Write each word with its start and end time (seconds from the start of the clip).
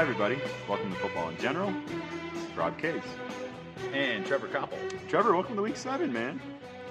Hi 0.00 0.04
everybody. 0.04 0.40
Welcome 0.66 0.90
to 0.94 0.96
Football 0.98 1.28
in 1.28 1.36
General. 1.36 1.74
Rob 2.56 2.78
Case. 2.78 3.02
And 3.92 4.24
Trevor 4.24 4.48
Koppel. 4.48 4.78
Trevor, 5.10 5.34
welcome 5.34 5.56
to 5.56 5.60
week 5.60 5.76
seven, 5.76 6.10
man. 6.10 6.40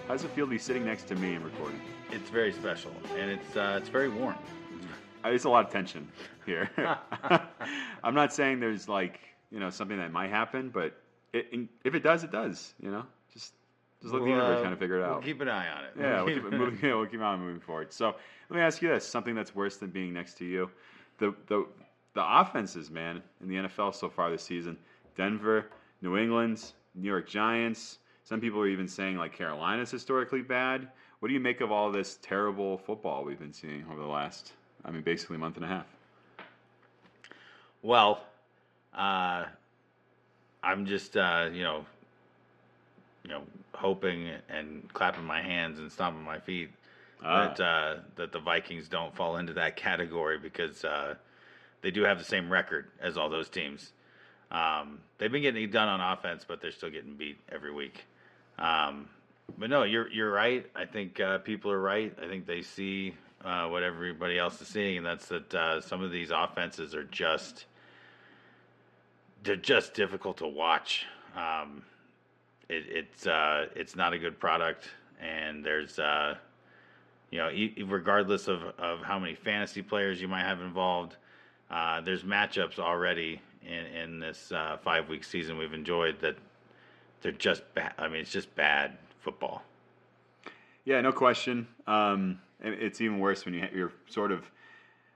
How 0.08 0.14
does 0.14 0.26
it 0.26 0.30
feel 0.30 0.46
to 0.46 0.50
be 0.52 0.60
sitting 0.60 0.86
next 0.86 1.08
to 1.08 1.16
me 1.16 1.34
and 1.34 1.44
recording? 1.44 1.82
It's 2.12 2.30
very 2.30 2.54
special, 2.54 2.92
and 3.18 3.32
it's 3.32 3.58
uh, 3.58 3.80
it's 3.82 3.90
very 3.90 4.10
warm. 4.10 4.36
Uh, 5.24 5.30
There's 5.30 5.46
a 5.46 5.50
lot 5.50 5.66
of 5.66 5.72
tension 5.72 6.08
here. 6.46 6.70
I'm 8.04 8.14
not 8.14 8.32
saying 8.32 8.60
there's 8.60 8.88
like 8.88 9.20
you 9.50 9.60
know 9.60 9.72
something 9.72 9.98
that 9.98 10.12
might 10.12 10.30
happen, 10.30 10.70
but 10.70 10.96
it, 11.34 11.68
if 11.84 11.96
it 11.96 12.04
does, 12.04 12.24
it 12.24 12.32
does. 12.32 12.76
You 12.80 12.92
know, 12.92 13.06
just 13.34 13.56
just 14.04 14.14
let 14.14 14.20
the 14.20 14.26
We'll, 14.26 14.36
universe 14.36 14.60
uh, 14.60 14.62
kind 14.62 14.74
of 14.74 14.78
figure 14.78 14.98
it 14.98 15.08
We'll 15.08 15.16
out. 15.16 15.24
keep 15.24 15.42
an 15.42 15.50
eye 15.50 15.68
on 15.68 15.84
it. 15.86 15.94
Yeah, 16.00 16.22
we'll 16.22 16.36
keep 16.36 16.46
it 16.46 16.54
moving. 16.54 16.78
Yeah, 16.84 16.94
we'll 16.94 17.08
keep 17.08 17.22
on 17.22 17.40
moving 17.40 17.60
forward. 17.60 17.92
So 17.92 18.14
let 18.52 18.56
me 18.56 18.62
ask 18.62 18.84
you 18.84 18.90
this: 18.90 19.04
something 19.04 19.34
that's 19.34 19.56
worse 19.56 19.78
than 19.78 19.90
being 19.90 20.14
next 20.14 20.38
to 20.38 20.46
you, 20.46 20.70
the 21.18 21.34
the 21.48 21.66
the 22.20 22.40
offenses, 22.40 22.92
man, 22.92 23.22
in 23.42 23.48
the 23.48 23.56
NFL 23.56 23.96
so 23.96 24.10
far 24.10 24.30
this 24.30 24.44
season: 24.44 24.78
Denver, 25.16 25.68
New 26.02 26.18
England, 26.18 26.74
New 26.96 27.08
York 27.08 27.28
Giants. 27.30 28.00
Some 28.24 28.42
people 28.42 28.60
are 28.60 28.68
even 28.68 28.88
saying 28.88 29.18
like 29.18 29.34
Carolina's 29.34 29.90
historically 29.90 30.42
bad. 30.42 30.90
What 31.20 31.30
do 31.30 31.34
you 31.34 31.40
make 31.40 31.62
of 31.62 31.72
all 31.72 31.92
this 31.92 32.20
terrible 32.22 32.78
football 32.78 33.24
we've 33.24 33.40
been 33.40 33.54
seeing 33.54 33.86
over 33.90 34.02
the 34.02 34.08
last, 34.08 34.54
I 34.86 34.92
mean, 34.92 35.02
basically 35.02 35.38
a 35.38 35.40
month 35.40 35.56
and 35.56 35.66
a 35.66 35.68
half? 35.68 35.86
Well, 37.82 38.22
uh, 38.94 39.46
I'm 40.62 40.86
just 40.86 41.16
uh, 41.16 41.50
you 41.54 41.64
know, 41.64 41.86
you 43.24 43.30
know, 43.30 43.44
hoping 43.74 44.30
and 44.50 44.92
clapping 44.94 45.24
my 45.24 45.42
hands 45.42 45.80
and 45.80 45.90
stomping 45.90 46.24
my 46.24 46.40
feet 46.40 46.70
Ah. 47.24 47.48
that 47.48 47.60
uh, 47.60 47.96
that 48.16 48.32
the 48.32 48.40
Vikings 48.40 48.88
don't 48.88 49.16
fall 49.16 49.38
into 49.38 49.54
that 49.54 49.76
category 49.76 50.38
because 50.38 50.86
uh, 50.86 51.16
they 51.82 51.92
do 51.92 52.04
have 52.04 52.18
the 52.18 52.26
same 52.26 52.52
record 52.52 52.88
as 53.02 53.18
all 53.18 53.30
those 53.30 53.50
teams. 53.50 53.92
Um, 54.52 55.00
they've 55.18 55.32
been 55.32 55.42
getting 55.42 55.70
done 55.70 55.88
on 55.88 56.02
offense, 56.02 56.46
but 56.48 56.62
they're 56.62 56.72
still 56.72 56.90
getting 56.90 57.16
beat 57.16 57.38
every 57.52 57.72
week. 57.72 58.06
Um, 58.58 59.08
but 59.58 59.70
no, 59.70 59.84
you're 59.84 60.10
you're 60.12 60.32
right. 60.32 60.66
I 60.76 60.86
think 60.86 61.20
uh, 61.20 61.40
people 61.40 61.72
are 61.72 61.80
right. 61.80 62.16
I 62.22 62.28
think 62.28 62.46
they 62.46 62.62
see 62.62 63.16
uh, 63.44 63.68
what 63.68 63.84
everybody 63.84 64.38
else 64.38 64.62
is 64.62 64.68
seeing, 64.68 64.98
and 64.98 65.06
that's 65.06 65.28
that 65.28 65.54
uh, 65.54 65.82
some 65.82 66.04
of 66.04 66.12
these 66.12 66.32
offenses 66.32 66.94
are 66.96 67.06
just 67.06 67.66
they're 69.44 69.56
just 69.56 69.94
difficult 69.94 70.38
to 70.38 70.48
watch. 70.48 71.06
Um, 71.36 71.84
it, 72.68 72.84
it's 72.90 73.28
uh, 73.28 73.68
it's 73.76 73.96
not 73.96 74.14
a 74.14 74.20
good 74.20 74.40
product, 74.40 74.90
and 75.22 75.64
there's 75.64 76.00
uh, 76.00 76.36
you 77.32 77.40
know 77.40 77.50
regardless 77.88 78.48
of, 78.48 78.64
of 78.78 79.02
how 79.02 79.20
many 79.20 79.36
fantasy 79.36 79.82
players 79.82 80.22
you 80.22 80.28
might 80.28 80.44
have 80.44 80.62
involved, 80.62 81.16
uh, 81.72 82.02
there's 82.02 82.24
matchups 82.24 82.80
already 82.80 83.42
in 83.64 83.86
in 83.88 84.20
this 84.20 84.52
uh, 84.52 84.78
five 84.84 85.10
week 85.10 85.24
season 85.24 85.58
we've 85.58 85.74
enjoyed 85.74 86.20
that 86.22 86.38
they're 87.22 87.32
just 87.34 87.62
bad. 87.74 87.94
I 87.98 88.08
mean, 88.08 88.22
it's 88.22 88.32
just 88.32 88.54
bad 88.56 88.98
football. 89.20 89.62
Yeah, 90.86 91.02
no 91.02 91.12
question. 91.12 91.68
Um, 91.86 92.40
it's 92.62 93.02
even 93.02 93.20
worse 93.20 93.46
when 93.46 93.54
you 93.54 93.62
ha- 93.62 93.70
you're 93.74 93.92
sort 94.08 94.32
of, 94.32 94.50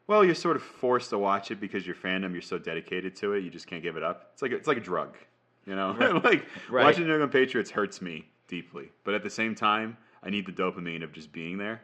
well, 0.08 0.24
you're 0.24 0.36
sort 0.36 0.56
of 0.56 0.62
forced 0.62 1.10
to 1.12 1.18
watch 1.18 1.50
it 1.52 1.60
because 1.60 1.86
your 1.88 1.96
fandom. 1.96 2.34
You're 2.34 2.42
so 2.42 2.58
dedicated 2.58 3.16
to 3.18 3.34
it, 3.34 3.44
you 3.44 3.50
just 3.50 3.68
can't 3.68 3.82
give 3.82 3.96
it 3.98 4.04
up. 4.04 4.30
It's 4.34 4.42
like 4.42 4.52
a, 4.52 4.56
it's 4.56 4.68
like 4.68 4.78
a 4.78 4.82
drug, 4.82 5.16
you 5.66 5.76
know. 5.76 5.92
like 6.24 6.46
Right. 6.70 6.84
watching 6.84 7.06
New 7.08 7.14
England 7.14 7.32
Patriots 7.32 7.72
hurts 7.72 8.02
me 8.02 8.28
deeply, 8.48 8.92
but 9.04 9.14
at 9.14 9.24
the 9.24 9.30
same 9.30 9.56
time, 9.56 9.98
I 10.22 10.30
need 10.30 10.46
the 10.46 10.52
dopamine 10.52 11.04
of 11.04 11.12
just 11.14 11.32
being 11.32 11.58
there. 11.58 11.82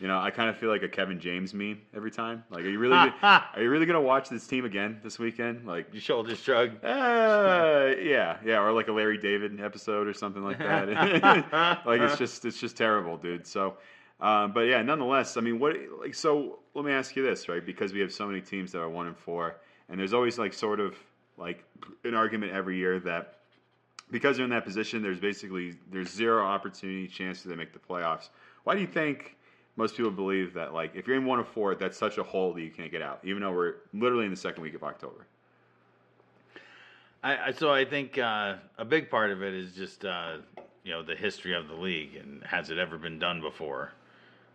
You 0.00 0.08
know, 0.08 0.18
I 0.18 0.30
kind 0.30 0.48
of 0.48 0.56
feel 0.56 0.70
like 0.70 0.82
a 0.82 0.88
Kevin 0.88 1.20
James 1.20 1.52
meme 1.52 1.82
every 1.94 2.10
time. 2.10 2.42
Like, 2.50 2.64
are 2.64 2.70
you 2.70 2.78
really, 2.78 2.96
are 3.22 3.44
you 3.58 3.68
really 3.68 3.84
gonna 3.84 4.00
watch 4.00 4.30
this 4.30 4.46
team 4.46 4.64
again 4.64 4.98
this 5.02 5.18
weekend? 5.18 5.66
Like, 5.66 5.92
You 5.92 6.00
shoulder 6.00 6.34
shrug. 6.34 6.82
uh, 6.82 7.94
yeah, 8.00 8.38
yeah, 8.42 8.60
or 8.62 8.72
like 8.72 8.88
a 8.88 8.92
Larry 8.92 9.18
David 9.18 9.60
episode 9.60 10.06
or 10.08 10.14
something 10.14 10.42
like 10.42 10.58
that. 10.58 10.88
like 11.86 12.00
it's 12.00 12.16
just 12.16 12.44
it's 12.46 12.58
just 12.58 12.78
terrible, 12.78 13.18
dude. 13.18 13.46
So, 13.46 13.76
um, 14.20 14.52
but 14.52 14.60
yeah, 14.60 14.80
nonetheless, 14.80 15.36
I 15.36 15.42
mean, 15.42 15.58
what 15.58 15.76
like 16.00 16.14
so? 16.14 16.60
Let 16.74 16.86
me 16.86 16.92
ask 16.92 17.14
you 17.14 17.22
this, 17.22 17.48
right? 17.48 17.64
Because 17.64 17.92
we 17.92 18.00
have 18.00 18.12
so 18.12 18.26
many 18.26 18.40
teams 18.40 18.72
that 18.72 18.80
are 18.80 18.88
one 18.88 19.06
and 19.06 19.16
four, 19.18 19.56
and 19.90 20.00
there's 20.00 20.14
always 20.14 20.38
like 20.38 20.54
sort 20.54 20.80
of 20.80 20.96
like 21.36 21.62
an 22.04 22.14
argument 22.14 22.52
every 22.52 22.78
year 22.78 23.00
that 23.00 23.34
because 24.10 24.36
they're 24.36 24.44
in 24.44 24.50
that 24.50 24.64
position, 24.64 25.02
there's 25.02 25.20
basically 25.20 25.74
there's 25.90 26.08
zero 26.08 26.42
opportunity 26.42 27.06
chance 27.06 27.42
that 27.42 27.50
they 27.50 27.54
make 27.56 27.74
the 27.74 27.78
playoffs. 27.78 28.30
Why 28.64 28.74
do 28.74 28.80
you 28.80 28.86
think? 28.86 29.36
Most 29.80 29.96
people 29.96 30.10
believe 30.10 30.52
that, 30.52 30.74
like, 30.74 30.94
if 30.94 31.06
you're 31.06 31.16
in 31.16 31.24
one 31.24 31.38
of 31.38 31.48
four, 31.48 31.74
that's 31.74 31.96
such 31.96 32.18
a 32.18 32.22
hole 32.22 32.52
that 32.52 32.60
you 32.60 32.68
can't 32.68 32.90
get 32.90 33.00
out, 33.00 33.18
even 33.24 33.40
though 33.40 33.50
we're 33.50 33.76
literally 33.94 34.26
in 34.26 34.30
the 34.30 34.36
second 34.36 34.62
week 34.62 34.74
of 34.74 34.84
October. 34.84 35.24
I, 37.22 37.46
I 37.46 37.52
so 37.52 37.72
I 37.72 37.86
think 37.86 38.18
uh, 38.18 38.56
a 38.76 38.84
big 38.84 39.08
part 39.08 39.30
of 39.30 39.42
it 39.42 39.54
is 39.54 39.72
just 39.72 40.04
uh, 40.04 40.36
you 40.84 40.92
know 40.92 41.02
the 41.02 41.16
history 41.16 41.54
of 41.54 41.68
the 41.68 41.74
league 41.74 42.16
and 42.16 42.44
has 42.44 42.68
it 42.68 42.76
ever 42.76 42.98
been 42.98 43.18
done 43.18 43.40
before, 43.40 43.92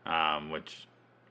um, 0.06 0.52
which 0.52 0.86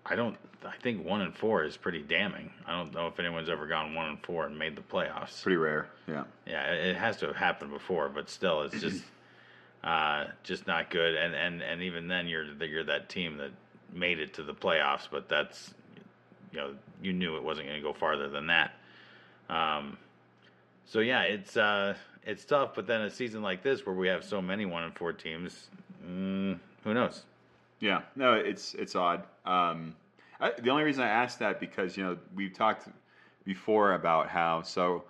I 0.05 0.17
don't. 0.17 0.37
I 0.67 0.77
think 0.83 1.07
one 1.07 1.21
and 1.21 1.33
four 1.33 1.63
is 1.63 1.77
pretty 1.77 2.03
damning. 2.03 2.51
I 2.67 2.77
don't 2.77 2.93
know 2.93 3.07
if 3.07 3.21
anyone's 3.21 3.49
ever 3.49 3.69
gone 3.69 3.95
one 3.95 4.09
and 4.09 4.21
four 4.25 4.47
and 4.47 4.59
made 4.59 4.75
the 4.75 4.83
playoffs. 4.83 5.41
Pretty 5.41 5.57
rare, 5.57 5.89
yeah. 6.09 6.25
Yeah, 6.49 6.73
it 6.73 6.87
it 6.89 6.97
has 6.97 7.17
to 7.19 7.29
have 7.29 7.37
happened 7.37 7.71
before, 7.71 8.09
but 8.09 8.29
still, 8.29 8.63
it's 8.63 8.81
just 8.81 9.05
uh, 9.85 10.25
just 10.43 10.67
not 10.67 10.91
good. 10.91 11.15
And, 11.15 11.33
and 11.37 11.63
and 11.63 11.81
even 11.81 12.09
then, 12.09 12.27
you're 12.27 12.45
you're 12.61 12.83
that 12.83 13.09
team 13.09 13.37
that 13.37 13.53
made 13.93 14.19
it 14.19 14.35
to 14.35 14.43
the 14.43 14.55
playoffs, 14.55 15.09
but 15.11 15.29
that's 15.29 15.75
you 16.53 16.59
know 16.59 16.75
you 17.03 17.13
knew 17.13 17.37
it 17.37 17.43
wasn't 17.43 17.67
going 17.67 17.81
to 17.81 17.83
go 17.83 17.93
farther 17.93 18.29
than 18.29 18.47
that. 18.47 18.73
Um, 19.49 19.99
so 20.87 21.01
yeah, 21.01 21.23
it's 21.23 21.57
uh, 21.57 21.95
it's 22.25 22.45
tough. 22.45 22.75
But 22.75 22.87
then 22.87 23.03
a 23.03 23.11
season 23.11 23.43
like 23.43 23.63
this, 23.63 23.85
where 23.85 23.95
we 23.95 24.09
have 24.09 24.25
so 24.25 24.41
many 24.41 24.67
one 24.67 24.85
and 24.85 24.95
four 24.97 25.13
teams, 25.13 25.69
mm, 26.07 26.59
who 26.83 26.95
knows? 26.95 27.23
Yeah, 27.81 28.03
no, 28.17 28.35
it's 28.35 28.75
it's 28.75 28.95
odd. 28.95 29.25
Um, 29.45 29.95
I, 30.41 30.53
the 30.59 30.71
only 30.71 30.85
reason 30.85 31.03
I 31.03 31.09
asked 31.09 31.39
that 31.41 31.61
because 31.61 31.97
you 31.97 32.05
know 32.05 32.19
we've 32.35 32.53
talked 32.53 32.89
before 33.45 33.93
about 33.93 34.29
how 34.29 34.63
so 34.63 35.05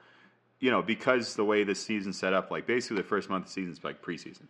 you 0.61 0.71
know 0.71 0.83
because 0.83 1.35
the 1.35 1.45
way 1.45 1.65
this 1.65 1.83
season's 1.83 2.19
set 2.19 2.33
up, 2.33 2.51
like 2.51 2.67
basically 2.67 2.97
the 2.99 3.09
first 3.09 3.31
month 3.31 3.45
of 3.45 3.49
the 3.49 3.53
season 3.53 3.73
is 3.73 3.85
like 3.85 4.03
preseason, 4.03 4.47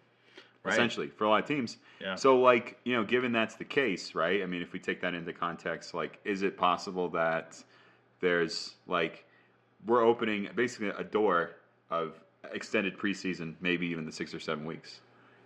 Right. 0.65 0.73
essentially 0.73 1.09
for 1.09 1.25
a 1.25 1.29
lot 1.29 1.43
of 1.43 1.47
teams. 1.47 1.77
Yeah. 2.01 2.15
So 2.15 2.39
like 2.39 2.79
you 2.85 2.95
know, 2.95 3.05
given 3.05 3.33
that's 3.33 3.57
the 3.57 3.65
case, 3.65 4.15
right? 4.15 4.43
I 4.43 4.47
mean, 4.47 4.63
if 4.63 4.73
we 4.73 4.79
take 4.79 5.01
that 5.03 5.13
into 5.13 5.33
context, 5.33 5.93
like, 5.93 6.19
is 6.25 6.43
it 6.43 6.57
possible 6.57 7.11
that 7.11 7.63
there's 8.21 8.75
like 8.87 9.27
we're 9.87 10.03
opening 10.03 10.49
basically 10.55 10.89
a 10.89 11.05
door 11.05 11.51
of 11.91 12.19
extended 12.53 12.97
preseason, 12.97 13.55
maybe 13.61 13.87
even 13.87 14.07
the 14.07 14.13
six 14.13 14.35
or 14.35 14.41
seven 14.41 14.65
weeks. 14.65 15.01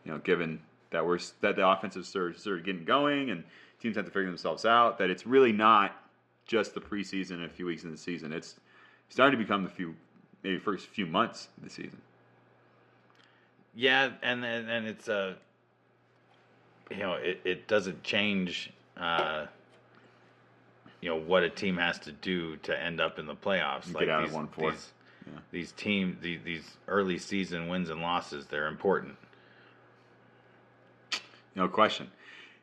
You 0.05 0.13
know, 0.13 0.19
given 0.19 0.61
that 0.91 1.05
we're 1.05 1.19
that 1.41 1.57
the 1.57 1.69
offensive 1.69 2.03
of, 2.03 2.39
sort 2.39 2.59
of 2.59 2.65
getting 2.65 2.85
going 2.85 3.31
and 3.31 3.45
teams 3.81 3.97
have 3.97 4.05
to 4.05 4.11
figure 4.11 4.27
themselves 4.27 4.65
out, 4.65 4.99
that 4.99 5.11
it's 5.11 5.27
really 5.27 5.53
not 5.53 5.97
just 6.47 6.75
the 6.75 6.81
preseason 6.81 7.33
and 7.33 7.45
a 7.45 7.49
few 7.49 7.67
weeks 7.67 7.85
in 7.85 7.91
the 7.91 7.97
season. 7.97 8.33
It's 8.33 8.57
starting 9.09 9.39
to 9.39 9.45
become 9.45 9.65
the 9.65 9.71
few 9.71 9.95
maybe 10.43 10.59
first 10.59 10.87
few 10.87 11.07
months 11.07 11.49
of 11.57 11.65
the 11.65 11.71
season. 11.71 12.01
Yeah, 13.79 14.11
and 14.25 14.45
and, 14.45 14.69
and 14.69 14.87
it's 14.89 15.09
uh, 15.09 15.35
you 16.91 16.97
know, 16.97 17.15
it, 17.15 17.41
it 17.45 17.69
doesn't 17.69 18.03
change 18.03 18.73
uh, 18.97 19.47
you 21.01 21.09
know 21.09 21.17
what 21.17 21.45
a 21.45 21.49
team 21.49 21.77
has 21.77 22.01
to 22.01 22.11
do 22.11 22.57
to 22.57 22.77
end 22.77 23.01
up 23.01 23.21
in 23.21 23.27
the 23.27 23.37
playoffs. 23.37 23.97
Get 23.97 24.09
out 24.09 24.25
of 24.25 24.35
one 24.35 24.49
four. 24.49 24.73
These, 24.73 24.93
Yeah. 25.27 25.39
these 25.53 25.73
team 25.73 26.19
these, 26.21 26.41
these 26.45 26.77
early 26.89 27.19
season 27.19 27.69
wins 27.69 27.89
and 27.89 28.03
losses, 28.03 28.47
they're 28.47 28.67
important. 28.67 29.15
No 31.55 31.69
question. 31.69 32.11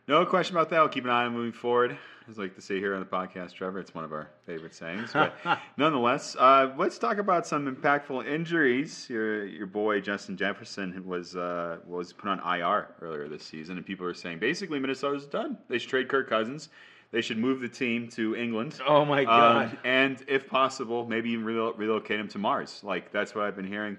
No 0.10 0.26
question 0.26 0.58
about 0.58 0.70
that. 0.72 0.80
We'll 0.80 0.90
keep 0.90 1.06
an 1.06 1.12
eye 1.12 1.24
on 1.24 1.34
moving 1.34 1.54
forward. 1.54 1.98
As 2.28 2.40
I 2.40 2.44
like 2.44 2.56
to 2.56 2.62
say 2.62 2.80
here 2.80 2.96
on 2.96 3.00
the 3.00 3.06
podcast, 3.06 3.54
Trevor, 3.54 3.80
it's 3.80 3.94
one 3.94 4.04
of 4.04 4.12
our 4.12 4.30
favorite 4.48 4.74
sayings. 4.74 5.12
But 5.14 5.36
nonetheless, 5.78 6.36
uh, 6.36 6.74
let's 6.76 6.98
talk 6.98 7.20
about 7.20 7.46
some 7.46 7.74
impactful 7.74 8.26
injuries. 8.28 9.08
Your 9.10 9.46
your 9.46 9.68
boy 9.68 10.02
Justin 10.02 10.36
Jefferson 10.36 11.06
was 11.06 11.36
uh, 11.36 11.78
was 11.86 12.14
put 12.14 12.30
on 12.30 12.40
IR 12.40 12.88
earlier 13.02 13.28
this 13.28 13.44
season, 13.44 13.78
and 13.78 13.86
people 13.86 14.08
are 14.08 14.14
saying 14.16 14.40
basically 14.40 14.80
Minnesota's 14.80 15.28
done. 15.28 15.60
They 15.68 15.78
should 15.78 15.90
trade 15.92 16.10
Kirk 16.10 16.28
Cousins. 16.28 16.70
They 17.12 17.22
should 17.22 17.38
move 17.38 17.62
the 17.62 17.70
team 17.70 18.10
to 18.10 18.36
England. 18.36 18.80
Oh 18.88 19.06
my 19.06 19.24
Um, 19.26 19.78
and 19.84 20.24
if 20.28 20.48
possible, 20.48 21.06
maybe 21.06 21.30
even 21.30 21.46
relo- 21.46 21.78
relocate 21.78 22.20
him 22.20 22.28
to 22.30 22.40
Mars. 22.40 22.82
Like 22.84 23.12
that's 23.12 23.36
what 23.36 23.46
I've 23.46 23.56
been 23.56 23.68
hearing, 23.68 23.98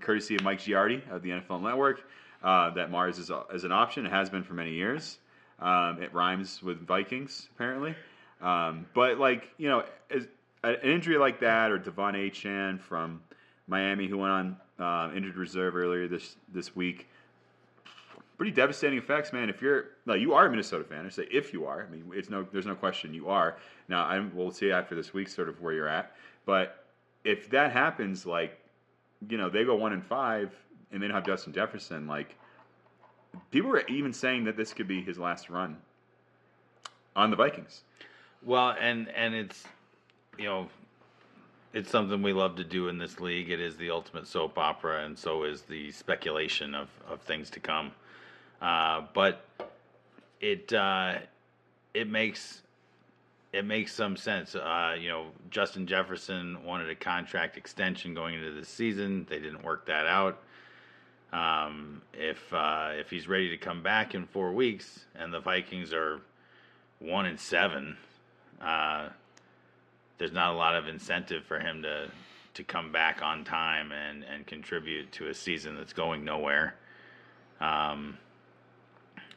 courtesy 0.00 0.34
of 0.36 0.42
Mike 0.42 0.60
Giardi 0.60 1.02
of 1.10 1.22
the 1.22 1.30
NFL 1.30 1.62
Network. 1.62 2.08
Uh, 2.42 2.70
that 2.70 2.90
Mars 2.90 3.18
is, 3.18 3.30
a, 3.30 3.44
is 3.52 3.64
an 3.64 3.72
option. 3.72 4.06
It 4.06 4.12
has 4.12 4.30
been 4.30 4.44
for 4.44 4.54
many 4.54 4.72
years. 4.72 5.18
Um, 5.58 6.02
it 6.02 6.12
rhymes 6.12 6.62
with 6.62 6.86
Vikings 6.86 7.48
apparently. 7.54 7.94
Um, 8.40 8.86
but 8.94 9.18
like 9.18 9.50
you 9.58 9.68
know, 9.68 9.84
as, 10.10 10.26
an 10.62 10.76
injury 10.82 11.18
like 11.18 11.40
that, 11.40 11.70
or 11.70 11.78
De'Von 11.78 12.14
Achane 12.14 12.80
from 12.80 13.22
Miami, 13.66 14.06
who 14.06 14.18
went 14.18 14.32
on 14.32 14.56
uh, 14.78 15.14
injured 15.14 15.36
reserve 15.36 15.76
earlier 15.76 16.08
this 16.08 16.36
this 16.52 16.74
week, 16.74 17.08
pretty 18.36 18.52
devastating 18.52 18.98
effects, 18.98 19.32
man. 19.32 19.48
If 19.48 19.62
you're 19.62 19.86
no, 20.04 20.14
you 20.14 20.34
are 20.34 20.46
a 20.46 20.50
Minnesota 20.50 20.84
fan. 20.84 21.06
I 21.06 21.08
say 21.08 21.26
if 21.30 21.52
you 21.52 21.66
are. 21.66 21.86
I 21.86 21.90
mean, 21.90 22.04
it's 22.12 22.30
no, 22.30 22.46
there's 22.52 22.66
no 22.66 22.74
question 22.74 23.14
you 23.14 23.28
are. 23.28 23.56
Now, 23.88 24.04
I 24.04 24.18
we'll 24.20 24.50
see 24.50 24.70
after 24.70 24.94
this 24.94 25.14
week 25.14 25.28
sort 25.28 25.48
of 25.48 25.60
where 25.60 25.72
you're 25.72 25.88
at. 25.88 26.14
But 26.44 26.84
if 27.24 27.50
that 27.50 27.72
happens, 27.72 28.24
like, 28.24 28.58
you 29.28 29.36
know, 29.36 29.48
they 29.48 29.64
go 29.64 29.74
one 29.74 29.92
and 29.92 30.04
five, 30.04 30.52
and 30.92 31.02
they 31.02 31.08
don't 31.08 31.14
have 31.14 31.26
Justin 31.26 31.52
Jefferson, 31.52 32.06
like, 32.06 32.36
people 33.50 33.70
were 33.70 33.84
even 33.88 34.12
saying 34.12 34.44
that 34.44 34.56
this 34.56 34.72
could 34.72 34.88
be 34.88 35.02
his 35.02 35.18
last 35.18 35.50
run 35.50 35.76
on 37.14 37.30
the 37.30 37.36
Vikings. 37.36 37.82
Well, 38.44 38.76
and 38.78 39.08
and 39.10 39.34
it's 39.34 39.64
you 40.38 40.44
know 40.44 40.68
it's 41.72 41.90
something 41.90 42.22
we 42.22 42.32
love 42.32 42.56
to 42.56 42.64
do 42.64 42.88
in 42.88 42.98
this 42.98 43.20
league. 43.20 43.50
It 43.50 43.60
is 43.60 43.76
the 43.76 43.90
ultimate 43.90 44.26
soap 44.26 44.56
opera, 44.56 45.04
and 45.04 45.18
so 45.18 45.44
is 45.44 45.62
the 45.62 45.92
speculation 45.92 46.74
of, 46.74 46.88
of 47.08 47.20
things 47.20 47.50
to 47.50 47.60
come. 47.60 47.92
Uh, 48.62 49.02
but 49.12 49.44
it 50.40 50.72
uh, 50.72 51.16
it 51.92 52.08
makes 52.08 52.62
it 53.52 53.64
makes 53.64 53.92
some 53.92 54.16
sense. 54.16 54.54
Uh, 54.54 54.96
you 54.98 55.08
know, 55.08 55.26
Justin 55.50 55.86
Jefferson 55.86 56.62
wanted 56.64 56.90
a 56.90 56.94
contract 56.94 57.56
extension 57.56 58.14
going 58.14 58.34
into 58.34 58.52
the 58.52 58.64
season. 58.64 59.26
They 59.28 59.38
didn't 59.38 59.64
work 59.64 59.86
that 59.86 60.06
out. 60.06 60.42
Um, 61.36 62.00
if 62.14 62.38
uh, 62.54 62.92
if 62.94 63.10
he's 63.10 63.28
ready 63.28 63.50
to 63.50 63.58
come 63.58 63.82
back 63.82 64.14
in 64.14 64.26
four 64.26 64.52
weeks, 64.52 65.04
and 65.14 65.34
the 65.34 65.40
Vikings 65.40 65.92
are 65.92 66.20
one 66.98 67.26
and 67.26 67.38
seven, 67.38 67.98
uh, 68.62 69.10
there's 70.16 70.32
not 70.32 70.54
a 70.54 70.56
lot 70.56 70.74
of 70.74 70.88
incentive 70.88 71.44
for 71.44 71.58
him 71.58 71.82
to 71.82 72.08
to 72.54 72.64
come 72.64 72.90
back 72.90 73.20
on 73.20 73.44
time 73.44 73.92
and 73.92 74.24
and 74.24 74.46
contribute 74.46 75.12
to 75.12 75.28
a 75.28 75.34
season 75.34 75.76
that's 75.76 75.92
going 75.92 76.24
nowhere. 76.24 76.74
Um, 77.60 78.16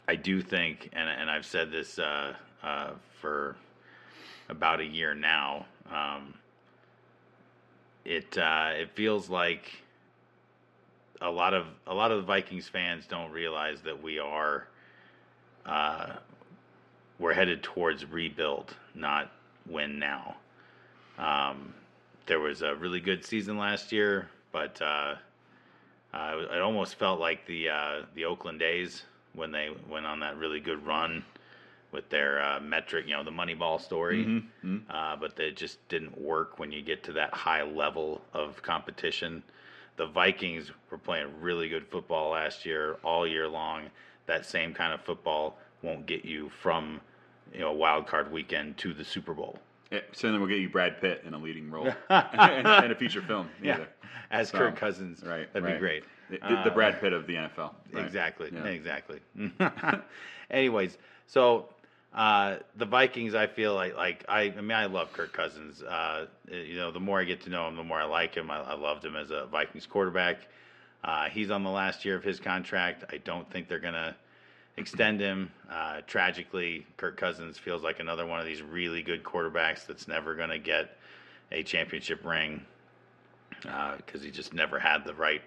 I 0.08 0.16
do 0.16 0.42
think, 0.42 0.90
and 0.94 1.10
and 1.10 1.30
I've 1.30 1.46
said 1.46 1.70
this 1.70 2.00
uh, 2.00 2.34
uh, 2.64 2.92
for 3.20 3.58
about 4.48 4.80
a 4.80 4.86
year 4.86 5.14
now. 5.14 5.66
Um, 5.92 6.34
it 8.06 8.38
uh, 8.38 8.72
it 8.76 8.92
feels 8.96 9.30
like 9.30 9.84
a 11.22 11.30
lot 11.30 11.54
of 11.54 11.66
a 11.88 11.94
lot 11.94 12.12
of 12.12 12.18
the 12.18 12.24
Vikings 12.24 12.68
fans 12.68 13.06
don't 13.08 13.32
realize 13.32 13.82
that 13.82 14.02
we 14.02 14.20
are 14.20 14.68
uh, 15.66 16.14
we're 17.20 17.34
headed 17.34 17.64
towards 17.64 18.06
rebuild, 18.06 18.74
not 18.96 19.32
win 19.68 20.00
now. 20.00 20.36
Um, 21.18 21.74
there 22.26 22.40
was 22.40 22.62
a 22.62 22.76
really 22.76 23.02
good 23.02 23.26
season 23.26 23.58
last 23.58 23.92
year, 23.92 24.30
but 24.52 24.82
uh, 24.82 25.16
uh, 26.14 26.36
it 26.52 26.62
almost 26.62 26.96
felt 26.96 27.20
like 27.20 27.46
the 27.46 27.70
uh, 27.70 28.02
the 28.16 28.26
Oakland 28.26 28.60
days 28.60 29.04
when 29.34 29.52
they 29.52 29.70
went 29.90 30.06
on 30.06 30.20
that 30.22 30.38
really 30.38 30.60
good 30.60 30.86
run 30.86 31.24
with 31.92 32.08
their 32.10 32.42
uh, 32.44 32.60
metric, 32.60 33.06
you 33.08 33.14
know, 33.14 33.24
the 33.24 33.32
Moneyball 33.32 33.82
story. 33.82 34.24
Mm-hmm. 34.26 34.78
Uh, 34.90 35.16
but 35.16 35.40
it 35.40 35.58
just 35.58 35.86
didn't 35.90 36.20
work 36.20 36.60
when 36.60 36.72
you 36.72 36.82
get 36.82 37.04
to 37.04 37.14
that 37.14 37.34
high 37.34 37.64
level 37.64 38.22
of 38.34 38.62
competition. 38.62 39.42
The 40.00 40.08
Vikings 40.08 40.72
were 40.90 40.98
playing 40.98 41.28
really 41.42 41.68
good 41.68 41.86
football 41.86 42.32
last 42.32 42.66
year, 42.66 42.96
all 43.04 43.28
year 43.28 43.50
long. 43.50 43.90
That 44.28 44.46
same 44.46 44.74
kind 44.74 44.94
of 44.94 45.02
football 45.02 45.58
won't 45.82 46.06
get 46.06 46.24
you 46.24 46.50
from 46.62 47.02
you 47.54 47.60
know 47.60 47.74
wild 47.74 48.08
card 48.08 48.32
weekend 48.32 48.78
to 48.78 48.94
the 48.94 49.04
Super 49.04 49.34
Bowl. 49.34 49.60
Yeah, 49.92 50.00
so 50.14 50.32
then 50.32 50.40
we'll 50.40 50.48
get 50.48 50.60
you 50.60 50.70
Brad 50.70 51.02
Pitt 51.02 51.24
in 51.28 51.34
a 51.34 51.38
leading 51.38 51.70
role 51.70 51.88
and, 52.10 52.66
and 52.66 52.92
a 52.94 52.96
feature 52.96 53.22
film. 53.22 53.50
Either. 53.62 53.90
as 54.32 54.48
So, 54.50 54.60
Kirk 54.60 54.78
Cousins. 54.78 55.22
Right, 55.22 55.52
that'd 55.52 55.66
right. 55.66 55.74
be 55.74 55.80
great. 55.80 56.04
The, 56.30 56.38
the 56.38 56.46
Uh, 56.72 56.74
Brad 56.74 57.02
Pitt 57.02 57.12
of 57.12 57.28
the 57.28 57.34
NFL. 57.36 57.74
Right. 57.92 58.06
Exactly. 58.06 58.52
Yeah. 58.54 58.64
Exactly. 58.68 59.20
Anyways, 60.50 60.98
so 61.28 61.68
uh, 62.14 62.58
the 62.76 62.86
Vikings, 62.86 63.36
I 63.36 63.48
feel 63.48 63.76
like 63.76 63.96
like 63.96 64.26
I, 64.28 64.42
I 64.42 64.62
mean 64.62 64.72
I 64.72 64.86
love 64.86 65.14
Kirk 65.14 65.32
Cousins. 65.32 65.84
Uh, 65.84 66.26
you 66.52 66.76
know, 66.76 66.92
the 66.92 67.00
more 67.00 67.20
I 67.20 67.24
get 67.24 67.42
to 67.42 67.50
know 67.50 67.68
him, 67.68 67.76
the 67.76 67.84
more 67.84 68.00
I 68.00 68.06
like 68.06 68.36
him. 68.36 68.50
I, 68.50 68.60
I 68.60 68.76
loved 68.76 69.06
him 69.06 69.16
as 69.16 69.32
a 69.32 69.46
Vikings 69.46 69.86
quarterback. 69.86 70.48
Uh, 71.04 71.30
he's 71.30 71.52
on 71.52 71.64
the 71.64 71.70
last 71.70 72.04
year 72.06 72.16
of 72.16 72.24
his 72.24 72.40
contract. 72.40 73.06
I 73.12 73.18
don't 73.18 73.50
think 73.52 73.68
they're 73.68 73.80
gonna 73.80 74.16
extend 74.78 75.20
him. 75.20 75.52
Uh, 75.72 76.02
tragically, 76.08 76.86
Kirk 76.98 77.16
Cousins 77.16 77.58
feels 77.58 77.84
like 77.84 78.00
another 78.00 78.26
one 78.26 78.40
of 78.40 78.46
these 78.46 78.62
really 78.62 79.04
good 79.04 79.24
quarterbacks 79.24 79.86
that's 79.86 80.08
never 80.08 80.34
gonna 80.36 80.60
get 80.60 80.98
a 81.52 81.62
championship 81.64 82.26
ring 82.26 82.66
because 83.62 84.24
he 84.24 84.32
just 84.32 84.54
never 84.54 84.80
had 84.80 85.06
the 85.06 85.14
right 85.14 85.42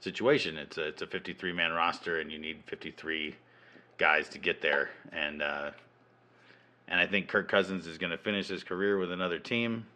situation. 0.00 0.56
It's 0.56 0.78
a 0.78 0.88
it's 0.88 1.02
a 1.02 1.06
53 1.06 1.52
man 1.52 1.72
roster, 1.72 2.20
and 2.20 2.32
you 2.32 2.38
need 2.38 2.62
53 2.66 3.36
guys 3.98 4.28
to 4.30 4.38
get 4.38 4.62
there. 4.62 4.90
And 5.12 5.42
uh, 5.42 5.70
and 6.90 7.00
I 7.00 7.06
think 7.06 7.28
Kirk 7.28 7.48
Cousins 7.48 7.86
is 7.86 7.98
going 7.98 8.10
to 8.10 8.18
finish 8.18 8.48
his 8.48 8.64
career 8.64 8.98
with 8.98 9.12
another 9.12 9.38
team. 9.38 9.86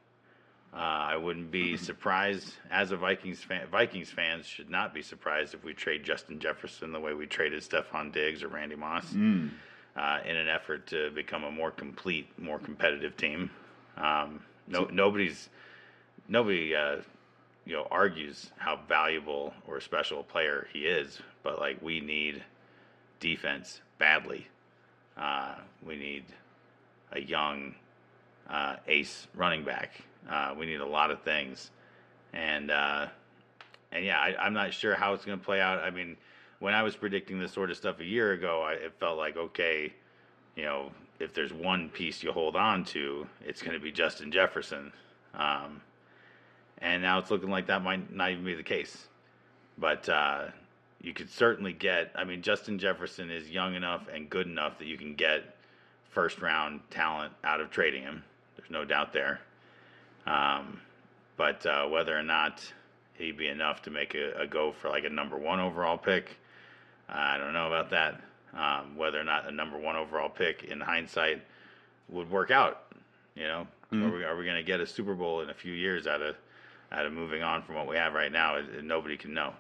Uh, 0.72 0.76
I 1.12 1.16
wouldn't 1.16 1.50
be 1.52 1.76
surprised 1.76 2.54
as 2.70 2.90
a 2.90 2.96
Vikings 2.96 3.40
fan. 3.40 3.66
Vikings 3.70 4.10
fans 4.10 4.44
should 4.46 4.70
not 4.70 4.92
be 4.92 5.02
surprised 5.02 5.54
if 5.54 5.62
we 5.62 5.72
trade 5.72 6.02
Justin 6.02 6.40
Jefferson 6.40 6.90
the 6.92 6.98
way 6.98 7.14
we 7.14 7.26
traded 7.26 7.62
Stefon 7.62 8.12
Diggs 8.12 8.42
or 8.42 8.48
Randy 8.48 8.74
Moss 8.74 9.12
Mm. 9.12 9.50
uh, 9.96 10.18
in 10.26 10.36
an 10.36 10.48
effort 10.48 10.86
to 10.88 11.10
become 11.12 11.44
a 11.44 11.50
more 11.50 11.70
complete, 11.70 12.26
more 12.38 12.58
competitive 12.58 13.16
team. 13.16 13.50
Um, 13.96 14.42
no, 14.66 14.84
nobody's 14.90 15.48
nobody 16.26 16.74
uh, 16.74 16.96
you 17.64 17.74
know 17.74 17.86
argues 17.90 18.50
how 18.56 18.80
valuable 18.88 19.54
or 19.68 19.80
special 19.80 20.20
a 20.20 20.24
player 20.24 20.66
he 20.72 20.80
is, 20.80 21.20
but 21.44 21.60
like 21.60 21.80
we 21.82 22.00
need 22.00 22.42
defense 23.20 23.80
badly. 23.98 24.48
Uh, 25.16 25.54
we 25.86 25.94
need 25.96 26.24
a 27.14 27.20
young 27.20 27.74
uh, 28.48 28.76
ace 28.86 29.26
running 29.34 29.64
back. 29.64 30.02
Uh, 30.28 30.54
we 30.58 30.66
need 30.66 30.80
a 30.80 30.86
lot 30.86 31.10
of 31.10 31.22
things, 31.22 31.70
and 32.32 32.70
uh, 32.70 33.06
and 33.92 34.04
yeah, 34.04 34.18
I, 34.18 34.34
I'm 34.38 34.54
not 34.54 34.72
sure 34.72 34.94
how 34.94 35.14
it's 35.14 35.24
going 35.24 35.38
to 35.38 35.44
play 35.44 35.60
out. 35.60 35.80
I 35.80 35.90
mean, 35.90 36.16
when 36.58 36.74
I 36.74 36.82
was 36.82 36.96
predicting 36.96 37.38
this 37.38 37.52
sort 37.52 37.70
of 37.70 37.76
stuff 37.76 38.00
a 38.00 38.04
year 38.04 38.32
ago, 38.32 38.62
I, 38.62 38.72
it 38.72 38.94
felt 38.98 39.18
like 39.18 39.36
okay, 39.36 39.92
you 40.56 40.64
know, 40.64 40.90
if 41.20 41.34
there's 41.34 41.52
one 41.52 41.88
piece 41.88 42.22
you 42.22 42.32
hold 42.32 42.56
on 42.56 42.84
to, 42.86 43.26
it's 43.44 43.62
going 43.62 43.74
to 43.74 43.82
be 43.82 43.92
Justin 43.92 44.32
Jefferson. 44.32 44.92
Um, 45.34 45.80
and 46.78 47.02
now 47.02 47.18
it's 47.18 47.30
looking 47.30 47.50
like 47.50 47.66
that 47.68 47.82
might 47.82 48.12
not 48.12 48.30
even 48.30 48.44
be 48.44 48.54
the 48.54 48.62
case. 48.62 49.08
But 49.78 50.08
uh, 50.08 50.46
you 51.00 51.12
could 51.12 51.30
certainly 51.30 51.72
get. 51.72 52.12
I 52.14 52.24
mean, 52.24 52.42
Justin 52.42 52.78
Jefferson 52.78 53.30
is 53.30 53.50
young 53.50 53.74
enough 53.74 54.06
and 54.12 54.28
good 54.30 54.46
enough 54.46 54.78
that 54.78 54.86
you 54.86 54.96
can 54.96 55.14
get 55.14 55.53
first 56.14 56.40
round 56.40 56.80
talent 56.90 57.32
out 57.42 57.60
of 57.60 57.70
trading 57.70 58.02
him. 58.02 58.22
There's 58.56 58.70
no 58.70 58.84
doubt 58.84 59.12
there. 59.12 59.40
Um, 60.26 60.80
but 61.36 61.66
uh, 61.66 61.86
whether 61.88 62.16
or 62.16 62.22
not 62.22 62.64
he'd 63.14 63.36
be 63.36 63.48
enough 63.48 63.82
to 63.82 63.90
make 63.90 64.14
a, 64.14 64.32
a 64.42 64.46
go 64.46 64.72
for 64.72 64.88
like 64.88 65.04
a 65.04 65.10
number 65.10 65.36
one 65.36 65.60
overall 65.60 65.98
pick, 65.98 66.36
I 67.08 67.36
don't 67.36 67.52
know 67.52 67.66
about 67.66 67.90
that. 67.90 68.20
Um, 68.54 68.96
whether 68.96 69.20
or 69.20 69.24
not 69.24 69.48
a 69.48 69.52
number 69.52 69.76
one 69.76 69.96
overall 69.96 70.28
pick 70.28 70.62
in 70.64 70.80
hindsight 70.80 71.42
would 72.08 72.30
work 72.30 72.50
out. 72.52 72.94
You 73.34 73.44
know, 73.48 73.66
Mhm. 73.92 74.08
are 74.08 74.16
we, 74.16 74.24
are 74.24 74.36
we 74.36 74.44
going 74.44 74.56
to 74.56 74.62
get 74.62 74.80
a 74.80 74.86
Super 74.86 75.14
Bowl 75.14 75.40
in 75.40 75.50
a 75.50 75.54
few 75.54 75.72
years 75.72 76.06
out 76.06 76.22
of 76.22 76.36
out 76.92 77.06
of 77.06 77.12
moving 77.12 77.42
on 77.42 77.62
from 77.62 77.74
what 77.74 77.88
we 77.88 77.96
have 77.96 78.14
right 78.14 78.30
now? 78.30 78.60
Nobody 78.80 79.16
can 79.16 79.34
know. 79.34 79.52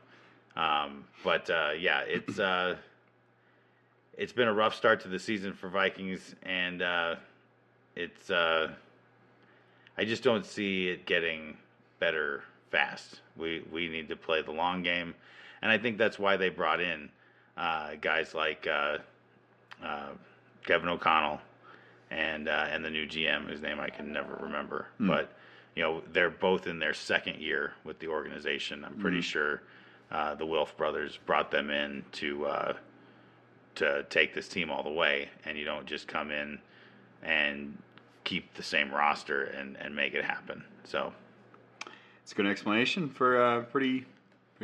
Um, 0.56 1.04
but 1.24 1.50
uh, 1.50 1.72
yeah, 1.76 2.02
it's 2.06 2.38
uh, 2.38 2.76
it's 4.16 4.32
been 4.32 4.48
a 4.48 4.52
rough 4.52 4.74
start 4.74 5.00
to 5.00 5.08
the 5.08 5.18
season 5.18 5.52
for 5.52 5.68
Vikings, 5.68 6.34
and 6.42 6.82
uh, 6.82 7.16
it's 7.96 8.30
uh, 8.30 8.70
I 9.96 10.04
just 10.04 10.22
don't 10.22 10.44
see 10.46 10.88
it 10.88 11.06
getting 11.06 11.56
better 12.00 12.42
fast. 12.70 13.20
We 13.36 13.64
we 13.72 13.88
need 13.88 14.08
to 14.08 14.16
play 14.16 14.42
the 14.42 14.52
long 14.52 14.82
game, 14.82 15.14
and 15.62 15.70
I 15.70 15.78
think 15.78 15.98
that's 15.98 16.18
why 16.18 16.36
they 16.36 16.48
brought 16.48 16.80
in 16.80 17.08
uh, 17.56 17.92
guys 18.00 18.34
like 18.34 18.66
uh, 18.66 18.98
uh, 19.84 20.08
Kevin 20.66 20.88
O'Connell 20.88 21.40
and 22.10 22.48
uh, 22.48 22.66
and 22.70 22.84
the 22.84 22.90
new 22.90 23.06
GM 23.06 23.46
whose 23.48 23.60
name 23.60 23.80
I 23.80 23.88
can 23.90 24.12
never 24.12 24.34
remember, 24.42 24.86
Hmm. 24.98 25.08
but 25.08 25.32
you 25.74 25.82
know 25.82 26.02
they're 26.12 26.30
both 26.30 26.66
in 26.66 26.78
their 26.78 26.94
second 26.94 27.40
year 27.40 27.72
with 27.84 27.98
the 27.98 28.08
organization. 28.08 28.84
I'm 28.84 28.94
pretty 28.98 29.18
Mhm. 29.18 29.24
sure 29.24 29.62
uh, 30.12 30.34
the 30.34 30.46
Wilf 30.46 30.76
brothers 30.76 31.18
brought 31.26 31.50
them 31.50 31.70
in 31.70 32.04
to 32.12 32.46
uh, 32.46 32.72
to 33.76 34.04
take 34.10 34.34
this 34.34 34.48
team 34.48 34.70
all 34.70 34.82
the 34.82 34.90
way, 34.90 35.28
and 35.44 35.58
you 35.58 35.64
don't 35.64 35.86
just 35.86 36.06
come 36.08 36.30
in 36.30 36.58
and 37.22 37.76
keep 38.24 38.54
the 38.54 38.62
same 38.62 38.90
roster 38.92 39.44
and, 39.44 39.76
and 39.76 39.94
make 39.94 40.14
it 40.14 40.24
happen. 40.24 40.64
So 40.84 41.12
It's 42.22 42.32
a 42.32 42.34
good 42.34 42.46
explanation 42.46 43.08
for 43.10 43.36
a 43.58 43.62
pretty, 43.64 44.06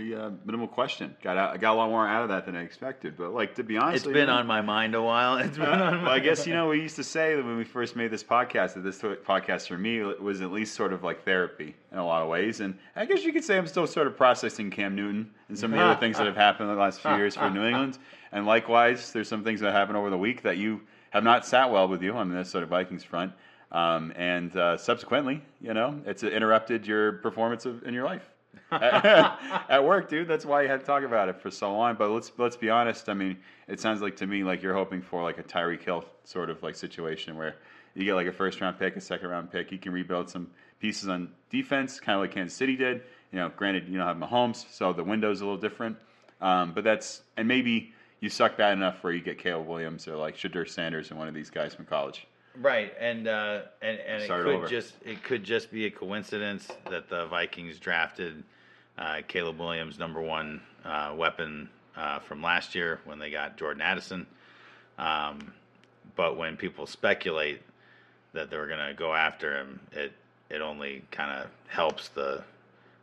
uh, 0.00 0.30
minimal 0.44 0.68
question. 0.68 1.16
Got 1.22 1.36
out, 1.36 1.54
I 1.54 1.56
got 1.56 1.74
a 1.74 1.78
lot 1.78 1.88
more 1.88 2.06
out 2.06 2.22
of 2.22 2.28
that 2.30 2.46
than 2.46 2.56
I 2.56 2.62
expected. 2.62 3.16
But 3.16 3.32
like 3.32 3.54
to 3.56 3.62
be 3.62 3.76
honest, 3.76 4.06
it's 4.06 4.12
been 4.12 4.28
you, 4.28 4.34
on 4.34 4.46
my 4.46 4.60
mind 4.60 4.94
a 4.94 5.02
while. 5.02 5.38
It's 5.50 5.56
been 5.56 5.68
on 5.68 6.02
well, 6.02 6.10
I 6.10 6.18
guess 6.18 6.46
you 6.46 6.54
know 6.54 6.68
we 6.68 6.80
used 6.80 6.96
to 6.96 7.04
say 7.04 7.36
that 7.36 7.44
when 7.44 7.56
we 7.56 7.64
first 7.64 7.96
made 7.96 8.10
this 8.10 8.22
podcast 8.22 8.74
that 8.74 8.80
this 8.80 9.00
podcast 9.00 9.68
for 9.68 9.78
me 9.78 10.00
was 10.00 10.40
at 10.40 10.52
least 10.52 10.74
sort 10.74 10.92
of 10.92 11.02
like 11.02 11.24
therapy 11.24 11.74
in 11.92 11.98
a 11.98 12.04
lot 12.04 12.22
of 12.22 12.28
ways, 12.28 12.60
and 12.60 12.78
I 12.96 13.04
guess 13.06 13.24
you 13.24 13.32
could 13.32 13.44
say 13.44 13.58
I'm 13.58 13.66
still 13.66 13.86
sort 13.86 14.06
of 14.06 14.16
processing 14.16 14.70
Cam 14.70 14.94
Newton 14.94 15.30
and 15.48 15.58
some 15.58 15.72
of 15.72 15.78
the 15.78 15.84
other 15.84 16.00
things 16.00 16.18
that 16.18 16.26
have 16.26 16.36
happened 16.36 16.70
in 16.70 16.76
the 16.76 16.80
last 16.80 17.00
few 17.00 17.14
years 17.16 17.36
for 17.36 17.50
New 17.50 17.64
England, 17.64 17.98
and 18.32 18.46
likewise 18.46 19.12
there's 19.12 19.28
some 19.28 19.44
things 19.44 19.60
that 19.60 19.72
happened 19.72 19.96
over 19.96 20.10
the 20.10 20.18
week 20.18 20.42
that 20.42 20.56
you 20.56 20.80
have 21.10 21.24
not 21.24 21.44
sat 21.44 21.70
well 21.70 21.88
with 21.88 22.02
you 22.02 22.12
on 22.12 22.28
the 22.28 22.34
Minnesota 22.34 22.66
Vikings 22.66 23.04
front. 23.04 23.32
Um, 23.72 24.12
and 24.16 24.56
uh, 24.56 24.76
subsequently, 24.76 25.42
you 25.60 25.74
know, 25.74 26.00
it's 26.04 26.24
interrupted 26.24 26.88
your 26.88 27.12
performance 27.12 27.66
of, 27.66 27.84
in 27.84 27.94
your 27.94 28.04
life 28.04 28.28
at 28.72 29.84
work, 29.84 30.08
dude. 30.08 30.28
That's 30.28 30.44
why 30.44 30.62
you 30.62 30.68
had 30.68 30.80
to 30.80 30.86
talk 30.86 31.02
about 31.02 31.28
it 31.28 31.40
for 31.40 31.50
so 31.50 31.72
long. 31.72 31.96
But 31.96 32.10
let's 32.10 32.32
let's 32.38 32.56
be 32.56 32.70
honest. 32.70 33.08
I 33.08 33.14
mean, 33.14 33.38
it 33.68 33.80
sounds 33.80 34.00
like 34.00 34.16
to 34.16 34.26
me 34.26 34.44
like 34.44 34.62
you're 34.62 34.74
hoping 34.74 35.02
for 35.02 35.22
like 35.22 35.38
a 35.38 35.42
Tyreek 35.42 35.82
Hill 35.82 36.04
sort 36.24 36.50
of 36.50 36.62
like 36.62 36.74
situation 36.76 37.36
where 37.36 37.56
you 37.94 38.04
get 38.04 38.14
like 38.14 38.26
a 38.26 38.32
first 38.32 38.60
round 38.60 38.78
pick, 38.78 38.96
a 38.96 39.00
second 39.00 39.28
round 39.28 39.50
pick. 39.50 39.72
You 39.72 39.78
can 39.78 39.92
rebuild 39.92 40.30
some 40.30 40.50
pieces 40.78 41.08
on 41.08 41.30
defense, 41.50 42.00
kind 42.00 42.16
of 42.16 42.22
like 42.22 42.32
Kansas 42.32 42.56
City 42.56 42.76
did. 42.76 43.02
You 43.32 43.38
know, 43.38 43.50
granted, 43.56 43.88
you 43.88 43.98
don't 43.98 44.06
have 44.06 44.16
Mahomes, 44.16 44.64
so 44.72 44.92
the 44.92 45.04
window's 45.04 45.40
a 45.40 45.44
little 45.44 45.60
different. 45.60 45.96
Um, 46.40 46.72
but 46.72 46.84
that's 46.84 47.22
and 47.36 47.46
maybe 47.46 47.92
you 48.20 48.28
suck 48.28 48.56
bad 48.56 48.72
enough 48.72 49.02
where 49.02 49.12
you 49.12 49.20
get 49.20 49.38
Caleb 49.38 49.66
Williams 49.66 50.06
or 50.06 50.16
like 50.16 50.36
Shedeur 50.36 50.68
Sanders 50.68 51.10
and 51.10 51.18
one 51.18 51.28
of 51.28 51.34
these 51.34 51.50
guys 51.50 51.74
from 51.74 51.86
college. 51.86 52.26
Right, 52.56 52.92
and 52.98 53.28
uh, 53.28 53.62
and 53.80 53.98
and 54.00 54.22
Start 54.24 54.40
it 54.40 54.44
could 54.44 54.54
over. 54.56 54.66
just 54.66 54.94
it 55.04 55.22
could 55.22 55.44
just 55.44 55.70
be 55.70 55.86
a 55.86 55.90
coincidence 55.90 56.68
that 56.90 57.08
the 57.08 57.26
Vikings 57.26 57.78
drafted 57.78 58.42
uh, 58.98 59.20
Caleb 59.28 59.58
Williams, 59.58 59.98
number 59.98 60.20
one 60.20 60.60
uh, 60.84 61.14
weapon 61.16 61.68
uh, 61.96 62.18
from 62.18 62.42
last 62.42 62.74
year 62.74 63.00
when 63.04 63.18
they 63.18 63.30
got 63.30 63.56
Jordan 63.56 63.82
Addison. 63.82 64.26
Um, 64.98 65.52
but 66.16 66.36
when 66.36 66.56
people 66.56 66.86
speculate 66.86 67.62
that 68.32 68.50
they 68.50 68.56
were 68.56 68.66
going 68.66 68.86
to 68.86 68.94
go 68.94 69.14
after 69.14 69.56
him, 69.56 69.80
it 69.92 70.12
it 70.50 70.60
only 70.60 71.02
kind 71.10 71.30
of 71.30 71.48
helps 71.68 72.08
the 72.08 72.42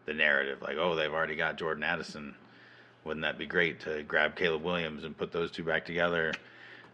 the 0.05 0.13
narrative. 0.13 0.61
Like, 0.61 0.77
oh, 0.77 0.95
they've 0.95 1.13
already 1.13 1.35
got 1.35 1.57
Jordan 1.57 1.83
Addison. 1.83 2.35
Wouldn't 3.05 3.23
that 3.23 3.37
be 3.37 3.45
great 3.45 3.79
to 3.81 4.03
grab 4.03 4.35
Caleb 4.35 4.63
Williams 4.63 5.05
and 5.05 5.17
put 5.17 5.31
those 5.31 5.51
two 5.51 5.63
back 5.63 5.85
together? 5.85 6.33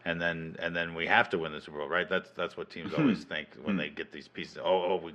And 0.05 0.21
then 0.21 0.55
and 0.59 0.75
then 0.75 0.93
we 0.95 1.07
have 1.07 1.29
to 1.31 1.37
win 1.37 1.51
the 1.51 1.61
Super 1.61 1.77
Bowl, 1.79 1.87
right? 1.87 2.09
That's 2.09 2.29
that's 2.31 2.57
what 2.57 2.69
teams 2.69 2.93
always 2.93 3.23
think 3.23 3.47
when 3.63 3.77
they 3.77 3.89
get 3.89 4.11
these 4.11 4.27
pieces. 4.27 4.57
Oh, 4.57 4.63
oh, 4.63 5.01
we, 5.03 5.13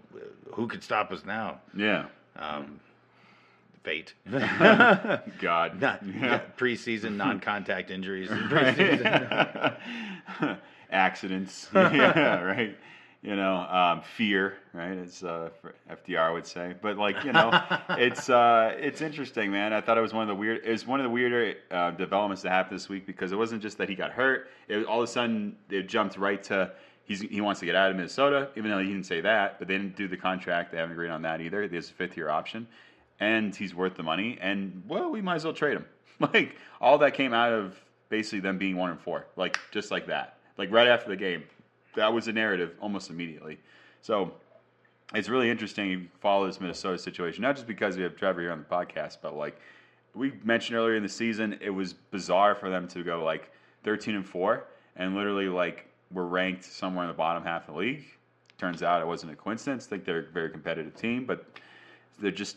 who 0.53 0.67
could 0.67 0.83
stop 0.83 1.13
us 1.13 1.25
now? 1.25 1.61
Yeah. 1.77 2.07
Um, 2.37 2.81
fate. 3.83 4.15
God. 5.41 5.81
Not, 5.81 6.03
yeah, 6.07 6.41
preseason 6.57 7.17
non-contact 7.17 7.91
injuries. 7.91 8.29
preseason. 8.29 9.77
Accidents. 10.91 11.69
yeah, 11.75 12.41
right. 12.41 12.77
You 13.21 13.35
know, 13.35 13.57
um, 13.57 14.03
fear, 14.03 14.59
right? 14.73 14.97
As 14.97 15.25
uh, 15.25 15.51
FDR 15.91 16.33
would 16.33 16.47
say. 16.47 16.75
But 16.81 16.99
like, 16.99 17.25
you 17.25 17.33
know, 17.33 17.51
it's 17.91 18.31
uh, 18.31 18.77
it's 18.79 19.01
interesting, 19.01 19.51
man. 19.51 19.73
I 19.73 19.81
thought 19.81 19.99
it 19.99 20.03
was 20.03 20.13
one 20.13 20.23
of 20.23 20.29
the 20.29 20.37
weird. 20.37 20.65
It 20.65 20.71
was 20.71 20.87
one 20.87 21.01
of 21.01 21.05
the 21.05 21.11
weirder 21.11 21.57
uh, 21.71 21.91
developments 21.93 22.43
that 22.43 22.51
happened 22.51 22.79
this 22.79 22.89
week 22.89 23.07
because 23.07 23.33
it 23.33 23.37
wasn't 23.37 23.61
just 23.61 23.77
that 23.79 23.89
he 23.89 23.97
got 23.97 24.13
hurt. 24.13 24.51
It 24.69 24.77
was, 24.77 24.87
all 24.87 25.03
of 25.03 25.09
a 25.09 25.11
sudden 25.11 25.57
it 25.69 25.89
jumped 25.89 26.17
right 26.17 26.41
to 26.45 26.71
he's 27.09 27.21
he 27.23 27.41
wants 27.41 27.59
to 27.61 27.67
get 27.67 27.75
out 27.75 27.91
of 27.91 27.97
Minnesota, 27.97 28.51
even 28.55 28.71
though 28.71 28.79
he 28.79 28.87
didn't 28.87 29.07
say 29.07 29.21
that. 29.23 29.59
But 29.59 29.67
they 29.67 29.77
didn't 29.77 29.97
do 29.97 30.07
the 30.07 30.17
contract. 30.17 30.71
They 30.71 30.79
haven't 30.79 30.93
agreed 30.93 31.11
on 31.11 31.23
that 31.23 31.41
either. 31.41 31.67
There's 31.67 31.91
a 31.91 31.95
fifth 31.95 32.17
year 32.17 32.29
option, 32.29 32.69
and 33.19 33.55
he's 33.55 33.75
worth 33.75 33.97
the 33.97 34.05
money. 34.05 34.39
And 34.41 34.85
well, 34.87 35.11
we 35.11 35.21
might 35.21 35.37
as 35.37 35.45
well 35.45 35.55
trade 35.55 35.77
him. 35.77 35.87
Like 36.21 36.57
all 36.81 36.99
that 36.99 37.15
came 37.15 37.33
out 37.33 37.53
of 37.53 37.77
basically 38.09 38.41
them 38.41 38.59
being 38.59 38.77
one 38.77 38.91
and 38.91 39.01
four, 39.01 39.27
like 39.37 39.57
just 39.71 39.93
like 39.93 40.09
that. 40.09 40.39
Like 40.57 40.73
right 40.73 40.89
after 40.89 41.09
the 41.09 41.17
game, 41.17 41.45
that 41.99 42.13
was 42.13 42.27
the 42.27 42.33
narrative 42.33 42.75
almost 42.81 43.11
immediately. 43.11 43.59
So 44.03 44.33
it's 45.15 45.29
really 45.29 45.51
interesting 45.51 45.91
you 45.91 46.07
follow 46.21 46.47
this 46.47 46.61
Minnesota 46.61 46.99
situation, 46.99 47.43
not 47.43 47.57
just 47.57 47.67
because 47.67 47.97
we 47.97 48.03
have 48.03 48.17
Trevor 48.17 48.41
here 48.41 48.53
on 48.53 48.59
the 48.59 48.65
podcast, 48.65 49.19
but 49.23 49.37
like 49.37 49.59
we 50.15 50.33
mentioned 50.45 50.79
earlier 50.79 50.97
in 50.97 51.03
the 51.03 51.09
season, 51.09 51.59
it 51.61 51.71
was 51.71 51.93
bizarre 51.93 52.55
for 52.55 52.71
them 52.71 52.89
to 52.89 53.03
go 53.03 53.23
like 53.25 53.51
13 53.85 54.17
and 54.17 54.27
4 54.27 54.65
and 54.97 55.15
literally 55.15 55.49
like 55.49 55.87
were 56.13 56.27
ranked 56.27 56.65
somewhere 56.65 57.05
in 57.05 57.09
the 57.09 57.15
bottom 57.15 57.43
half 57.43 57.69
of 57.69 57.75
the 57.75 57.81
league. 57.81 58.05
Turns 58.59 58.83
out 58.83 59.01
it 59.01 59.07
wasn't 59.07 59.31
a 59.33 59.37
coincidence. 59.37 59.87
I 59.87 59.91
think 59.91 60.05
they're 60.05 60.21
a 60.21 60.33
very 60.33 60.51
competitive 60.51 60.97
team, 60.97 61.25
but 61.25 61.47
they're 62.19 62.31
just 62.31 62.57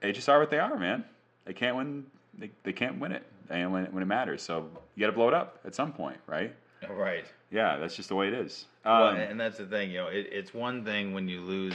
they 0.00 0.12
just 0.12 0.28
are 0.28 0.40
what 0.40 0.50
they 0.50 0.58
are, 0.58 0.76
man. 0.76 1.04
They 1.44 1.52
can't 1.52 1.76
win. 1.76 2.04
They, 2.36 2.50
they 2.64 2.72
can't 2.72 2.98
win 2.98 3.12
it 3.12 3.24
and 3.50 3.72
when 3.72 4.02
it 4.02 4.06
matters. 4.06 4.42
So 4.42 4.68
you 4.94 5.00
got 5.00 5.06
to 5.06 5.12
blow 5.12 5.28
it 5.28 5.34
up 5.34 5.60
at 5.64 5.74
some 5.74 5.92
point, 5.92 6.18
right? 6.26 6.54
right. 6.90 7.24
Yeah, 7.50 7.76
that's 7.78 7.96
just 7.96 8.08
the 8.08 8.14
way 8.14 8.28
it 8.28 8.34
is. 8.34 8.64
Well, 8.84 9.08
Um, 9.08 9.16
and 9.16 9.38
that's 9.38 9.58
the 9.58 9.66
thing, 9.66 9.90
you 9.90 9.98
know, 9.98 10.06
it, 10.08 10.28
it's 10.32 10.54
one 10.54 10.84
thing 10.84 11.12
when 11.12 11.28
you 11.28 11.40
lose 11.40 11.74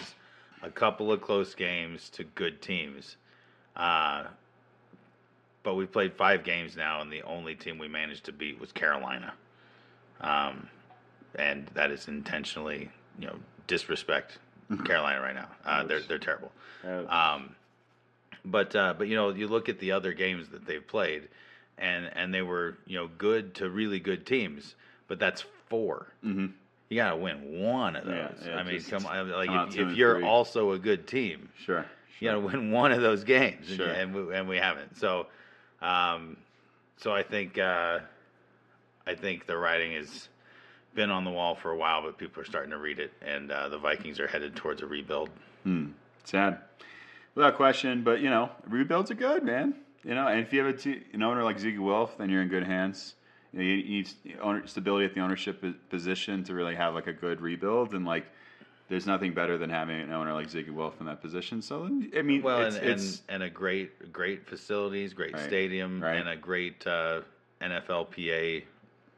a 0.63 0.69
couple 0.69 1.11
of 1.11 1.21
close 1.21 1.53
games 1.55 2.09
to 2.11 2.23
good 2.23 2.61
teams. 2.61 3.15
Uh, 3.75 4.23
but 5.63 5.75
we've 5.75 5.91
played 5.91 6.13
five 6.13 6.43
games 6.43 6.75
now, 6.75 7.01
and 7.01 7.11
the 7.11 7.21
only 7.23 7.53
team 7.53 7.77
we 7.77 7.87
managed 7.87 8.25
to 8.25 8.31
beat 8.31 8.59
was 8.59 8.71
Carolina. 8.71 9.33
Um, 10.21 10.69
and 11.35 11.67
that 11.73 11.91
is 11.91 12.07
intentionally, 12.07 12.89
you 13.19 13.27
know, 13.27 13.35
disrespect 13.67 14.39
Carolina 14.85 15.21
right 15.21 15.35
now. 15.35 15.47
Uh, 15.65 15.83
they're 15.83 15.99
they're 16.01 16.19
terrible. 16.19 16.51
Um, 17.07 17.55
but 18.45 18.75
uh, 18.75 18.93
but 18.97 19.07
you 19.07 19.15
know, 19.15 19.29
you 19.29 19.47
look 19.47 19.69
at 19.69 19.79
the 19.79 19.91
other 19.91 20.13
games 20.13 20.49
that 20.49 20.65
they've 20.65 20.85
played, 20.85 21.27
and 21.77 22.09
and 22.15 22.33
they 22.33 22.41
were 22.41 22.77
you 22.85 22.95
know 22.97 23.09
good 23.17 23.55
to 23.55 23.69
really 23.69 23.99
good 23.99 24.25
teams, 24.25 24.73
but 25.07 25.19
that's 25.19 25.43
4 25.69 26.07
Mhm. 26.25 26.53
You 26.89 26.95
got 26.95 27.09
to 27.11 27.15
win 27.17 27.61
one 27.61 27.97
of 27.97 28.05
those. 28.05 28.13
Yeah, 28.45 28.49
yeah, 28.51 28.55
I 28.55 28.63
mean, 28.63 28.81
come 28.81 29.05
on, 29.05 29.29
like 29.29 29.49
if, 29.73 29.77
if 29.77 29.97
you're 29.97 30.19
three. 30.19 30.23
also 30.25 30.71
a 30.71 30.79
good 30.79 31.05
team, 31.05 31.49
sure. 31.65 31.85
you 32.19 32.29
got 32.29 32.35
to 32.35 32.39
win 32.39 32.71
one 32.71 32.93
of 32.93 33.01
those 33.01 33.25
games, 33.25 33.67
and- 33.69 33.77
Sure. 33.77 33.89
and 33.89 34.15
we, 34.15 34.33
and 34.35 34.47
we 34.47 34.55
haven't. 34.57 34.95
So, 34.97 35.27
um, 35.81 36.37
so 36.97 37.11
I 37.13 37.23
think 37.23 37.57
uh, 37.57 37.99
I 39.05 39.15
think 39.15 39.45
the 39.47 39.57
writing 39.57 39.93
has 39.93 40.29
been 40.95 41.09
on 41.11 41.25
the 41.25 41.29
wall 41.29 41.55
for 41.55 41.71
a 41.71 41.77
while, 41.77 42.01
but 42.03 42.17
people 42.17 42.41
are 42.41 42.45
starting 42.45 42.71
to 42.71 42.77
read 42.77 42.99
it, 42.99 43.11
and 43.21 43.51
uh, 43.51 43.67
the 43.69 43.77
Vikings 43.77 44.19
are 44.21 44.27
headed 44.27 44.55
towards 44.55 44.81
a 44.81 44.85
rebuild. 44.87 45.29
Hmm. 45.63 45.87
Sad, 46.23 46.59
without 47.35 47.55
question. 47.57 48.01
But 48.03 48.21
you 48.21 48.29
know, 48.29 48.49
rebuilds 48.65 49.11
are 49.11 49.15
good, 49.15 49.43
man. 49.43 49.75
You 50.05 50.15
know, 50.15 50.27
and 50.27 50.39
if 50.39 50.53
you 50.53 50.63
have 50.63 50.73
a 50.73 50.77
t- 50.77 51.03
an 51.11 51.21
owner 51.21 51.43
like 51.43 51.57
Zygi 51.59 51.79
Wilf, 51.79 52.17
then 52.17 52.29
you're 52.29 52.41
in 52.41 52.47
good 52.47 52.63
hands. 52.63 53.13
You, 53.57 53.63
know, 53.63 53.69
you 53.69 53.83
need 53.83 54.09
owner, 54.41 54.67
stability 54.67 55.05
at 55.05 55.13
the 55.15 55.21
ownership 55.21 55.63
position 55.89 56.43
to 56.45 56.53
really 56.53 56.75
have 56.75 56.93
like 56.93 57.07
a 57.07 57.13
good 57.13 57.41
rebuild, 57.41 57.93
and 57.93 58.05
like, 58.05 58.25
there's 58.89 59.05
nothing 59.05 59.33
better 59.33 59.57
than 59.57 59.69
having 59.69 59.99
an 59.99 60.11
owner 60.11 60.33
like 60.33 60.49
Zygi 60.49 60.69
Wilf 60.69 60.99
in 60.99 61.05
that 61.07 61.21
position. 61.21 61.61
So 61.61 61.89
I 62.15 62.21
mean, 62.21 62.41
Well, 62.41 62.61
it's, 62.61 62.77
and, 62.77 62.85
it's 62.89 63.21
and 63.27 63.35
and 63.35 63.43
a 63.43 63.49
great 63.49 64.13
great 64.13 64.47
facilities, 64.47 65.13
great 65.13 65.33
Right, 65.33 65.43
stadium, 65.43 66.01
right. 66.01 66.15
and 66.15 66.29
a 66.29 66.35
great 66.35 66.85
uh, 66.87 67.21
NFLPA 67.61 68.63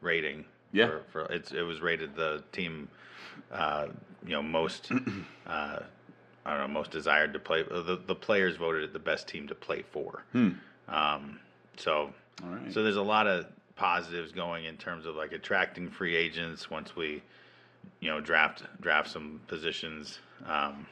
rating. 0.02 0.46
Yeah. 0.72 0.88
for, 0.88 1.04
for 1.12 1.34
it's 1.34 1.52
it 1.52 1.62
was 1.62 1.82
rated 1.82 2.16
the 2.16 2.44
team, 2.52 2.88
uh, 3.52 3.88
you 4.26 4.34
know, 4.34 4.42
most. 4.42 4.92
uh, 5.48 5.80
I 6.46 6.58
don't 6.58 6.62
know, 6.62 6.80
most 6.80 6.90
desired 6.92 7.34
to 7.34 7.40
play. 7.40 7.64
The, 7.64 8.00
the 8.08 8.16
players 8.16 8.56
voted 8.56 8.84
it 8.84 8.94
the 8.94 8.98
best 9.00 9.28
team 9.28 9.48
to 9.50 9.56
play 9.56 9.84
for. 9.92 10.24
Hmm. 10.32 10.50
Um, 10.88 11.40
so, 11.78 12.12
right. 12.44 12.74
so 12.74 12.82
there's 12.82 12.96
a 12.96 13.02
lot 13.04 13.28
of 13.28 13.46
positives 13.80 14.34
going 14.34 14.66
in 14.66 14.76
terms 14.76 15.06
of 15.06 15.16
like 15.16 15.32
attracting 15.32 15.90
free 15.90 16.16
agents 16.16 16.70
once 16.70 16.96
we, 16.96 17.24
you 18.02 18.10
know, 18.10 18.20
draft 18.20 18.64
draft 18.82 19.10
some 19.10 19.40
positions. 19.48 20.20
Um, 20.46 20.86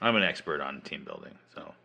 I'm 0.00 0.16
an 0.16 0.24
expert 0.24 0.60
on 0.60 0.80
team 0.80 1.04
building, 1.04 1.34
so 1.54 1.72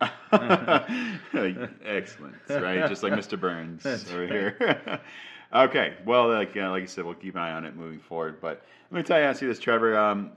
Excellent. 1.84 2.34
Right. 2.48 2.88
Just 2.88 3.02
like 3.02 3.12
Mr. 3.12 3.38
Burns 3.38 3.86
over 3.86 4.26
here. 4.26 5.00
okay. 5.54 5.94
Well, 6.04 6.28
like 6.28 6.56
uh, 6.56 6.70
like 6.70 6.82
I 6.82 6.86
said, 6.86 7.04
we'll 7.04 7.14
keep 7.14 7.34
an 7.34 7.42
eye 7.42 7.52
on 7.52 7.64
it 7.66 7.76
moving 7.76 8.00
forward. 8.00 8.40
But 8.40 8.64
let 8.90 8.98
me 8.98 9.02
tell 9.04 9.18
you, 9.18 9.24
ask 9.24 9.42
you 9.42 9.48
this, 9.48 9.58
Trevor. 9.58 9.96
Um, 9.96 10.30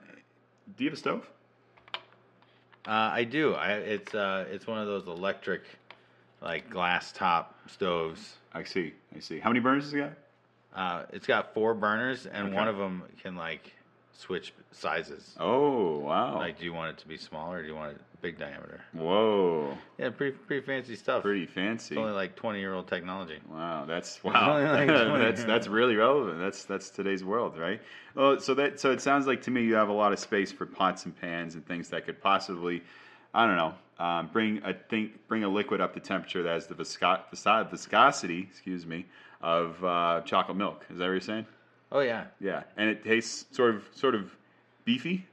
do 0.77 0.83
you 0.83 0.89
have 0.89 0.97
a 0.97 0.99
stove? 0.99 1.29
uh, 2.85 2.91
I 2.91 3.23
do. 3.23 3.53
I 3.53 3.71
it's 3.73 4.13
uh 4.13 4.45
it's 4.51 4.67
one 4.67 4.79
of 4.79 4.87
those 4.87 5.07
electric, 5.07 5.63
like 6.41 6.69
glass 6.69 7.13
top 7.13 7.52
stoves. 7.67 8.35
I 8.53 8.63
see. 8.63 8.93
I 9.15 9.19
see. 9.19 9.39
How 9.39 9.49
many 9.49 9.59
burners 9.59 9.85
does 9.85 9.93
it 9.93 9.97
got? 9.97 10.13
Uh, 10.75 11.03
it's 11.11 11.27
got 11.27 11.53
four 11.53 11.73
burners, 11.73 12.25
and 12.25 12.47
Okay. 12.47 12.55
one 12.55 12.67
of 12.67 12.77
them 12.77 13.03
can 13.21 13.35
like 13.35 13.73
switch 14.13 14.53
sizes. 14.71 15.35
Oh, 15.39 15.97
wow. 15.99 16.37
Like, 16.37 16.57
do 16.59 16.65
you 16.65 16.73
want 16.73 16.91
it 16.91 16.97
to 17.01 17.07
be 17.07 17.17
smaller, 17.17 17.57
or 17.57 17.61
do 17.61 17.67
you 17.67 17.75
want 17.75 17.91
it 17.95 18.01
big 18.21 18.39
diameter? 18.39 18.81
Whoa. 18.93 19.77
Yeah, 19.99 20.09
pretty 20.09 20.37
pretty 20.37 20.65
fancy 20.65 20.95
stuff. 20.95 21.23
Pretty 21.23 21.45
fancy. 21.45 21.93
It's 21.95 21.99
only 21.99 22.13
like 22.13 22.35
twenty 22.35 22.59
year 22.59 22.73
old 22.73 22.87
technology. 22.87 23.39
Wow, 23.51 23.85
that's 23.85 24.23
wow. 24.23 24.59
like 24.73 24.87
that's 25.19 25.43
that's 25.43 25.67
really 25.79 25.95
relevant. 25.95 26.39
That's 26.39 26.63
that's 26.65 26.89
today's 26.89 27.23
world, 27.23 27.57
right? 27.57 27.81
Well, 28.15 28.39
so 28.39 28.53
that 28.55 28.79
so 28.79 28.91
it 28.91 29.01
sounds 29.01 29.27
like 29.27 29.41
to 29.43 29.51
me 29.51 29.63
you 29.63 29.75
have 29.75 29.89
a 29.89 29.93
lot 29.93 30.13
of 30.13 30.19
space 30.19 30.51
for 30.51 30.65
pots 30.65 31.05
and 31.05 31.19
pans 31.19 31.55
and 31.55 31.65
things 31.67 31.89
that 31.89 32.05
could 32.05 32.21
possibly, 32.21 32.81
I 33.33 33.47
don't 33.47 33.57
know, 33.57 33.73
um, 34.03 34.29
bring 34.31 34.61
a 34.63 34.73
think 34.73 35.27
bring 35.27 35.43
a 35.43 35.49
liquid 35.49 35.81
up 35.81 35.93
to 35.95 35.99
temperature 35.99 36.43
that 36.43 36.49
has 36.53 36.67
the 36.67 36.75
visco- 36.75 37.21
visco- 37.33 37.69
viscosity, 37.69 38.47
excuse 38.49 38.85
me, 38.85 39.05
of 39.41 39.83
uh, 39.83 40.21
chocolate 40.25 40.57
milk. 40.57 40.85
Is 40.89 40.97
that 40.97 41.05
what 41.05 41.11
you're 41.11 41.19
saying? 41.21 41.45
Oh 41.91 41.99
yeah, 42.01 42.25
Yeah, 42.39 42.63
and 42.77 42.89
it 42.89 43.03
tastes 43.03 43.45
sort 43.55 43.75
of 43.75 43.83
sort 43.93 44.15
of 44.15 44.31
beefy, 44.85 45.25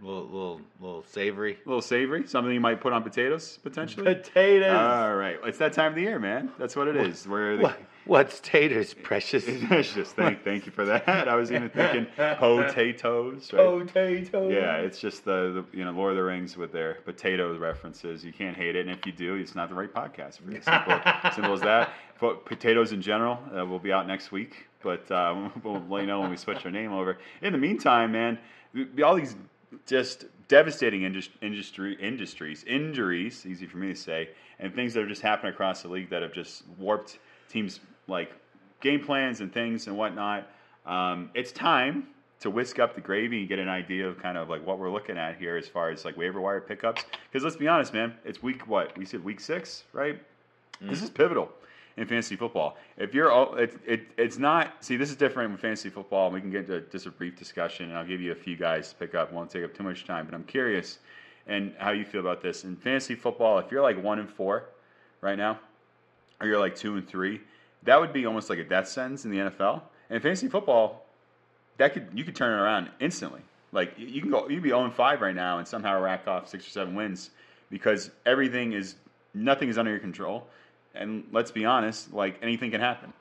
little 0.00 0.24
little 0.24 0.60
little 0.80 1.04
savory. 1.04 1.58
a 1.64 1.68
little 1.68 1.82
savory, 1.82 2.26
something 2.26 2.52
you 2.52 2.60
might 2.60 2.80
put 2.80 2.92
on 2.92 3.02
potatoes 3.02 3.58
potentially. 3.62 4.14
Potatoes. 4.14 4.72
All 4.76 5.14
right, 5.14 5.38
it's 5.44 5.58
that 5.58 5.72
time 5.74 5.88
of 5.92 5.94
the 5.94 6.02
year, 6.02 6.18
man. 6.18 6.50
That's 6.58 6.74
what 6.76 6.88
it 6.88 6.96
is. 6.96 7.26
Where 7.28 7.56
the? 7.56 7.62
What's 8.06 8.38
taters, 8.38 8.94
precious? 8.94 9.44
Precious. 9.66 10.12
Thank, 10.12 10.44
thank 10.44 10.64
you 10.64 10.70
for 10.70 10.84
that. 10.84 11.08
I 11.08 11.34
was 11.34 11.50
even 11.50 11.68
thinking 11.70 12.06
potatoes. 12.16 13.52
Right? 13.52 13.86
Potatoes. 13.88 14.52
Yeah, 14.52 14.76
it's 14.76 15.00
just 15.00 15.24
the, 15.24 15.64
the 15.72 15.76
you 15.76 15.84
know 15.84 15.90
Lord 15.90 16.12
of 16.12 16.16
the 16.16 16.22
Rings 16.22 16.56
with 16.56 16.70
their 16.70 16.94
potato 17.04 17.58
references. 17.58 18.24
You 18.24 18.32
can't 18.32 18.56
hate 18.56 18.76
it, 18.76 18.86
and 18.86 18.96
if 18.96 19.04
you 19.06 19.12
do, 19.12 19.34
it's 19.34 19.56
not 19.56 19.68
the 19.68 19.74
right 19.74 19.92
podcast 19.92 20.38
for 20.40 20.52
you. 20.52 20.62
Simple, 20.62 21.00
simple 21.34 21.52
as 21.54 21.60
that. 21.62 21.94
But 22.20 22.46
potatoes 22.46 22.92
in 22.92 23.02
general 23.02 23.40
uh, 23.56 23.66
will 23.66 23.80
be 23.80 23.92
out 23.92 24.06
next 24.06 24.30
week, 24.30 24.68
but 24.84 25.10
uh, 25.10 25.50
we'll 25.64 25.82
let 25.88 26.02
you 26.02 26.06
know 26.06 26.20
when 26.20 26.30
we 26.30 26.36
switch 26.36 26.64
our 26.64 26.70
name 26.70 26.92
over. 26.92 27.18
In 27.42 27.52
the 27.52 27.58
meantime, 27.58 28.12
man, 28.12 28.38
all 29.04 29.16
these 29.16 29.34
just 29.84 30.26
devastating 30.46 31.02
indus- 31.02 31.28
industry 31.42 31.96
industries, 32.00 32.62
injuries, 32.68 33.44
easy 33.44 33.66
for 33.66 33.78
me 33.78 33.88
to 33.88 33.96
say, 33.96 34.30
and 34.60 34.72
things 34.72 34.94
that 34.94 35.00
have 35.00 35.08
just 35.08 35.22
happened 35.22 35.52
across 35.52 35.82
the 35.82 35.88
league 35.88 36.08
that 36.10 36.22
have 36.22 36.32
just 36.32 36.62
warped 36.78 37.18
teams 37.48 37.80
like 38.08 38.32
game 38.80 39.04
plans 39.04 39.40
and 39.40 39.52
things 39.52 39.86
and 39.86 39.96
whatnot. 39.96 40.48
Um, 40.84 41.30
it's 41.34 41.52
time 41.52 42.08
to 42.40 42.50
whisk 42.50 42.78
up 42.78 42.94
the 42.94 43.00
gravy 43.00 43.40
and 43.40 43.48
get 43.48 43.58
an 43.58 43.68
idea 43.68 44.06
of 44.06 44.18
kind 44.20 44.36
of 44.36 44.48
like 44.48 44.64
what 44.66 44.78
we're 44.78 44.90
looking 44.90 45.16
at 45.16 45.36
here 45.38 45.56
as 45.56 45.66
far 45.66 45.90
as 45.90 46.04
like 46.04 46.16
waiver 46.16 46.40
wire 46.40 46.60
pickups. 46.60 47.04
Because 47.30 47.42
let's 47.42 47.56
be 47.56 47.66
honest, 47.66 47.94
man, 47.94 48.14
it's 48.24 48.42
week 48.42 48.68
what 48.68 48.96
we 48.98 49.04
said 49.04 49.24
week 49.24 49.40
six, 49.40 49.84
right? 49.92 50.20
This 50.82 51.02
is 51.02 51.08
pivotal 51.08 51.50
in 51.96 52.06
fantasy 52.06 52.36
football. 52.36 52.76
If 52.98 53.14
you're, 53.14 53.32
all- 53.32 53.54
it, 53.56 53.74
it, 53.86 54.02
it's 54.18 54.36
not. 54.36 54.74
See, 54.84 54.98
this 54.98 55.08
is 55.08 55.16
different 55.16 55.50
with 55.50 55.60
fantasy 55.60 55.88
football. 55.88 56.30
We 56.30 56.42
can 56.42 56.50
get 56.50 56.68
into 56.68 56.82
just 56.92 57.06
a 57.06 57.10
brief 57.10 57.34
discussion, 57.36 57.88
and 57.88 57.96
I'll 57.98 58.04
give 58.06 58.20
you 58.20 58.32
a 58.32 58.36
few 58.36 58.56
guys 58.56 58.90
to 58.90 58.94
pick 58.96 59.14
up. 59.14 59.32
Won't 59.32 59.50
take 59.50 59.64
up 59.64 59.74
too 59.74 59.82
much 59.82 60.04
time, 60.04 60.26
but 60.26 60.34
I'm 60.34 60.44
curious 60.44 60.98
and 61.46 61.72
how 61.78 61.92
you 61.92 62.04
feel 62.04 62.20
about 62.20 62.42
this 62.42 62.64
in 62.64 62.76
fantasy 62.76 63.14
football. 63.14 63.58
If 63.58 63.70
you're 63.72 63.80
like 63.82 64.02
one 64.02 64.18
and 64.18 64.28
four 64.28 64.64
right 65.22 65.38
now, 65.38 65.58
or 66.42 66.46
you're 66.46 66.60
like 66.60 66.76
two 66.76 66.96
and 66.96 67.08
three, 67.08 67.40
that 67.86 68.00
would 68.00 68.12
be 68.12 68.26
almost 68.26 68.50
like 68.50 68.58
a 68.58 68.64
death 68.64 68.88
sentence 68.88 69.24
in 69.24 69.30
the 69.30 69.38
NFL. 69.38 69.82
And 70.10 70.22
fantasy 70.22 70.48
football, 70.48 71.04
that 71.78 71.94
could 71.94 72.08
you 72.14 72.24
could 72.24 72.36
turn 72.36 72.58
it 72.58 72.62
around 72.62 72.90
instantly. 73.00 73.40
Like 73.72 73.94
you 73.98 74.20
can 74.20 74.30
go, 74.30 74.48
you'd 74.48 74.62
be 74.62 74.70
0 74.70 74.90
5 74.90 75.20
right 75.20 75.34
now 75.34 75.58
and 75.58 75.66
somehow 75.66 76.00
rack 76.00 76.28
off 76.28 76.48
six 76.48 76.66
or 76.66 76.70
seven 76.70 76.94
wins 76.94 77.30
because 77.70 78.10
everything 78.24 78.72
is 78.72 78.94
nothing 79.34 79.68
is 79.68 79.78
under 79.78 79.90
your 79.90 80.00
control. 80.00 80.46
And 80.94 81.24
let's 81.32 81.50
be 81.50 81.64
honest, 81.64 82.12
like 82.12 82.38
anything 82.42 82.70
can 82.70 82.80
happen. 82.80 83.12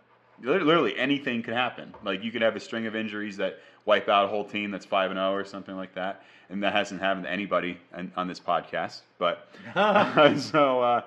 Literally 0.41 0.97
anything 0.97 1.43
could 1.43 1.53
happen. 1.53 1.93
Like 2.03 2.23
you 2.23 2.31
could 2.31 2.41
have 2.41 2.55
a 2.55 2.59
string 2.59 2.85
of 2.87 2.95
injuries 2.95 3.37
that 3.37 3.59
wipe 3.85 4.09
out 4.09 4.25
a 4.25 4.27
whole 4.27 4.43
team 4.45 4.71
that's 4.71 4.85
five 4.85 5.11
and 5.11 5.17
zero 5.17 5.33
or 5.33 5.45
something 5.45 5.75
like 5.75 5.95
that, 5.95 6.23
and 6.49 6.63
that 6.63 6.73
hasn't 6.73 7.01
happened 7.01 7.25
to 7.25 7.31
anybody 7.31 7.77
on, 7.93 8.11
on 8.15 8.27
this 8.27 8.39
podcast. 8.39 9.01
But 9.17 9.47
so, 10.39 10.81
uh, 10.81 11.01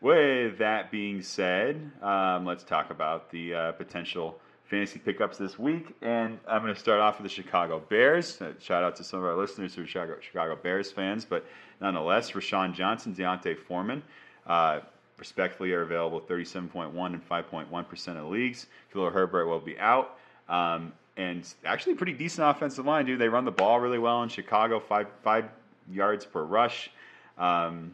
with 0.00 0.58
that 0.58 0.90
being 0.90 1.22
said, 1.22 1.90
um, 2.02 2.46
let's 2.46 2.64
talk 2.64 2.90
about 2.90 3.30
the 3.30 3.54
uh, 3.54 3.72
potential 3.72 4.38
fantasy 4.64 4.98
pickups 4.98 5.36
this 5.36 5.58
week. 5.58 5.94
And 6.00 6.38
I'm 6.48 6.62
going 6.62 6.74
to 6.74 6.80
start 6.80 7.00
off 7.00 7.20
with 7.20 7.30
the 7.30 7.34
Chicago 7.34 7.80
Bears. 7.88 8.40
Uh, 8.40 8.52
shout 8.60 8.82
out 8.82 8.96
to 8.96 9.04
some 9.04 9.18
of 9.18 9.26
our 9.26 9.36
listeners 9.36 9.74
who 9.74 9.82
are 9.82 9.86
Chicago, 9.86 10.16
Chicago 10.20 10.56
Bears 10.56 10.90
fans, 10.90 11.24
but 11.24 11.44
nonetheless, 11.80 12.30
Roschon 12.30 12.72
Johnson, 12.74 13.12
D'Onta 13.12 13.56
Foreman. 13.58 14.02
Uh, 14.46 14.80
respectfully 15.18 15.72
are 15.72 15.82
available 15.82 16.20
37.1 16.20 17.06
and 17.06 17.28
5.1% 17.28 18.16
of 18.16 18.30
leagues. 18.30 18.66
Phil 18.88 19.10
Herbert 19.10 19.46
will 19.46 19.60
be 19.60 19.78
out. 19.78 20.16
Um, 20.48 20.92
and 21.16 21.46
actually, 21.64 21.94
pretty 21.94 22.14
decent 22.14 22.48
offensive 22.48 22.86
line, 22.86 23.04
dude. 23.04 23.20
They 23.20 23.28
run 23.28 23.44
the 23.44 23.50
ball 23.50 23.78
really 23.78 23.98
well 23.98 24.22
in 24.22 24.30
Chicago, 24.30 24.80
five 24.80 25.06
five 25.22 25.44
yards 25.92 26.24
per 26.24 26.42
rush. 26.42 26.90
Um, 27.36 27.92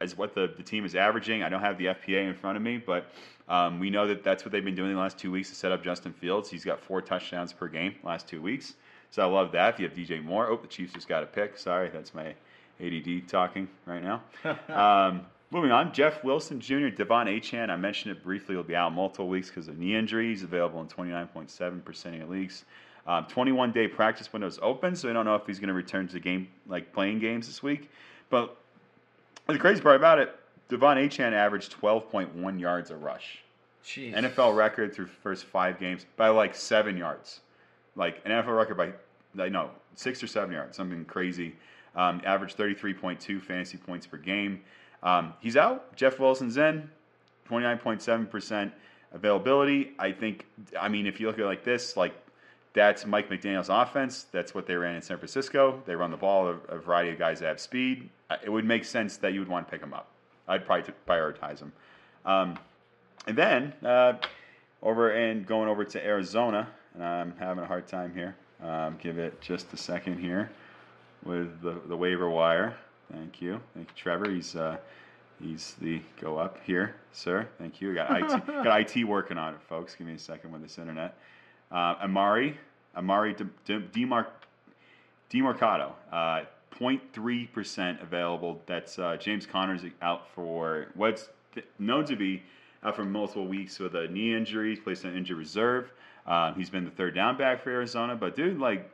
as 0.00 0.16
what 0.16 0.34
the, 0.34 0.52
the 0.56 0.62
team 0.62 0.84
is 0.84 0.94
averaging. 0.94 1.42
I 1.42 1.48
don't 1.48 1.60
have 1.60 1.78
the 1.78 1.86
FPA 1.86 2.28
in 2.28 2.34
front 2.34 2.56
of 2.56 2.62
me, 2.62 2.78
but 2.78 3.10
um, 3.48 3.80
we 3.80 3.90
know 3.90 4.06
that 4.06 4.22
that's 4.22 4.44
what 4.44 4.52
they've 4.52 4.64
been 4.64 4.74
doing 4.74 4.92
the 4.92 5.00
last 5.00 5.18
two 5.18 5.30
weeks 5.30 5.48
to 5.50 5.54
set 5.54 5.72
up 5.72 5.82
Justin 5.82 6.12
Fields. 6.12 6.50
He's 6.50 6.64
got 6.64 6.80
four 6.80 7.02
touchdowns 7.02 7.52
per 7.52 7.68
game 7.68 7.94
last 8.04 8.28
two 8.28 8.40
weeks. 8.40 8.74
So 9.10 9.22
I 9.22 9.26
love 9.26 9.52
that. 9.52 9.74
If 9.74 9.80
you 9.80 9.88
have 9.88 9.96
DJ 9.96 10.22
Moore, 10.22 10.48
oh, 10.48 10.58
the 10.60 10.68
Chiefs 10.68 10.92
just 10.92 11.08
got 11.08 11.22
a 11.22 11.26
pick. 11.26 11.58
Sorry, 11.58 11.88
that's 11.88 12.12
my 12.14 12.34
ADD 12.80 13.26
talking 13.26 13.68
right 13.86 14.02
now. 14.02 14.22
um, 14.68 15.26
moving 15.50 15.70
on, 15.70 15.92
Jeff 15.92 16.22
Wilson 16.22 16.60
Jr., 16.60 16.88
De'Von 16.88 17.26
Achane. 17.26 17.70
I 17.70 17.76
mentioned 17.76 18.14
it 18.14 18.22
briefly. 18.22 18.54
He'll 18.54 18.64
be 18.64 18.76
out 18.76 18.92
multiple 18.92 19.28
weeks 19.28 19.48
because 19.48 19.68
of 19.68 19.78
knee 19.78 19.96
injury. 19.96 20.28
He's 20.28 20.42
available 20.42 20.80
in 20.80 20.88
29.7% 20.88 22.06
of 22.06 22.14
your 22.14 22.26
leagues. 22.26 22.64
Um, 23.06 23.24
21 23.24 23.72
day 23.72 23.88
practice 23.88 24.30
window 24.30 24.46
is 24.46 24.58
open, 24.60 24.94
so 24.94 25.08
I 25.08 25.14
don't 25.14 25.24
know 25.24 25.34
if 25.34 25.46
he's 25.46 25.58
going 25.58 25.68
to 25.68 25.74
return 25.74 26.06
to 26.06 26.12
the 26.12 26.20
game, 26.20 26.48
like 26.66 26.92
playing 26.92 27.20
games 27.20 27.46
this 27.46 27.62
week. 27.62 27.90
But 28.28 28.58
the 29.54 29.58
crazy 29.58 29.80
part 29.80 29.96
about 29.96 30.18
it, 30.18 30.34
De'Von 30.68 30.96
Achane 30.96 31.32
averaged 31.32 31.80
12.1 31.80 32.60
yards 32.60 32.90
a 32.90 32.96
rush. 32.96 33.42
Jeez. 33.84 34.14
NFL 34.14 34.54
record 34.54 34.94
through 34.94 35.06
first 35.06 35.44
five 35.44 35.78
games 35.80 36.04
by 36.16 36.28
like 36.28 36.54
seven 36.54 36.96
yards. 36.96 37.40
Like 37.96 38.20
an 38.24 38.32
NFL 38.32 38.56
record 38.56 38.76
by, 38.76 38.92
like, 39.34 39.50
no, 39.50 39.70
six 39.94 40.22
or 40.22 40.26
seven 40.26 40.52
yards, 40.52 40.76
something 40.76 41.04
crazy. 41.06 41.56
Um, 41.96 42.20
average 42.24 42.54
33.2 42.54 43.40
fantasy 43.40 43.78
points 43.78 44.06
per 44.06 44.18
game. 44.18 44.60
Um, 45.02 45.32
he's 45.40 45.56
out. 45.56 45.96
Jeff 45.96 46.18
Wilson's 46.18 46.58
in, 46.58 46.88
29.7% 47.48 48.70
availability. 49.12 49.92
I 49.98 50.12
think, 50.12 50.46
I 50.78 50.88
mean, 50.88 51.06
if 51.06 51.18
you 51.18 51.26
look 51.26 51.38
at 51.38 51.44
it 51.44 51.46
like 51.46 51.64
this, 51.64 51.96
like 51.96 52.14
that's 52.74 53.06
Mike 53.06 53.28
McDaniel's 53.28 53.68
offense. 53.68 54.26
That's 54.30 54.54
what 54.54 54.66
they 54.66 54.74
ran 54.74 54.94
in 54.94 55.02
San 55.02 55.18
Francisco. 55.18 55.82
They 55.86 55.94
run 55.94 56.10
the 56.10 56.16
ball, 56.16 56.48
a, 56.48 56.74
a 56.74 56.78
variety 56.78 57.10
of 57.10 57.18
guys 57.18 57.40
that 57.40 57.46
have 57.46 57.60
speed. 57.60 58.08
It 58.42 58.50
would 58.50 58.64
make 58.64 58.84
sense 58.84 59.16
that 59.18 59.32
you 59.32 59.40
would 59.40 59.48
want 59.48 59.66
to 59.66 59.70
pick 59.70 59.80
them 59.80 59.94
up. 59.94 60.08
I'd 60.46 60.64
probably 60.64 60.92
prioritize 61.06 61.58
them. 61.58 61.72
Um, 62.24 62.58
and 63.26 63.36
then 63.36 63.72
uh, 63.84 64.14
over 64.82 65.10
and 65.10 65.46
going 65.46 65.68
over 65.68 65.84
to 65.84 66.04
Arizona, 66.04 66.68
and 66.94 67.04
I'm 67.04 67.34
having 67.38 67.62
a 67.62 67.66
hard 67.66 67.86
time 67.86 68.14
here. 68.14 68.36
Um, 68.62 68.96
give 69.00 69.18
it 69.18 69.40
just 69.40 69.72
a 69.72 69.76
second 69.76 70.18
here 70.18 70.50
with 71.24 71.60
the, 71.62 71.80
the 71.86 71.96
waiver 71.96 72.28
wire. 72.28 72.76
Thank 73.12 73.40
you, 73.40 73.60
thank 73.74 73.88
you, 73.88 73.94
Trevor. 73.96 74.30
He's 74.30 74.56
uh, 74.56 74.76
he's 75.40 75.74
the 75.80 76.00
go 76.20 76.38
up 76.38 76.58
here, 76.64 76.96
sir. 77.12 77.48
Thank 77.58 77.80
you. 77.80 77.94
Got 77.94 78.10
IT 78.10 78.46
got 78.64 78.80
IT 78.80 79.04
working 79.04 79.38
on 79.38 79.54
it, 79.54 79.60
folks. 79.68 79.94
Give 79.94 80.06
me 80.06 80.14
a 80.14 80.18
second 80.18 80.52
with 80.52 80.62
this 80.62 80.78
internet. 80.78 81.16
Uh, 81.70 81.96
Emari 81.96 82.56
Emari 82.98 83.36
De, 83.36 83.46
De, 83.64 83.80
Demar, 83.80 84.28
Demercado, 85.30 85.92
uh, 86.12 86.42
0.3% 86.78 88.02
available. 88.02 88.60
That's 88.66 88.98
uh, 88.98 89.16
James 89.16 89.46
Conner's 89.46 89.82
out 90.02 90.28
for 90.34 90.88
what's 90.94 91.28
th- 91.54 91.66
known 91.78 92.04
to 92.06 92.16
be 92.16 92.42
out 92.82 92.96
for 92.96 93.04
multiple 93.04 93.46
weeks 93.46 93.78
with 93.78 93.94
a 93.94 94.08
knee 94.08 94.34
injury. 94.34 94.70
He's 94.70 94.80
placed 94.80 95.04
on 95.04 95.16
injured 95.16 95.38
reserve. 95.38 95.90
Um, 96.26 96.54
he's 96.54 96.70
been 96.70 96.84
the 96.84 96.90
third 96.90 97.14
down 97.14 97.36
back 97.36 97.62
for 97.62 97.70
Arizona, 97.70 98.14
but 98.14 98.36
dude, 98.36 98.58
like, 98.58 98.90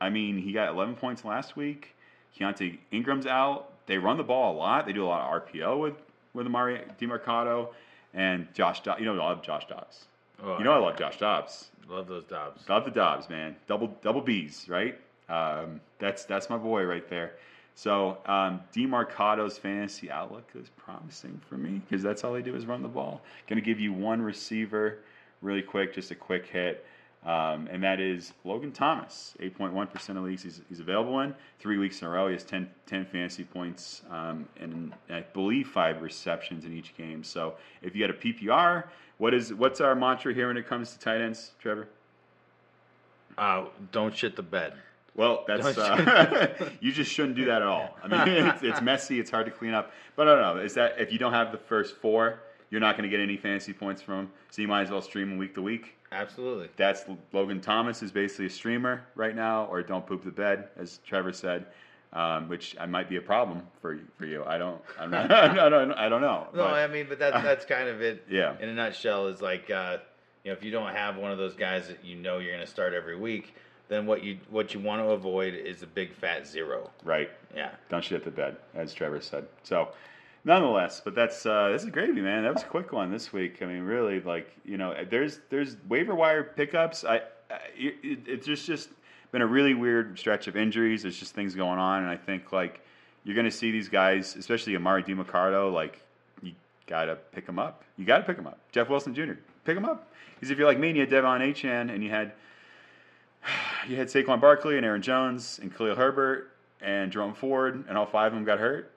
I 0.00 0.10
mean, 0.10 0.38
he 0.38 0.52
got 0.52 0.68
11 0.70 0.96
points 0.96 1.24
last 1.24 1.56
week. 1.56 1.94
Keaontay 2.38 2.78
Ingram's 2.90 3.26
out. 3.26 3.70
They 3.86 3.98
run 3.98 4.16
the 4.16 4.24
ball 4.24 4.54
a 4.54 4.56
lot. 4.56 4.86
They 4.86 4.92
do 4.92 5.04
a 5.04 5.06
lot 5.06 5.20
of 5.20 5.46
RPO 5.46 5.78
with 5.78 5.94
with 6.32 6.46
Emari 6.46 6.82
Demercado 6.98 7.68
and 8.14 8.48
Josh. 8.54 8.80
You 8.98 9.04
know, 9.04 9.14
I 9.14 9.28
love 9.28 9.42
Josh 9.42 9.66
Dobbs. 9.68 10.06
Oh, 10.42 10.58
You 10.58 10.64
know, 10.64 10.72
I 10.72 10.78
love 10.78 10.96
Josh 10.96 11.18
Dobbs. 11.18 11.70
Love 11.88 12.08
those 12.08 12.24
Dobbs. 12.24 12.68
Love 12.68 12.84
the 12.84 12.90
Dobbs, 12.90 13.28
man. 13.28 13.56
Double 13.66 13.88
double 14.02 14.20
B's, 14.20 14.68
right? 14.68 14.98
Um, 15.28 15.80
that's 15.98 16.24
that's 16.24 16.50
my 16.50 16.56
boy 16.56 16.84
right 16.84 17.08
there. 17.08 17.34
So 17.74 18.18
um, 18.26 18.60
Demercado's 18.74 19.56
fantasy 19.56 20.10
outlook 20.10 20.48
is 20.54 20.68
promising 20.76 21.40
for 21.48 21.56
me 21.56 21.80
because 21.88 22.02
that's 22.02 22.22
all 22.22 22.32
they 22.32 22.42
do 22.42 22.54
is 22.54 22.66
run 22.66 22.82
the 22.82 22.88
ball. 22.88 23.22
Going 23.48 23.60
to 23.60 23.64
give 23.64 23.80
you 23.80 23.92
one 23.92 24.20
receiver, 24.20 24.98
really 25.40 25.62
quick, 25.62 25.94
just 25.94 26.10
a 26.10 26.14
quick 26.14 26.46
hit, 26.46 26.84
um, 27.24 27.68
and 27.70 27.82
that 27.84 28.00
is 28.00 28.32
Logan 28.44 28.72
Thomas. 28.72 29.34
8.1% 29.40 30.08
of 30.10 30.24
leagues 30.24 30.42
he's, 30.42 30.60
he's 30.68 30.80
available 30.80 31.20
in. 31.20 31.34
Three 31.60 31.78
weeks 31.78 32.00
in 32.02 32.08
a 32.08 32.10
row, 32.10 32.26
he 32.26 32.32
has 32.32 32.42
10, 32.42 32.68
10 32.86 33.06
fantasy 33.06 33.44
points 33.44 34.02
um, 34.10 34.48
and 34.60 34.92
I 35.08 35.20
believe 35.20 35.68
five 35.68 36.02
receptions 36.02 36.64
in 36.64 36.76
each 36.76 36.96
game. 36.96 37.22
So 37.22 37.54
if 37.80 37.94
you 37.94 38.06
got 38.06 38.10
a 38.10 38.18
PPR, 38.18 38.84
what 39.18 39.34
is 39.34 39.54
what's 39.54 39.80
our 39.80 39.94
mantra 39.94 40.34
here 40.34 40.48
when 40.48 40.56
it 40.56 40.66
comes 40.66 40.92
to 40.92 40.98
tight 40.98 41.20
ends, 41.20 41.52
Trevor? 41.60 41.86
Uh, 43.38 43.66
don't 43.92 44.16
shit 44.16 44.34
the 44.34 44.42
bed. 44.42 44.74
Well, 45.14 45.44
that's 45.46 45.78
uh, 45.78 46.70
you 46.80 46.90
just 46.90 47.12
shouldn't 47.12 47.36
do 47.36 47.44
that 47.44 47.62
at 47.62 47.68
all. 47.68 47.96
I 48.02 48.08
mean, 48.08 48.46
it's, 48.46 48.62
it's 48.62 48.80
messy, 48.80 49.20
it's 49.20 49.30
hard 49.30 49.46
to 49.46 49.52
clean 49.52 49.74
up. 49.74 49.92
But 50.16 50.26
I 50.26 50.34
don't 50.34 50.56
know. 50.56 50.62
Is 50.62 50.74
that 50.74 50.98
if 50.98 51.12
you 51.12 51.18
don't 51.18 51.34
have 51.34 51.52
the 51.52 51.58
first 51.58 51.96
four, 51.96 52.40
you're 52.70 52.80
not 52.80 52.96
going 52.96 53.08
to 53.08 53.14
get 53.14 53.22
any 53.22 53.36
fantasy 53.36 53.72
points 53.72 54.00
from 54.00 54.16
them. 54.16 54.30
So 54.50 54.62
you 54.62 54.68
might 54.68 54.82
as 54.82 54.90
well 54.90 55.02
stream 55.02 55.28
them 55.28 55.38
week 55.38 55.54
to 55.54 55.62
week. 55.62 55.94
Absolutely. 56.12 56.68
That's 56.76 57.04
Logan 57.32 57.60
Thomas 57.60 58.02
is 58.02 58.12
basically 58.12 58.46
a 58.46 58.50
streamer 58.50 59.04
right 59.14 59.34
now, 59.34 59.66
or 59.70 59.82
don't 59.82 60.06
poop 60.06 60.24
the 60.24 60.30
bed, 60.30 60.68
as 60.76 60.98
Trevor 61.06 61.32
said, 61.32 61.66
um, 62.12 62.48
which 62.48 62.76
I 62.78 62.86
might 62.86 63.08
be 63.08 63.16
a 63.16 63.20
problem 63.22 63.62
for 63.80 63.98
for 64.18 64.26
you. 64.26 64.44
I 64.44 64.58
don't. 64.58 64.80
I'm 65.00 65.10
not. 65.10 65.32
I 65.32 65.68
don't. 65.68 65.92
I 65.92 66.08
don't 66.08 66.20
know. 66.20 66.46
No, 66.54 66.64
But- 66.64 66.74
I 66.74 66.86
mean, 66.86 67.06
but 67.08 67.18
that's 67.18 67.42
that's 67.42 67.64
kind 67.64 67.88
of 67.88 68.00
it. 68.02 68.24
Yeah. 68.30 68.54
In 68.60 68.68
a 68.68 68.74
nutshell, 68.74 69.26
is 69.28 69.40
like 69.40 69.70
uh, 69.70 69.98
you 70.44 70.50
know, 70.50 70.56
if 70.56 70.62
you 70.62 70.70
don't 70.70 70.92
have 70.94 71.16
one 71.16 71.30
of 71.32 71.38
those 71.38 71.54
guys 71.54 71.88
that 71.88 72.04
you 72.04 72.16
know 72.16 72.38
you're 72.38 72.52
going 72.52 72.64
to 72.64 72.70
start 72.70 72.92
every 72.94 73.16
week, 73.16 73.54
then 73.88 74.04
what 74.06 74.22
you 74.22 74.38
what 74.50 74.74
you 74.74 74.80
want 74.80 75.00
to 75.02 75.08
avoid 75.10 75.54
is 75.54 75.82
a 75.82 75.86
big 75.86 76.12
fat 76.14 76.46
zero. 76.46 76.90
right. 77.04 77.30
Yeah. 77.54 77.70
Don't 77.88 78.02
shit 78.04 78.24
the 78.24 78.30
bed, 78.30 78.56
as 78.74 78.92
Trevor 78.94 79.20
said. 79.20 79.46
So 79.62 79.88
nonetheless, 80.44 81.00
but 81.04 81.14
that's 81.14 81.44
uh, 81.46 81.70
this 81.70 81.82
is 81.82 81.90
gravy, 81.90 82.20
man. 82.20 82.42
That 82.42 82.54
was 82.54 82.62
a 82.62 82.66
quick 82.66 82.92
one 82.92 83.10
this 83.10 83.32
week. 83.32 83.62
I 83.62 83.66
mean, 83.66 83.82
really, 83.82 84.20
like 84.20 84.54
you 84.64 84.76
know, 84.76 84.94
there's 85.08 85.40
there's 85.50 85.76
waiver 85.88 86.14
wire 86.14 86.42
pickups. 86.42 87.04
I, 87.04 87.16
I 87.50 87.58
it, 87.76 88.20
it's 88.26 88.46
just 88.46 88.66
just 88.66 88.90
been 89.30 89.42
a 89.42 89.46
really 89.46 89.74
weird 89.74 90.18
stretch 90.18 90.46
of 90.46 90.56
injuries. 90.56 91.02
There's 91.02 91.18
just 91.18 91.34
things 91.34 91.54
going 91.54 91.78
on, 91.78 92.02
and 92.02 92.10
I 92.10 92.16
think 92.16 92.52
like 92.52 92.80
you're 93.24 93.34
going 93.34 93.46
to 93.46 93.50
see 93.50 93.70
these 93.70 93.88
guys, 93.88 94.36
especially 94.36 94.74
Emari 94.74 95.06
Demercado, 95.06 95.72
like 95.72 96.00
you 96.42 96.52
got 96.86 97.06
to 97.06 97.16
pick 97.16 97.46
them 97.46 97.58
up. 97.58 97.84
You 97.96 98.04
got 98.04 98.18
to 98.18 98.24
pick 98.24 98.36
them 98.36 98.46
up. 98.46 98.58
Jeff 98.72 98.88
Wilson 98.88 99.14
Jr. 99.14 99.34
Pick 99.64 99.76
him 99.76 99.84
up. 99.84 100.08
Because 100.34 100.50
if 100.50 100.58
you're 100.58 100.66
like 100.66 100.78
me 100.78 100.88
and 100.88 100.96
you 100.96 101.06
had 101.06 101.10
De'Von 101.10 101.40
Achane 101.40 101.92
and 101.92 102.02
you 102.02 102.10
had 102.10 102.32
you 103.88 103.96
had 103.96 104.08
Saquon 104.08 104.40
Barkley 104.40 104.76
and 104.76 104.84
Aaron 104.84 105.02
Jones 105.02 105.58
and 105.62 105.74
Khalil 105.74 105.94
Herbert 105.94 106.50
and 106.80 107.12
Jerome 107.12 107.34
Ford 107.34 107.84
and 107.88 107.96
all 107.96 108.06
five 108.06 108.32
of 108.32 108.36
them 108.36 108.44
got 108.44 108.58
hurt, 108.58 108.91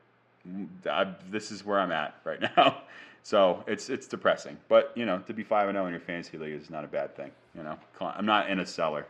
I, 0.89 1.13
this 1.31 1.51
is 1.51 1.65
where 1.65 1.79
I'm 1.79 1.91
at 1.91 2.15
right 2.23 2.41
now. 2.55 2.81
So 3.25 3.63
it's 3.65 3.89
it's 3.89 4.05
depressing, 4.05 4.55
but 4.67 4.91
you 4.93 5.03
know 5.03 5.17
to 5.17 5.33
be 5.33 5.41
five 5.41 5.67
and 5.67 5.75
zero 5.75 5.87
in 5.87 5.91
your 5.93 5.99
fantasy 5.99 6.37
league 6.37 6.53
is 6.53 6.69
not 6.69 6.83
a 6.83 6.87
bad 6.87 7.15
thing. 7.15 7.31
You 7.55 7.63
know, 7.63 7.75
I'm 7.99 8.27
not 8.27 8.51
in 8.51 8.59
a 8.59 8.65
cellar, 8.67 9.07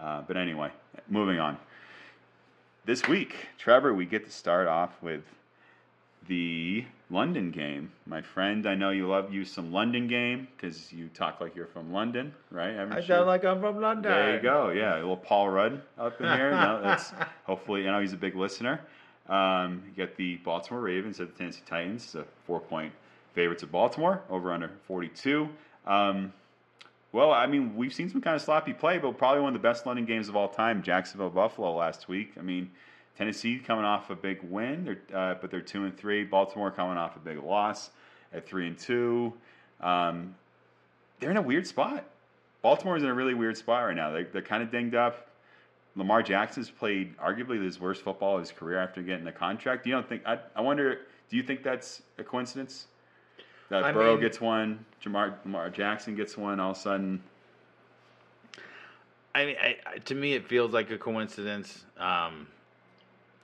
uh, 0.00 0.22
but 0.28 0.36
anyway, 0.36 0.70
moving 1.08 1.40
on. 1.40 1.58
This 2.84 3.08
week, 3.08 3.34
Trevor, 3.58 3.94
we 3.94 4.06
get 4.06 4.24
to 4.26 4.30
start 4.30 4.68
off 4.68 4.92
with 5.02 5.24
the 6.28 6.84
London 7.10 7.50
game. 7.50 7.90
My 8.06 8.22
friend, 8.22 8.64
I 8.64 8.76
know 8.76 8.90
you 8.90 9.08
love 9.08 9.32
you 9.32 9.44
some 9.44 9.72
London 9.72 10.06
game 10.06 10.46
because 10.56 10.92
you 10.92 11.08
talk 11.08 11.40
like 11.40 11.56
you're 11.56 11.66
from 11.66 11.92
London, 11.92 12.32
right? 12.52 12.74
Haven't 12.74 12.92
I 12.92 13.04
sound 13.04 13.26
like 13.26 13.44
I'm 13.44 13.60
from 13.60 13.80
London. 13.80 14.12
There 14.12 14.36
you 14.36 14.40
go. 14.40 14.70
Yeah, 14.70 14.94
a 14.94 14.98
little 14.98 15.16
Paul 15.16 15.48
Rudd 15.48 15.82
up 15.98 16.20
in 16.20 16.26
here. 16.26 16.50
no, 16.52 16.80
that's 16.80 17.12
hopefully. 17.44 17.80
You 17.80 17.90
know, 17.90 18.00
he's 18.00 18.12
a 18.12 18.16
big 18.16 18.36
listener. 18.36 18.80
Um, 19.28 19.82
you 19.86 20.06
got 20.06 20.16
the 20.16 20.36
Baltimore 20.36 20.80
Ravens 20.80 21.20
at 21.20 21.32
the 21.32 21.38
Tennessee 21.38 21.62
Titans, 21.66 22.04
It's 22.04 22.14
a 22.14 22.24
four 22.46 22.60
point 22.60 22.92
favorites 23.34 23.62
of 23.62 23.70
Baltimore, 23.70 24.22
over 24.30 24.52
under 24.52 24.70
42. 24.86 25.48
Um, 25.86 26.32
well, 27.12 27.32
I 27.32 27.46
mean, 27.46 27.74
we've 27.76 27.92
seen 27.92 28.10
some 28.10 28.20
kind 28.20 28.36
of 28.36 28.42
sloppy 28.42 28.72
play, 28.72 28.98
but 28.98 29.16
probably 29.16 29.40
one 29.40 29.54
of 29.54 29.62
the 29.62 29.66
best 29.66 29.86
London 29.86 30.04
games 30.04 30.28
of 30.28 30.36
all 30.36 30.48
time, 30.48 30.82
Jacksonville 30.82 31.30
Buffalo 31.30 31.74
last 31.74 32.08
week. 32.08 32.32
I 32.38 32.42
mean, 32.42 32.70
Tennessee 33.16 33.58
coming 33.58 33.84
off 33.84 34.10
a 34.10 34.14
big 34.14 34.42
win, 34.42 34.96
uh, 35.12 35.34
but 35.40 35.50
they're 35.50 35.60
two 35.60 35.84
and 35.84 35.96
three. 35.96 36.24
Baltimore 36.24 36.70
coming 36.70 36.96
off 36.96 37.16
a 37.16 37.18
big 37.18 37.42
loss 37.42 37.90
at 38.32 38.46
three 38.46 38.66
and 38.66 38.78
two. 38.78 39.32
Um, 39.80 40.34
they're 41.18 41.30
in 41.30 41.36
a 41.36 41.42
weird 41.42 41.66
spot. 41.66 42.04
Baltimore's 42.62 43.02
in 43.02 43.08
a 43.08 43.14
really 43.14 43.34
weird 43.34 43.56
spot 43.56 43.86
right 43.86 43.96
now. 43.96 44.10
They're, 44.10 44.28
they're 44.32 44.42
kind 44.42 44.62
of 44.62 44.70
dinged 44.70 44.94
up. 44.94 45.27
Lamar 45.98 46.22
Jackson's 46.22 46.70
played 46.70 47.16
arguably 47.18 47.62
his 47.62 47.80
worst 47.80 48.02
football 48.02 48.36
of 48.36 48.40
his 48.40 48.52
career 48.52 48.78
after 48.78 49.02
getting 49.02 49.24
the 49.24 49.32
contract. 49.32 49.84
You 49.84 49.92
don't 49.92 50.08
think? 50.08 50.22
I, 50.24 50.38
I 50.54 50.60
wonder. 50.60 51.00
Do 51.28 51.36
you 51.36 51.42
think 51.42 51.64
that's 51.64 52.02
a 52.18 52.24
coincidence? 52.24 52.86
That 53.68 53.82
I 53.82 53.92
Burrow 53.92 54.12
mean, 54.12 54.22
gets 54.22 54.40
one, 54.40 54.86
Jamar, 55.04 55.34
Lamar 55.44 55.68
Jackson 55.68 56.14
gets 56.14 56.38
one. 56.38 56.60
All 56.60 56.70
of 56.70 56.76
a 56.76 56.80
sudden, 56.80 57.22
I 59.34 59.44
mean, 59.44 59.56
I, 59.60 59.98
to 59.98 60.14
me, 60.14 60.34
it 60.34 60.48
feels 60.48 60.72
like 60.72 60.90
a 60.90 60.96
coincidence. 60.96 61.84
Um, 61.98 62.46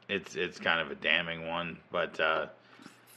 it's 0.09 0.37
it's 0.37 0.59
kind 0.59 0.81
of 0.81 0.91
a 0.91 0.95
damning 0.95 1.49
one, 1.49 1.77
but 1.91 2.19
uh, 2.21 2.47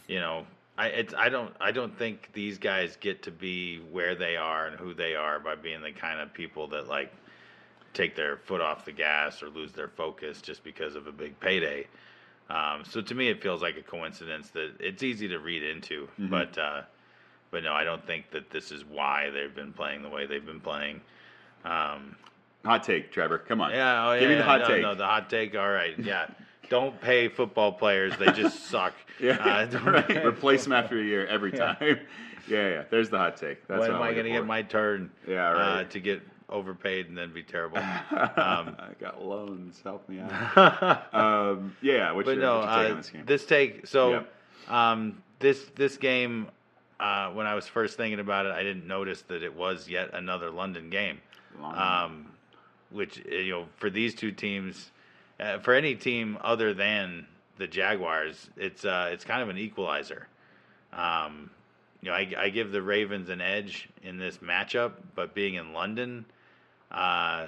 you 0.08 0.20
know, 0.20 0.48
I 0.80 0.88
it's 0.88 1.14
I 1.14 1.30
don't 1.30 1.54
I 1.62 1.72
don't 1.72 1.96
think 1.96 2.30
these 2.34 2.58
guys 2.58 2.98
get 2.98 3.22
to 3.24 3.32
be 3.32 3.78
where 3.92 4.16
they 4.16 4.36
are 4.36 4.66
and 4.66 4.80
who 4.80 4.96
they 4.96 5.16
are 5.16 5.40
by 5.40 5.56
being 5.56 5.82
the 5.82 5.92
kind 5.92 6.20
of 6.20 6.34
people 6.34 6.68
that 6.70 6.88
like 6.88 7.14
take 7.98 8.16
their 8.16 8.38
foot 8.38 8.62
off 8.62 8.86
the 8.86 8.92
gas 8.92 9.42
or 9.42 9.50
lose 9.50 9.72
their 9.72 9.88
focus 9.88 10.42
just 10.42 10.64
because 10.64 10.96
of 10.96 11.08
a 11.08 11.12
big 11.12 11.38
payday. 11.40 11.88
Um, 12.50 12.84
so 12.88 13.02
to 13.02 13.16
me, 13.16 13.28
it 13.28 13.42
feels 13.42 13.62
like 13.62 13.76
a 13.76 13.82
coincidence 13.82 14.50
that 14.52 14.76
it's 14.80 15.04
easy 15.04 15.28
to 15.28 15.40
read 15.40 15.64
into, 15.64 16.08
mm-hmm. 16.20 16.30
but 16.30 16.58
uh, 16.58 16.82
but 17.52 17.64
no, 17.64 17.74
I 17.74 17.84
don't 17.84 18.06
think 18.06 18.30
that 18.32 18.52
this 18.52 18.72
is 18.72 18.86
why 18.86 19.30
they've 19.32 19.54
been 19.54 19.74
playing 19.74 20.04
the 20.04 20.10
way 20.10 20.28
they've 20.28 20.46
been 20.46 20.62
playing. 20.62 21.02
Um, 21.66 22.16
hot 22.64 22.84
take, 22.84 23.12
Trevor. 23.12 23.40
Come 23.40 23.60
on. 23.60 23.72
Yeah, 23.72 24.08
oh, 24.08 24.14
yeah. 24.14 24.20
Give 24.20 24.30
me 24.30 24.36
the 24.36 24.44
hot 24.44 24.62
no, 24.62 24.68
take. 24.68 24.82
No, 24.82 24.96
the 24.96 25.06
hot 25.06 25.30
take. 25.30 25.56
All 25.56 25.70
right. 25.70 25.98
Yeah. 25.98 26.28
don't 26.70 27.00
pay 27.02 27.28
football 27.28 27.74
players; 27.74 28.16
they 28.18 28.32
just 28.32 28.66
suck. 28.70 28.94
yeah, 29.20 29.68
uh, 29.74 29.80
right. 29.86 30.26
Replace 30.26 30.64
them 30.64 30.74
after 30.74 31.00
a 31.00 31.04
year 31.04 31.26
every 31.26 31.52
time. 31.52 32.00
Yeah, 32.50 32.60
yeah. 32.60 32.70
yeah. 32.70 32.84
There's 32.90 33.10
the 33.10 33.18
hot 33.18 33.36
take. 33.36 33.68
That's 33.68 33.82
when 33.82 33.92
am 33.92 34.02
I 34.02 34.14
going 34.14 34.24
to 34.24 34.32
get 34.32 34.46
my 34.46 34.62
turn? 34.62 35.12
Yeah, 35.28 35.52
right. 35.52 35.82
Uh, 35.82 35.84
to 35.84 36.00
get 36.00 36.22
overpaid 36.50 37.08
and 37.08 37.18
then 37.18 37.34
be 37.34 37.44
terrible. 37.44 37.78
Um, 38.38 38.76
I 38.80 38.90
got 39.00 39.24
loans. 39.24 39.82
Help 39.84 40.08
me 40.08 40.20
out. 40.20 41.14
um, 41.14 41.76
yeah, 41.82 42.12
what's 42.12 42.26
but 42.26 42.36
your, 42.36 42.42
no, 42.42 42.60
what's 42.60 42.72
your 42.72 42.84
take 42.84 42.88
uh, 42.88 42.92
on 42.92 42.98
this 42.98 43.10
game? 43.10 43.24
This 43.26 43.46
take. 43.46 43.88
So, 43.88 44.26
um, 44.70 45.22
this 45.40 45.66
this 45.76 45.98
game. 45.98 46.48
Uh, 47.00 47.30
when 47.32 47.46
I 47.46 47.54
was 47.54 47.68
first 47.68 47.96
thinking 47.96 48.20
about 48.20 48.48
it, 48.48 48.52
I 48.54 48.64
didn't 48.64 48.88
notice 48.88 49.22
that 49.24 49.44
it 49.44 49.56
was 49.56 49.88
yet 49.88 50.14
another 50.14 50.50
London 50.50 50.90
game. 50.90 51.20
Um, 51.62 52.28
which 52.92 53.18
you 53.26 53.52
know, 53.52 53.66
for 53.78 53.90
these 53.90 54.16
two 54.16 54.32
teams, 54.32 54.92
uh, 55.40 55.60
for 55.60 55.74
any 55.74 55.96
team 55.96 56.38
other 56.42 56.74
than 56.74 57.28
the 57.58 57.68
Jaguars, 57.68 58.50
it's 58.56 58.86
uh, 58.86 59.10
it's 59.12 59.24
kind 59.24 59.42
of 59.42 59.50
an 59.50 59.58
equalizer. 59.58 60.28
Um, 60.94 61.50
you 62.02 62.10
know, 62.10 62.16
I, 62.16 62.32
I, 62.38 62.50
give 62.50 62.72
the 62.72 62.82
Ravens 62.82 63.30
an 63.30 63.42
edge 63.42 63.90
in 64.04 64.18
this 64.18 64.38
matchup, 64.38 64.94
but 65.16 65.36
being 65.36 65.56
in 65.56 65.74
London, 65.74 66.26
uh, 66.92 67.48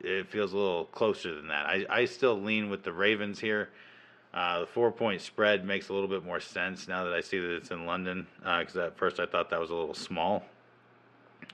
it 0.00 0.28
feels 0.28 0.52
a 0.52 0.56
little 0.56 0.86
closer 0.86 1.34
than 1.34 1.48
that. 1.48 1.66
I, 1.66 1.86
I 1.88 2.04
still 2.06 2.40
lean 2.40 2.70
with 2.70 2.82
the 2.82 2.92
Ravens 2.92 3.38
here. 3.38 3.70
Uh, 4.34 4.60
the 4.60 4.66
four 4.66 4.90
point 4.90 5.20
spread 5.20 5.64
makes 5.64 5.88
a 5.88 5.92
little 5.92 6.08
bit 6.08 6.24
more 6.24 6.40
sense 6.40 6.88
now 6.88 7.04
that 7.04 7.12
I 7.12 7.20
see 7.20 7.38
that 7.38 7.54
it's 7.56 7.70
in 7.70 7.86
London. 7.86 8.26
Because 8.38 8.76
uh, 8.76 8.86
at 8.86 8.96
first 8.96 9.20
I 9.20 9.26
thought 9.26 9.50
that 9.50 9.60
was 9.60 9.70
a 9.70 9.74
little 9.74 9.94
small. 9.94 10.44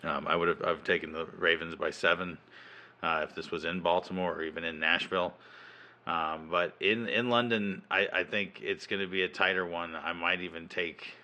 Um, 0.05 0.27
I 0.27 0.37
would 0.37 0.48
have 0.48 0.62
I've 0.62 0.85
taken 0.85 1.12
the 1.12 1.27
Ravens 1.38 1.74
by 1.74 1.90
seven 1.90 2.38
uh, 3.03 3.27
if 3.29 3.35
this 3.35 3.51
was 3.51 3.64
in 3.64 3.81
Baltimore 3.81 4.33
or 4.35 4.42
even 4.42 4.64
in 4.64 4.79
Nashville. 4.79 5.35
Um, 6.07 6.48
but 6.51 6.74
in 6.81 7.09
in 7.09 7.29
London, 7.29 7.83
I, 7.90 8.09
I 8.12 8.24
think 8.24 8.61
it's 8.62 8.87
going 8.87 9.03
to 9.03 9.09
be 9.09 9.22
a 9.22 9.29
tighter 9.29 9.66
one. 9.66 9.94
I 9.94 10.12
might 10.12 10.40
even 10.40 10.68
take. 10.68 11.14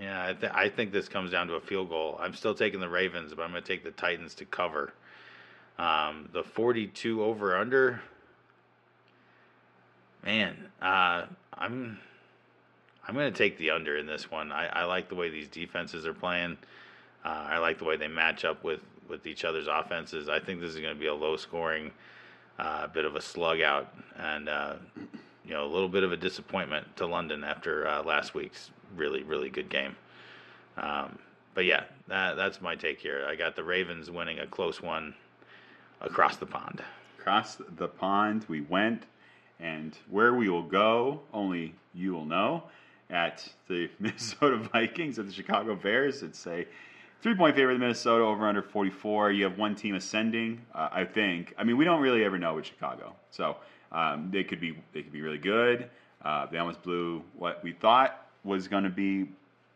Yeah, 0.00 0.28
I, 0.28 0.32
th- 0.34 0.52
I 0.54 0.68
think 0.68 0.92
this 0.92 1.08
comes 1.08 1.30
down 1.30 1.48
to 1.48 1.54
a 1.54 1.60
field 1.60 1.88
goal. 1.88 2.18
I'm 2.20 2.34
still 2.34 2.54
taking 2.54 2.80
the 2.80 2.88
Ravens, 2.88 3.32
but 3.34 3.42
I'm 3.42 3.50
going 3.50 3.62
to 3.62 3.68
take 3.68 3.84
the 3.84 3.90
Titans 3.90 4.34
to 4.36 4.44
cover. 4.44 4.92
Um, 5.78 6.28
the 6.32 6.42
42 6.42 7.22
over 7.22 7.56
under. 7.56 8.00
Man, 10.24 10.56
uh, 10.82 11.26
I'm 11.54 11.98
I'm 13.06 13.14
going 13.14 13.32
to 13.32 13.38
take 13.38 13.58
the 13.58 13.70
under 13.70 13.96
in 13.96 14.06
this 14.06 14.30
one. 14.30 14.50
I, 14.50 14.66
I 14.66 14.84
like 14.84 15.08
the 15.08 15.14
way 15.14 15.30
these 15.30 15.48
defenses 15.48 16.06
are 16.06 16.14
playing. 16.14 16.58
Uh, 17.24 17.28
I 17.28 17.58
like 17.58 17.78
the 17.78 17.84
way 17.84 17.96
they 17.96 18.08
match 18.08 18.44
up 18.44 18.64
with 18.64 18.80
with 19.08 19.26
each 19.26 19.44
other's 19.44 19.68
offenses. 19.68 20.28
I 20.28 20.40
think 20.40 20.60
this 20.60 20.74
is 20.74 20.80
going 20.80 20.94
to 20.94 20.98
be 20.98 21.06
a 21.06 21.14
low 21.14 21.36
scoring, 21.36 21.92
uh, 22.58 22.88
bit 22.88 23.04
of 23.04 23.14
a 23.14 23.20
slug 23.20 23.60
out, 23.60 23.94
and 24.16 24.48
uh, 24.48 24.74
you 25.44 25.52
know 25.52 25.64
a 25.64 25.70
little 25.70 25.88
bit 25.88 26.02
of 26.02 26.10
a 26.10 26.16
disappointment 26.16 26.96
to 26.96 27.06
London 27.06 27.44
after 27.44 27.86
uh, 27.86 28.02
last 28.02 28.34
week's 28.34 28.70
really 28.94 29.22
really 29.22 29.50
good 29.50 29.68
game. 29.68 29.96
Um, 30.76 31.18
but 31.54 31.64
yeah, 31.64 31.84
that, 32.08 32.36
that's 32.36 32.60
my 32.60 32.74
take 32.74 33.00
here. 33.00 33.26
I 33.26 33.34
got 33.34 33.56
the 33.56 33.64
Ravens 33.64 34.10
winning 34.10 34.40
a 34.40 34.46
close 34.46 34.82
one 34.82 35.14
across 36.02 36.36
the 36.36 36.44
pond. 36.44 36.82
Across 37.18 37.62
the 37.78 37.88
pond, 37.88 38.44
we 38.46 38.60
went, 38.60 39.04
and 39.58 39.96
where 40.10 40.34
we 40.34 40.50
will 40.50 40.62
go, 40.62 41.22
only 41.32 41.74
you 41.94 42.12
will 42.12 42.26
know. 42.26 42.64
At 43.08 43.48
the 43.68 43.88
Minnesota 43.98 44.58
Vikings 44.72 45.18
at 45.18 45.26
the 45.26 45.32
Chicago 45.32 45.74
Bears, 45.76 46.22
it's 46.22 46.46
a 46.46 46.66
Three 47.22 47.34
point 47.34 47.56
favorite 47.56 47.78
Minnesota 47.78 48.22
over 48.22 48.46
under 48.46 48.62
44. 48.62 49.32
You 49.32 49.44
have 49.44 49.58
one 49.58 49.74
team 49.74 49.94
ascending, 49.94 50.60
uh, 50.74 50.90
I 50.92 51.04
think. 51.04 51.54
I 51.56 51.64
mean, 51.64 51.76
we 51.76 51.84
don't 51.84 52.00
really 52.00 52.22
ever 52.24 52.38
know 52.38 52.54
with 52.54 52.66
Chicago, 52.66 53.16
so 53.30 53.56
um, 53.90 54.30
they 54.30 54.44
could 54.44 54.60
be 54.60 54.78
they 54.92 55.02
could 55.02 55.12
be 55.12 55.22
really 55.22 55.38
good. 55.38 55.88
Uh, 56.22 56.46
they 56.46 56.58
almost 56.58 56.82
blew 56.82 57.22
what 57.34 57.64
we 57.64 57.72
thought 57.72 58.25
was 58.46 58.68
going 58.68 58.84
to 58.84 58.90
be. 58.90 59.26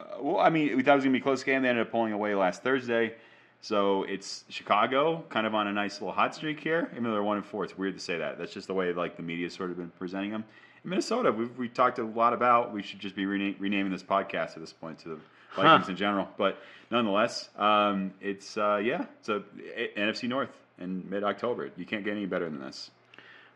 Uh, 0.01 0.23
well, 0.23 0.39
I 0.39 0.49
mean, 0.49 0.77
we 0.77 0.83
thought 0.83 0.93
it 0.93 0.97
was 0.97 1.05
going 1.05 1.13
to 1.13 1.19
be 1.19 1.23
a 1.23 1.23
close 1.23 1.45
game. 1.45 1.63
They 1.63 1.69
ended 1.69 1.87
up 1.87 1.93
pulling 1.93 2.13
away 2.13 2.35
last 2.35 2.63
Thursday. 2.63 3.15
So 3.63 4.05
it's 4.05 4.45
Chicago, 4.49 5.23
kind 5.29 5.47
of 5.47 5.55
on 5.55 5.67
a 5.67 5.73
nice 5.73 6.01
little 6.01 6.15
hot 6.15 6.35
streak 6.35 6.61
here. 6.61 6.89
Even 6.93 7.05
though 7.05 7.13
they're 7.13 7.23
one 7.23 7.37
and 7.37 7.45
four, 7.45 7.65
it's 7.65 7.77
weird 7.77 7.95
to 7.95 8.01
say 8.01 8.17
that. 8.19 8.39
That's 8.39 8.55
just 8.55 8.69
the 8.69 8.75
way 8.75 8.93
like 8.93 9.17
the 9.17 9.23
media's 9.23 9.53
sort 9.53 9.71
of 9.71 9.77
been 9.77 9.93
presenting 9.99 10.31
them. 10.31 10.45
In 10.83 10.91
Minnesota, 10.91 11.31
we've 11.31 11.57
we 11.59 11.69
talked 11.69 11.99
a 11.99 12.05
lot 12.05 12.33
about. 12.33 12.73
We 12.73 12.83
should 12.83 13.01
just 13.01 13.15
be 13.15 13.27
rena- 13.27 13.55
renaming 13.59 13.93
this 13.93 14.03
podcast 14.03 14.55
at 14.55 14.61
this 14.61 14.73
point 14.73 15.01
to 15.01 15.11
the 15.11 15.19
Vikings 15.55 15.87
huh. 15.87 15.91
in 15.91 15.97
general. 15.97 16.29
But 16.39 16.59
nonetheless, 16.91 17.51
um, 17.59 18.15
it's 18.23 18.57
uh, 18.57 18.81
yeah, 18.83 19.05
it's 19.19 19.29
a, 19.29 19.43
a, 19.77 19.91
NFC 19.99 20.27
North 20.27 20.57
in 20.79 21.05
mid 21.11 21.23
October. 21.23 21.71
You 21.77 21.85
can't 21.85 22.05
get 22.05 22.13
any 22.13 22.25
better 22.25 22.49
than 22.49 22.61
this. 22.61 22.91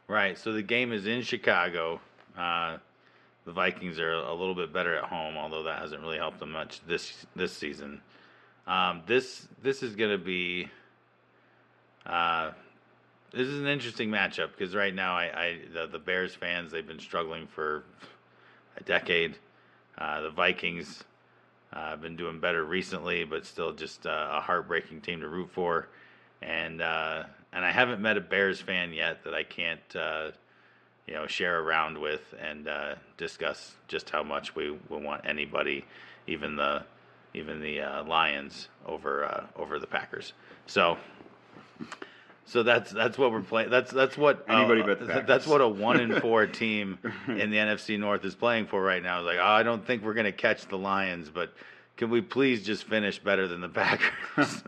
Right. 0.06 0.36
So 0.36 0.52
the 0.52 0.62
game 0.62 0.92
is 0.92 1.06
in 1.06 1.22
Chicago. 1.22 2.00
Uh, 2.36 2.76
the 3.44 3.52
Vikings 3.52 3.98
are 3.98 4.12
a 4.12 4.34
little 4.34 4.54
bit 4.54 4.72
better 4.72 4.96
at 4.96 5.04
home, 5.04 5.36
although 5.36 5.64
that 5.64 5.80
hasn't 5.80 6.00
really 6.00 6.18
helped 6.18 6.40
them 6.40 6.52
much 6.52 6.80
this 6.86 7.26
this 7.36 7.52
season. 7.52 8.00
Um, 8.66 9.02
this 9.06 9.46
this 9.62 9.82
is 9.82 9.94
going 9.94 10.10
to 10.10 10.18
be. 10.18 10.68
Uh, 12.06 12.52
this 13.32 13.48
is 13.48 13.60
an 13.60 13.66
interesting 13.66 14.10
matchup 14.10 14.50
because 14.56 14.74
right 14.74 14.94
now 14.94 15.16
I, 15.16 15.24
I 15.24 15.58
the, 15.72 15.86
the 15.86 15.98
Bears 15.98 16.34
fans 16.34 16.70
they've 16.70 16.86
been 16.86 17.00
struggling 17.00 17.46
for 17.46 17.84
a 18.76 18.82
decade. 18.84 19.36
Uh, 19.98 20.22
the 20.22 20.30
Vikings 20.30 21.04
uh, 21.72 21.90
have 21.90 22.00
been 22.00 22.16
doing 22.16 22.40
better 22.40 22.64
recently, 22.64 23.24
but 23.24 23.44
still 23.44 23.72
just 23.72 24.06
uh, 24.06 24.28
a 24.32 24.40
heartbreaking 24.40 25.00
team 25.00 25.20
to 25.20 25.28
root 25.28 25.50
for. 25.52 25.88
And 26.40 26.80
uh, 26.80 27.24
and 27.52 27.64
I 27.64 27.70
haven't 27.70 28.00
met 28.00 28.16
a 28.16 28.20
Bears 28.20 28.60
fan 28.60 28.92
yet 28.92 29.24
that 29.24 29.34
I 29.34 29.42
can't 29.42 29.96
uh, 29.96 30.30
you 31.06 31.14
know 31.14 31.26
share 31.26 31.60
around 31.60 31.98
with 31.98 32.22
and 32.40 32.68
uh, 32.68 32.94
discuss 33.16 33.74
just 33.88 34.10
how 34.10 34.22
much 34.22 34.54
we, 34.54 34.76
we 34.88 34.98
want 34.98 35.24
anybody, 35.26 35.84
even 36.26 36.56
the 36.56 36.84
even 37.34 37.60
the 37.60 37.80
uh, 37.80 38.04
Lions 38.04 38.68
over 38.86 39.24
uh, 39.24 39.46
over 39.56 39.78
the 39.78 39.86
Packers. 39.86 40.32
So. 40.66 40.96
So 42.46 42.62
that's 42.62 42.90
that's 42.90 43.16
what 43.16 43.32
we're 43.32 43.40
playing. 43.40 43.70
That's 43.70 43.90
that's 43.90 44.18
what 44.18 44.44
uh, 44.50 44.52
Anybody 44.52 44.82
but 44.82 45.00
the 45.00 45.24
that's 45.26 45.46
what 45.46 45.62
a 45.62 45.68
one 45.68 45.98
in 45.98 46.20
four 46.20 46.46
team 46.62 46.98
in 47.26 47.50
the 47.50 47.56
NFC 47.56 47.98
North 47.98 48.22
is 48.22 48.34
playing 48.34 48.66
for 48.66 48.82
right 48.82 49.02
now. 49.02 49.22
Like, 49.22 49.38
oh, 49.40 49.44
I 49.46 49.62
don't 49.62 49.84
think 49.84 50.02
we're 50.02 50.12
going 50.12 50.26
to 50.26 50.32
catch 50.32 50.68
the 50.68 50.76
Lions, 50.76 51.30
but 51.30 51.54
can 51.96 52.10
we 52.10 52.20
please 52.20 52.62
just 52.62 52.84
finish 52.84 53.18
better 53.18 53.48
than 53.48 53.62
the 53.62 53.70
Packers? 53.70 54.62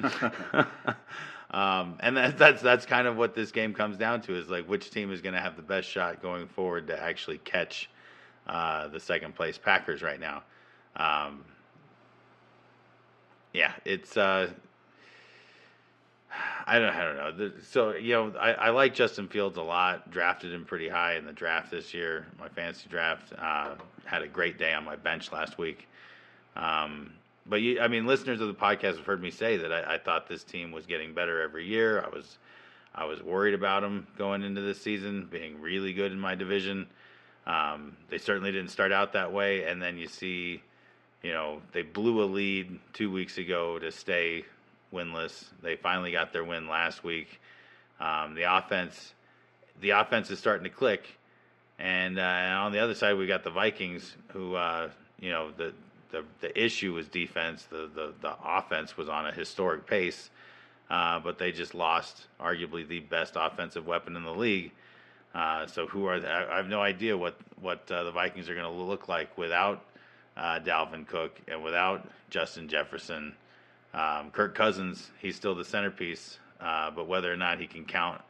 um, 1.51 1.97
and 2.01 2.17
that, 2.17 2.39
that's 2.39 2.63
that's 2.63 2.87
kind 2.87 3.07
of 3.07 3.17
what 3.17 3.35
this 3.35 3.53
game 3.53 3.73
comes 3.73 3.97
down 3.97 4.21
to 4.23 4.37
is 4.37 4.49
like 4.49 4.69
which 4.69 4.91
team 4.91 5.13
is 5.13 5.21
going 5.21 5.35
to 5.35 5.41
have 5.41 5.57
the 5.57 5.63
best 5.63 5.89
shot 5.89 6.23
going 6.23 6.49
forward 6.49 6.89
to 6.89 7.01
actually 7.01 7.39
catch 7.39 7.89
uh, 8.47 8.89
the 8.89 9.01
second 9.01 9.35
place 9.35 9.59
Packers 9.59 10.03
right 10.03 10.21
now. 10.21 10.43
Um, 10.97 11.45
yeah, 13.53 13.73
it's. 13.85 14.17
Uh, 14.17 14.51
I 16.67 16.79
don't, 16.79 16.89
I 16.89 17.05
don't 17.05 17.39
know. 17.39 17.51
So 17.71 17.95
you 17.95 18.13
know, 18.13 18.35
I, 18.39 18.53
I 18.53 18.71
like 18.71 18.93
Justin 18.95 19.29
Fields 19.29 19.57
a 19.57 19.63
lot. 19.63 20.11
Drafted 20.11 20.53
him 20.53 20.65
pretty 20.65 20.89
high 20.89 21.15
in 21.15 21.25
the 21.25 21.33
draft 21.33 21.71
this 21.71 21.95
year. 21.95 22.27
My 22.39 22.49
fantasy 22.49 22.89
draft 22.89 23.33
uh, 23.39 23.75
had 24.05 24.23
a 24.23 24.29
great 24.29 24.59
day 24.59 24.75
on 24.75 24.85
my 24.85 24.97
bench 24.97 25.33
last 25.33 25.59
week. 25.59 25.87
Um, 26.57 27.13
but 27.49 27.63
you, 27.63 27.81
I 27.81 27.89
mean, 27.89 28.07
listeners 28.07 28.41
of 28.41 28.49
the 28.49 28.55
podcast 28.55 28.97
have 28.97 29.07
heard 29.07 29.23
me 29.23 29.31
say 29.31 29.57
that 29.59 29.73
I, 29.73 29.95
I 29.95 29.99
thought 29.99 30.29
this 30.29 30.43
team 30.43 30.73
was 30.73 30.87
getting 30.87 31.15
better 31.15 31.41
every 31.41 31.67
year. 31.67 32.03
I 32.03 32.09
was, 32.09 32.39
I 32.95 33.05
was 33.05 33.23
worried 33.23 33.55
about 33.55 33.83
them 33.83 34.07
going 34.19 34.43
into 34.43 34.61
this 34.61 34.81
season 34.81 35.29
being 35.31 35.61
really 35.61 35.93
good 35.93 36.13
in 36.13 36.19
my 36.19 36.35
division. 36.35 36.87
Um, 37.47 37.97
they 38.11 38.19
certainly 38.19 38.51
didn't 38.51 38.71
start 38.71 38.91
out 38.91 39.13
that 39.13 39.33
way, 39.33 39.65
and 39.65 39.81
then 39.81 39.97
you 39.97 40.09
see, 40.09 40.63
you 41.23 41.33
know, 41.33 41.63
they 41.73 41.83
blew 41.83 42.23
a 42.23 42.27
lead 42.27 42.79
two 42.93 43.11
weeks 43.11 43.39
ago 43.39 43.79
to 43.79 43.93
stay 43.93 44.45
winless. 44.93 45.45
They 45.63 45.77
finally 45.77 46.11
got 46.11 46.33
their 46.33 46.45
win 46.45 46.69
last 46.69 47.05
week. 47.05 47.41
Um, 48.01 48.35
the 48.35 48.43
offense, 48.43 49.15
the 49.81 49.91
offense 49.91 50.31
is 50.31 50.41
starting 50.41 50.65
to 50.65 50.71
click, 50.71 51.07
and, 51.79 52.19
uh, 52.19 52.23
and 52.23 52.55
on 52.55 52.73
the 52.73 52.81
other 52.81 52.95
side 52.95 53.17
we 53.17 53.27
got 53.29 53.45
the 53.45 53.51
Vikings, 53.51 54.17
who 54.29 54.57
uh, 54.57 54.91
you 55.21 55.31
know 55.31 55.53
the, 55.57 55.73
the 56.11 56.25
the 56.41 56.59
issue 56.61 56.95
was 56.95 57.09
defense. 57.09 57.65
The, 57.65 57.89
the 57.95 58.13
the 58.21 58.35
offense 58.45 58.97
was 58.97 59.09
on 59.09 59.27
a 59.27 59.33
historic 59.33 59.87
pace, 59.87 60.31
uh, 60.91 61.21
but 61.21 61.39
they 61.39 61.53
just 61.53 61.75
lost 61.75 62.27
arguably 62.41 62.87
the 62.87 63.01
best 63.01 63.35
offensive 63.37 63.87
weapon 63.87 64.17
in 64.17 64.25
the 64.25 64.35
league. 64.35 64.73
Uh, 65.35 65.67
so 65.67 65.87
who 65.87 66.07
are 66.07 66.19
the, 66.21 66.31
I 66.31 66.57
have 66.57 66.69
no 66.69 66.81
idea 66.81 67.17
what 67.17 67.37
what 67.61 67.91
uh, 67.91 68.05
the 68.05 68.13
Vikings 68.13 68.49
are 68.49 68.55
going 68.55 68.67
to 68.67 68.83
look 68.83 69.09
like 69.09 69.37
without 69.37 69.85
uh, 70.37 70.61
Dalvin 70.61 71.07
Cook 71.07 71.41
and 71.49 71.63
without 71.63 72.09
Justin 72.31 72.69
Jefferson. 72.69 73.35
Um, 73.95 74.31
Kirk 74.31 74.55
Cousins, 74.55 75.11
he's 75.19 75.37
still 75.37 75.55
the 75.55 75.65
centerpiece, 75.65 76.39
uh, 76.61 76.91
but 76.91 77.07
whether 77.07 77.33
or 77.33 77.37
not 77.37 77.59
he 77.59 77.67
can 77.67 77.85
count 77.85 78.21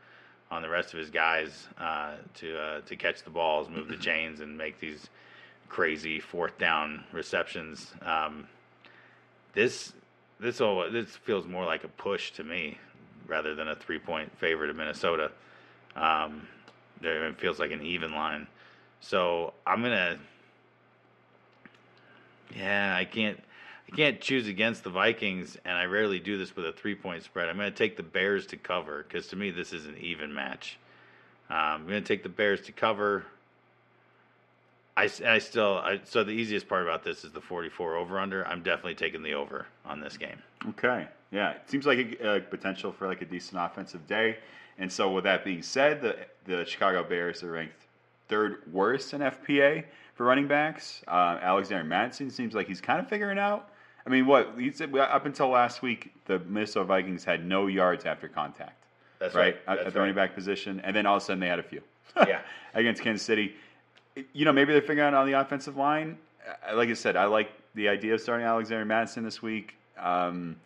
on 0.50 0.62
the 0.62 0.68
rest 0.68 0.92
of 0.92 1.00
his 1.00 1.10
guys 1.10 1.66
uh, 1.78 2.14
to 2.34 2.80
to 2.84 2.96
catch 2.96 3.22
the 3.22 3.30
balls, 3.30 3.68
move 3.68 3.88
the 3.88 3.96
chains, 3.96 4.40
and 4.40 4.56
make 4.56 4.78
these 4.78 5.08
crazy 5.68 6.20
fourth 6.20 6.58
down 6.58 7.04
receptions. 7.12 7.92
Um, 8.02 8.46
this 9.54 9.92
this 10.38 10.60
all 10.60 10.90
this 10.90 11.16
feels 11.16 11.46
more 11.46 11.64
like 11.64 11.84
a 11.84 11.88
push 11.88 12.32
to 12.32 12.44
me 12.44 12.78
rather 13.26 13.54
than 13.54 13.68
a 13.68 13.74
three 13.74 13.98
point 13.98 14.36
favorite 14.38 14.70
of 14.70 14.76
Minnesota. 14.76 15.30
Um, 15.94 16.46
it 17.02 17.38
feels 17.38 17.58
like 17.58 17.70
an 17.70 17.82
even 17.82 18.12
line. 18.12 18.46
So 19.00 19.54
I'm 19.66 19.82
gonna. 19.82 20.18
Yeah, 22.54 22.94
I 22.96 23.04
can't. 23.04 23.40
I 23.90 23.94
can't 23.94 24.20
choose 24.20 24.48
against 24.48 24.82
the 24.82 24.90
Vikings, 24.90 25.56
and 25.64 25.76
I 25.76 25.84
rarely 25.84 26.18
do 26.18 26.38
this 26.38 26.56
with 26.56 26.66
a 26.66 26.72
three 26.72 26.94
point 26.94 27.22
spread. 27.22 27.48
I'm 27.48 27.56
going 27.56 27.70
to 27.70 27.76
take 27.76 27.96
the 27.96 28.02
Bears 28.02 28.46
to 28.48 28.56
cover 28.56 29.04
because 29.04 29.28
to 29.28 29.36
me 29.36 29.50
this 29.50 29.72
is 29.72 29.86
an 29.86 29.96
even 29.98 30.34
match. 30.34 30.78
Um, 31.48 31.56
I'm 31.56 31.86
going 31.86 32.02
to 32.02 32.06
take 32.08 32.24
the 32.24 32.28
Bears 32.28 32.62
to 32.62 32.72
cover. 32.72 33.24
I, 34.96 35.10
I 35.26 35.38
still 35.38 35.78
I, 35.78 36.00
so 36.04 36.24
the 36.24 36.30
easiest 36.32 36.68
part 36.68 36.82
about 36.82 37.04
this 37.04 37.24
is 37.24 37.32
the 37.32 37.40
44 37.40 37.96
over 37.96 38.18
under. 38.18 38.46
I'm 38.46 38.62
definitely 38.62 38.94
taking 38.94 39.22
the 39.22 39.34
over 39.34 39.66
on 39.84 40.00
this 40.00 40.16
game. 40.16 40.38
Okay. 40.70 41.06
Yeah, 41.30 41.50
it 41.52 41.62
seems 41.66 41.86
like 41.86 42.18
a, 42.20 42.36
a 42.36 42.40
potential 42.40 42.92
for 42.92 43.06
like 43.06 43.20
a 43.20 43.26
decent 43.26 43.60
offensive 43.60 44.06
day. 44.06 44.38
And 44.78 44.90
so, 44.90 45.10
with 45.10 45.24
that 45.24 45.44
being 45.44 45.62
said, 45.62 46.00
the 46.00 46.16
the 46.44 46.64
Chicago 46.64 47.02
Bears 47.02 47.42
are 47.42 47.52
ranked 47.52 47.86
third 48.28 48.62
worst 48.72 49.12
in 49.12 49.20
FPA 49.20 49.84
for 50.14 50.24
running 50.24 50.48
backs. 50.48 51.02
Uh, 51.06 51.38
Alexander 51.42 51.84
Mattison 51.84 52.30
seems 52.30 52.54
like 52.54 52.66
he's 52.66 52.80
kind 52.80 53.00
of 53.00 53.08
figuring 53.08 53.38
out. 53.38 53.70
I 54.06 54.08
mean, 54.10 54.26
what 54.26 54.54
he 54.58 54.70
said 54.70 54.96
up 54.96 55.26
until 55.26 55.48
last 55.48 55.82
week, 55.82 56.12
the 56.26 56.38
Minnesota 56.40 56.84
Vikings 56.84 57.24
had 57.24 57.44
no 57.44 57.66
yards 57.66 58.04
after 58.04 58.28
contact, 58.28 58.84
That's 59.18 59.34
right, 59.34 59.44
right. 59.44 59.54
at, 59.54 59.60
That's 59.66 59.86
at 59.88 59.92
the 59.92 59.98
right. 59.98 60.02
running 60.04 60.14
back 60.14 60.34
position, 60.34 60.80
and 60.84 60.94
then 60.94 61.06
all 61.06 61.16
of 61.16 61.22
a 61.22 61.26
sudden 61.26 61.40
they 61.40 61.48
had 61.48 61.58
a 61.58 61.64
few. 61.64 61.82
Yeah. 62.16 62.40
against 62.74 63.02
Kansas 63.02 63.26
City. 63.26 63.54
You 64.32 64.44
know, 64.44 64.52
maybe 64.52 64.72
they're 64.72 64.82
figuring 64.82 65.00
out 65.00 65.14
on 65.14 65.26
the 65.26 65.38
offensive 65.38 65.76
line. 65.76 66.16
Uh, 66.46 66.76
Like 66.76 66.88
I 66.88 66.94
said, 66.94 67.16
I 67.16 67.26
like 67.26 67.50
the 67.74 67.88
idea 67.88 68.14
of 68.14 68.20
starting 68.20 68.46
Alexander 68.46 68.84
Mattison 68.84 69.24
this 69.24 69.42
week. 69.42 69.74
Um, 69.98 70.56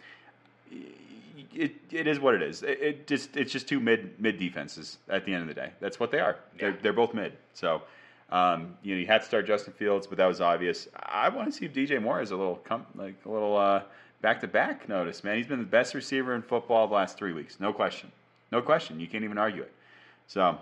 it, 1.53 1.73
it 1.91 2.07
is 2.07 2.21
what 2.21 2.35
it 2.35 2.43
is. 2.43 2.63
It, 2.63 2.81
it 2.81 3.07
just 3.07 3.37
it's 3.37 3.53
just 3.53 3.69
two 3.69 3.81
mid 3.81 4.21
mid 4.21 4.39
defenses 4.39 4.99
at 5.09 5.25
the 5.25 5.33
end 5.35 5.43
of 5.43 5.49
the 5.49 5.55
day. 5.55 5.71
That's 5.81 5.99
what 5.99 6.11
they 6.11 6.21
are. 6.21 6.37
They're, 6.59 6.77
they're 6.81 6.93
both 6.93 7.13
mid. 7.13 7.33
So 7.55 7.83
um, 8.31 8.77
you 8.83 8.95
know 8.95 9.01
you 9.01 9.07
had 9.07 9.23
to 9.23 9.27
start 9.27 9.47
Justin 9.47 9.73
Fields, 9.73 10.07
but 10.07 10.17
that 10.19 10.27
was 10.27 10.41
obvious. 10.41 10.89
I 10.95 11.29
want 11.29 11.53
to 11.53 11.53
see 11.53 11.67
if 11.67 11.73
DJ 11.73 12.01
Moore 12.01 12.21
has 12.21 12.31
a 12.31 12.37
little 12.37 12.57
com- 12.57 12.87
like 12.95 13.17
a 13.25 13.29
little 13.29 13.83
back 14.23 14.41
to 14.43 14.49
back 14.49 14.89
notice. 14.89 15.25
Man, 15.25 15.37
he's 15.37 15.47
been 15.47 15.59
the 15.59 15.65
best 15.65 15.95
receiver 15.95 16.35
in 16.35 16.43
football 16.43 16.87
the 16.87 16.95
last 16.95 17.17
three 17.19 17.33
weeks. 17.33 17.59
No 17.59 17.73
question. 17.73 18.13
No 18.53 18.63
question. 18.63 19.01
You 19.01 19.09
can't 19.09 19.25
even 19.25 19.39
argue 19.39 19.63
it. 19.63 19.73
So 20.27 20.59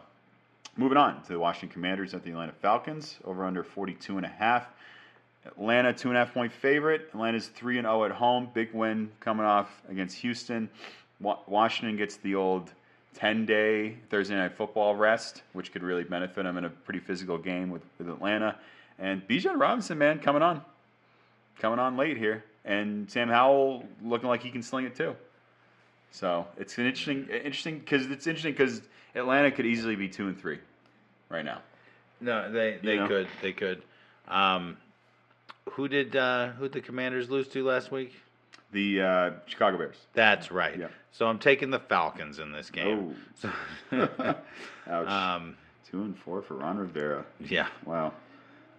moving 0.79 0.97
on 0.97 1.21
to 1.25 1.33
the 1.33 1.39
Washington 1.39 1.69
Commanders 1.69 2.15
at 2.15 2.23
the 2.23 2.31
Atlanta 2.31 2.53
Falcons 2.53 3.19
over 3.25 3.45
under 3.45 3.63
42 3.63 4.17
and 4.17 4.25
a 4.25 4.31
half. 4.31 4.67
Atlanta 5.45 5.93
two 5.93 6.09
and 6.09 6.17
a 6.17 6.25
half 6.25 6.33
point 6.33 6.53
favorite. 6.53 7.09
Atlanta's 7.13 7.49
three 7.49 7.79
and 7.79 7.85
zero 7.85 8.05
at 8.05 8.11
home. 8.11 8.49
Big 8.55 8.73
win 8.73 9.11
coming 9.21 9.45
off 9.45 9.83
against 9.89 10.17
Houston. 10.19 10.69
Washington 11.21 11.97
gets 11.97 12.17
the 12.17 12.35
old 12.35 12.73
ten 13.15 13.47
day 13.47 13.97
Thursday 14.11 14.37
night 14.37 14.57
football 14.57 14.95
rest, 14.95 15.43
which 15.53 15.73
could 15.73 15.83
really 15.83 16.05
benefit 16.05 16.45
them 16.45 16.57
in 16.57 16.65
a 16.65 16.71
pretty 16.71 17.01
physical 17.01 17.39
game 17.39 17.71
with, 17.71 17.83
with 17.99 18.09
Atlanta. 18.09 18.57
And 18.99 19.27
Bijan 19.27 19.59
Robinson, 19.59 19.99
man, 19.99 20.19
coming 20.19 20.43
on, 20.43 20.63
coming 21.59 21.79
on 21.79 21.97
late 21.97 22.19
here, 22.19 22.45
and 22.65 23.11
Sam 23.11 23.29
Howell 23.29 23.85
looking 24.03 24.29
like 24.29 24.43
he 24.43 24.51
can 24.51 24.63
sling 24.63 24.85
it 24.85 24.95
too. 24.95 25.17
So 26.11 26.47
it's 26.57 26.77
an 26.79 26.87
interesting, 26.87 27.29
interesting 27.29 27.79
because 27.79 28.07
it's 28.07 28.27
interesting 28.27 28.53
because 28.53 28.83
Atlanta 29.15 29.51
could 29.51 29.67
easily 29.67 29.97
be 29.97 30.09
two 30.09 30.29
and 30.29 30.39
three 30.39 30.59
right 31.29 31.45
now. 31.45 31.61
No, 32.21 32.51
they 32.51 32.79
they 32.83 32.95
You 32.95 33.01
know? 33.01 33.09
could 33.09 33.29
they 33.43 33.53
could. 33.53 33.83
Um, 34.27 34.77
who 35.73 35.89
did 35.89 36.17
uh, 36.17 36.49
who 36.51 36.69
the 36.69 36.81
Commanders 36.81 37.31
lose 37.31 37.49
to 37.49 37.65
last 37.65 37.91
week? 37.93 38.15
The 38.73 39.01
uh, 39.03 39.31
Chicago 39.47 39.79
Bears. 39.79 39.97
That's 40.13 40.51
right. 40.51 40.79
Yeah. 40.79 40.89
So 41.13 41.27
I'm 41.27 41.39
taking 41.39 41.71
the 41.71 41.79
Falcons 41.79 42.39
in 42.39 42.53
this 42.53 42.69
game. 42.71 43.17
So, 43.35 43.51
Ouch. 44.87 45.09
um, 45.09 45.57
Two 45.91 46.03
and 46.03 46.19
four 46.19 46.43
for 46.43 46.55
Ron 46.55 46.77
Rivera. 46.77 47.25
yeah. 47.41 47.69
Wow. 47.87 48.13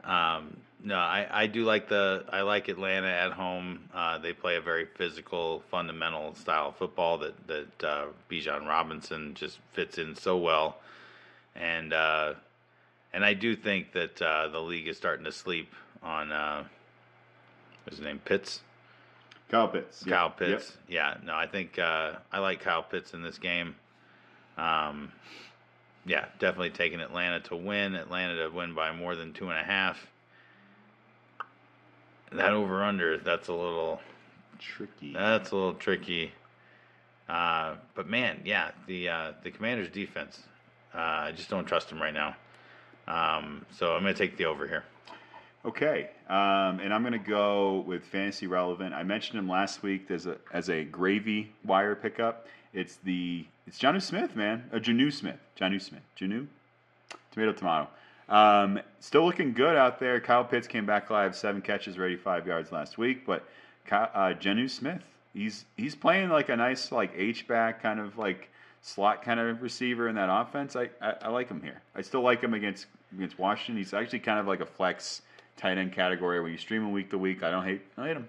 Um, 0.04 0.56
no, 0.84 0.96
I, 0.96 1.28
I 1.32 1.48
do 1.48 1.66
like 1.66 1.90
the 1.90 2.24
I 2.32 2.42
like 2.42 2.68
Atlanta 2.70 3.08
at 3.08 3.32
home. 3.34 3.80
Uh, 3.94 4.18
they 4.20 4.32
play 4.32 4.56
a 4.58 4.62
very 4.62 4.86
physical, 4.86 5.64
fundamental 5.72 6.36
style 6.36 6.70
of 6.70 6.78
football 6.78 7.18
that 7.18 7.48
that 7.48 7.84
uh, 7.84 8.06
Bijan 8.30 8.68
Robinson 8.68 9.34
just 9.34 9.58
fits 9.74 9.98
in 9.98 10.16
so 10.16 10.38
well, 10.38 10.78
and 11.56 11.94
uh, 11.94 12.34
and 13.14 13.24
I 13.26 13.34
do 13.34 13.56
think 13.56 13.94
that 13.94 14.22
uh, 14.22 14.48
the 14.50 14.60
league 14.60 14.88
is 14.88 14.98
starting 14.98 15.26
to 15.26 15.32
sleep 15.32 15.74
on 16.02 16.32
uh, 16.32 16.64
what's 17.84 17.98
his 17.98 18.06
name 18.06 18.20
Pitts. 18.24 18.62
Kyle 19.50 19.68
Pitts. 19.68 20.04
Yep. 20.06 20.16
Kyle 20.16 20.30
Pitts. 20.30 20.78
Yeah, 20.88 21.18
no, 21.24 21.34
I 21.36 21.48
think 21.48 21.80
uh, 21.80 22.14
I 22.32 22.40
like 22.40 22.62
Kyle 22.62 22.84
Pitts 22.84 23.14
in 23.14 23.24
this 23.24 23.40
game. 23.40 23.76
Um, 24.58 25.12
yeah, 26.06 26.26
definitely 26.38 26.70
taking 26.70 27.02
Atlanta 27.02 27.40
to 27.42 27.56
win. 27.56 27.96
Atlanta 27.96 28.44
to 28.44 28.50
win 28.50 28.76
by 28.76 28.92
more 28.92 29.16
than 29.16 29.34
two 29.34 29.50
and 29.50 29.58
a 29.60 29.64
half. 29.64 30.08
That 32.32 32.54
over 32.54 32.84
under, 32.84 33.18
that's 33.18 33.48
a 33.48 33.54
little 33.54 34.00
Tricky. 34.60 35.14
that's 35.14 35.52
a 35.52 35.56
little 35.56 35.74
tricky. 35.74 36.32
Uh, 37.28 37.76
but 37.96 38.08
man, 38.08 38.42
yeah, 38.46 38.72
the 38.88 39.10
uh, 39.10 39.32
the 39.44 39.52
Commanders' 39.52 39.90
defense, 39.90 40.44
I 41.00 41.32
just 41.36 41.50
don't 41.50 41.66
trust 41.66 41.90
him 41.92 42.02
right 42.02 42.14
now. 42.14 42.36
Um, 43.08 43.66
so 43.72 43.94
I'm 43.94 44.04
going 44.04 44.14
to 44.14 44.18
take 44.18 44.38
the 44.38 44.46
over 44.46 44.68
here. 44.68 44.84
Okay, 45.66 46.10
um, 46.30 46.80
and 46.80 46.94
I'm 46.94 47.02
going 47.02 47.12
to 47.12 47.20
go 47.20 47.84
with 47.86 48.06
fantasy 48.06 48.48
relevant. 48.48 48.94
I 48.94 49.04
mentioned 49.04 49.40
him 49.40 49.50
last 49.50 49.84
week 49.84 50.10
as 50.10 50.26
a 50.26 50.38
as 50.54 50.70
a 50.70 50.86
gravy 50.86 51.52
wire 51.66 51.96
pickup. 51.96 52.48
It's 52.74 52.96
the 53.04 53.46
it's 53.68 53.78
Jonnu 53.78 54.02
Smith, 54.02 54.38
man, 54.38 54.70
a 54.72 54.80
Janu 54.80 55.12
Smith, 55.12 55.40
Janu 55.60 55.82
Smith, 55.82 56.04
Janu, 56.18 56.48
tomato 57.32 57.52
tomato. 57.52 57.90
Um, 58.30 58.80
still 59.02 59.26
looking 59.26 59.54
good 59.54 59.76
out 59.76 60.00
there. 60.00 60.22
Kyle 60.22 60.46
Pitts 60.46 60.68
came 60.68 60.86
back 60.86 61.10
live, 61.10 61.36
seven 61.36 61.62
catches, 61.62 61.98
85 61.98 62.48
yards 62.48 62.72
last 62.72 62.98
week, 62.98 63.26
but 63.26 63.44
uh, 63.92 64.34
Jonnu 64.40 64.70
Smith, 64.70 65.04
he's 65.34 65.66
he's 65.76 65.96
playing 65.96 66.30
like 66.30 66.48
a 66.48 66.56
nice 66.56 66.92
like 66.92 67.12
H 67.18 67.48
back 67.48 67.82
kind 67.82 68.00
of 68.00 68.18
like 68.18 68.50
slot 68.82 69.24
kind 69.24 69.40
of 69.40 69.62
receiver 69.62 70.08
in 70.08 70.16
that 70.16 70.30
offense. 70.30 70.76
I, 70.76 70.90
I, 71.02 71.14
I 71.24 71.28
like 71.30 71.50
him 71.50 71.62
here. 71.62 71.82
I 71.96 72.02
still 72.02 72.22
like 72.22 72.42
him 72.42 72.54
against 72.54 72.88
against 73.16 73.40
Washington. 73.40 73.78
He's 73.78 73.94
actually 73.94 74.20
kind 74.20 74.40
of 74.40 74.48
like 74.48 74.62
a 74.62 74.66
flex 74.66 75.22
tight 75.58 75.78
end 75.78 75.94
category 75.94 76.42
when 76.42 76.52
you 76.52 76.58
stream 76.58 76.84
him 76.84 76.92
week 76.92 77.10
to 77.12 77.18
week. 77.18 77.44
I 77.44 77.50
don't 77.50 77.66
hate 77.66 77.82
I 77.98 78.08
hate 78.08 78.18
him. 78.18 78.28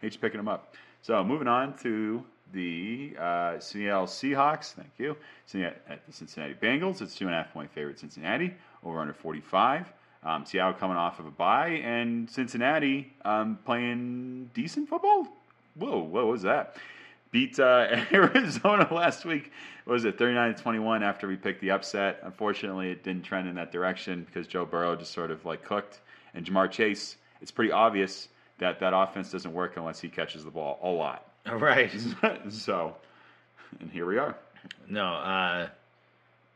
Hate 0.00 0.20
picking 0.20 0.40
him 0.40 0.48
up. 0.48 0.74
So 1.02 1.22
moving 1.22 1.48
on 1.48 1.76
to 1.78 2.24
the 2.52 3.14
uh, 3.18 3.58
Seattle 3.58 4.06
Seahawks. 4.06 4.72
Thank 4.72 4.90
you. 4.98 5.16
At 5.54 6.06
the 6.06 6.12
Cincinnati 6.12 6.54
Bengals. 6.54 7.02
It's 7.02 7.14
two 7.14 7.26
and 7.26 7.34
a 7.34 7.38
half 7.38 7.52
point 7.52 7.70
favorite 7.72 7.98
Cincinnati 7.98 8.54
over 8.84 9.00
under 9.00 9.12
45. 9.12 9.92
Um, 10.24 10.46
Seattle 10.46 10.74
coming 10.74 10.96
off 10.96 11.18
of 11.18 11.26
a 11.26 11.30
bye, 11.30 11.80
and 11.84 12.30
Cincinnati 12.30 13.12
um, 13.24 13.58
playing 13.64 14.50
decent 14.54 14.88
football. 14.88 15.26
Whoa, 15.74 15.98
what 15.98 16.26
was 16.26 16.42
that? 16.42 16.76
Beat 17.32 17.58
uh, 17.58 18.04
Arizona 18.12 18.86
last 18.92 19.24
week. 19.24 19.50
What 19.84 19.94
was 19.94 20.04
it 20.04 20.16
39 20.18 20.54
to 20.54 20.62
21 20.62 21.02
after 21.02 21.26
we 21.26 21.34
picked 21.34 21.60
the 21.60 21.72
upset? 21.72 22.20
Unfortunately, 22.22 22.90
it 22.90 23.02
didn't 23.02 23.24
trend 23.24 23.48
in 23.48 23.54
that 23.56 23.72
direction 23.72 24.24
because 24.24 24.46
Joe 24.46 24.64
Burrow 24.64 24.94
just 24.94 25.12
sort 25.12 25.30
of 25.30 25.44
like 25.44 25.64
cooked. 25.64 26.00
And 26.34 26.46
Ja'Marr 26.46 26.70
Chase, 26.70 27.16
it's 27.40 27.50
pretty 27.50 27.72
obvious 27.72 28.28
that 28.58 28.78
that 28.80 28.94
offense 28.94 29.32
doesn't 29.32 29.52
work 29.52 29.76
unless 29.76 29.98
he 29.98 30.08
catches 30.08 30.44
the 30.44 30.50
ball 30.50 30.78
a 30.82 30.88
lot. 30.88 31.26
Right. 31.50 31.90
so, 32.50 32.94
and 33.80 33.90
here 33.90 34.06
we 34.06 34.16
are. 34.16 34.36
No, 34.88 35.06
uh, 35.06 35.68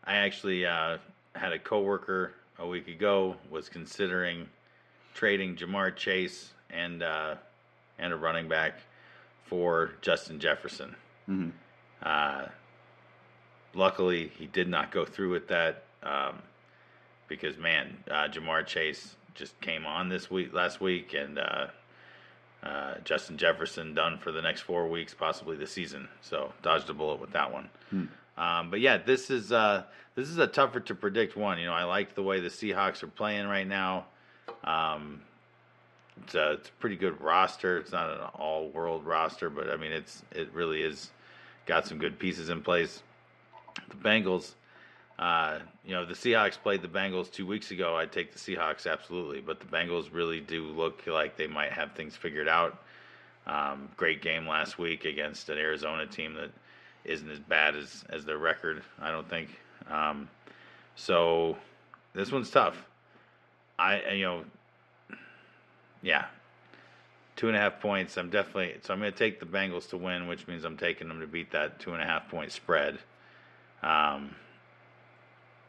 I 0.05 0.17
actually 0.17 0.65
uh, 0.65 0.99
had 1.35 1.53
a 1.53 1.59
coworker 1.59 2.35
a 2.61 2.67
week 2.67 2.87
ago 2.87 3.35
was 3.51 3.69
considering 3.69 4.49
trading 5.13 5.57
Ja'Marr 5.57 5.97
Chase 5.97 6.53
and 6.71 7.03
uh, 7.03 7.35
and 7.99 8.13
a 8.13 8.17
running 8.17 8.47
back 8.47 8.75
for 9.47 9.93
Justin 10.03 10.41
Jefferson. 10.41 10.95
Mm-hmm. 11.29 11.51
Uh, 12.03 12.47
luckily, 13.75 14.33
he 14.39 14.47
did 14.47 14.69
not 14.69 14.91
go 14.91 15.05
through 15.05 15.31
with 15.31 15.49
that 15.49 15.85
um, 16.03 16.43
because 17.29 17.57
man, 17.59 17.97
uh, 18.11 18.29
Ja'Marr 18.29 18.67
Chase 18.67 19.17
just 19.35 19.61
came 19.61 19.87
on 19.87 20.09
this 20.09 20.31
week 20.31 20.53
last 20.53 20.81
week 20.81 21.15
and 21.15 21.39
uh, 21.39 21.67
uh, 22.63 22.95
Justin 23.05 23.37
Jefferson 23.37 23.95
done 23.95 24.19
for 24.19 24.33
the 24.33 24.43
next 24.43 24.63
four 24.63 24.89
weeks, 24.89 25.15
possibly 25.15 25.57
the 25.57 25.67
season. 25.67 26.09
So 26.23 26.53
dodged 26.63 26.89
a 26.91 26.95
bullet 26.95 27.21
with 27.21 27.33
that 27.33 27.53
one. 27.53 27.69
Hmm. 27.91 28.05
Um, 28.39 28.71
but 28.71 28.81
yeah, 28.81 28.99
this 28.99 29.31
is 29.31 29.53
uh, 29.53 29.85
this 30.15 30.29
is 30.29 30.39
a 30.39 30.47
tougher 30.47 30.81
to 30.81 30.95
predict 30.95 31.37
one. 31.37 31.59
You 31.59 31.67
know, 31.67 31.73
I 31.73 31.85
like 31.85 32.15
the 32.15 32.23
way 32.23 32.41
the 32.41 32.49
Seahawks 32.49 33.03
are 33.03 33.09
playing 33.09 33.47
right 33.47 33.67
now. 33.67 34.07
Um, 34.65 35.23
it's 36.23 36.35
a, 36.35 36.53
it's 36.53 36.69
a 36.69 36.73
pretty 36.73 36.97
good 36.97 37.21
roster. 37.21 37.79
It's 37.79 37.93
not 37.93 38.11
an 38.11 38.21
all 38.35 38.69
world 38.69 39.05
roster, 39.05 39.51
but 39.51 39.71
I 39.71 39.77
mean, 39.77 39.93
it's 39.93 40.23
it 40.33 40.53
really 40.53 40.83
is 40.83 41.11
got 41.67 41.87
some 41.87 41.99
good 41.99 42.19
pieces 42.19 42.49
in 42.49 42.63
place. 42.63 43.03
The 43.89 43.97
Bengals, 43.97 44.55
uh, 45.19 45.59
you 45.85 45.93
know, 45.93 46.05
the 46.05 46.15
Seahawks 46.15 46.59
played 46.61 46.83
the 46.83 46.89
Bengals 46.89 47.31
two 47.31 47.47
weeks 47.47 47.71
ago. 47.71 47.97
I'd 47.97 48.13
take 48.13 48.33
the 48.33 48.39
Seahawks 48.39 48.91
absolutely, 48.91 49.41
but 49.41 49.61
the 49.61 49.67
Bengals 49.67 50.09
really 50.13 50.41
do 50.41 50.65
look 50.65 51.07
like 51.07 51.37
they 51.37 51.47
might 51.47 51.73
have 51.73 51.93
things 51.93 52.17
figured 52.17 52.49
out. 52.49 52.83
Um, 53.47 53.89
great 53.97 54.23
game 54.23 54.47
last 54.47 54.79
week 54.79 55.05
against 55.05 55.49
an 55.51 55.59
Arizona 55.59 56.07
team 56.07 56.35
that 56.35 56.51
isn't 57.05 57.31
as 57.31 57.39
bad 57.39 57.77
as 57.77 58.05
as 58.09 58.25
their 58.25 58.39
record. 58.39 58.83
I 59.01 59.11
don't 59.11 59.29
think. 59.29 59.51
Um, 59.89 60.29
so 60.97 61.57
this 62.15 62.33
one's 62.33 62.51
tough. 62.51 62.77
I 63.79 64.13
you 64.13 64.25
know, 64.25 64.45
yeah, 66.07 66.27
two 67.35 67.49
and 67.49 67.57
a 67.57 67.61
half 67.61 67.81
points. 67.81 68.17
I'm 68.17 68.31
definitely 68.31 68.77
so 68.83 68.95
I'm 68.95 69.01
going 69.01 69.13
to 69.13 69.19
take 69.19 69.41
the 69.41 69.47
Bengals 69.47 69.89
to 69.91 69.97
win, 69.97 70.29
which 70.29 70.47
means 70.47 70.65
I'm 70.65 70.77
taking 70.77 71.09
them 71.09 71.21
to 71.21 71.27
beat 71.27 71.51
that 71.51 71.81
two 71.81 71.93
and 71.95 72.03
a 72.03 72.07
half 72.07 72.29
point 72.29 72.53
spread. 72.53 72.99
Um, 73.83 74.37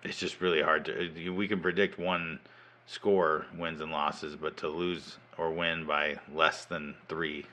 it's 0.04 0.20
just 0.20 0.40
really 0.40 0.62
hard 0.62 0.86
to. 0.86 1.32
We 1.32 1.48
can 1.48 1.60
predict 1.60 1.98
one 1.98 2.40
score 2.86 3.48
wins 3.58 3.82
and 3.82 3.92
losses, 3.92 4.36
but 4.36 4.58
to 4.58 4.68
lose 4.68 5.18
or 5.40 5.52
win 5.52 5.86
by 5.88 6.18
less 6.32 6.66
than 6.66 6.94
three, 7.10 7.44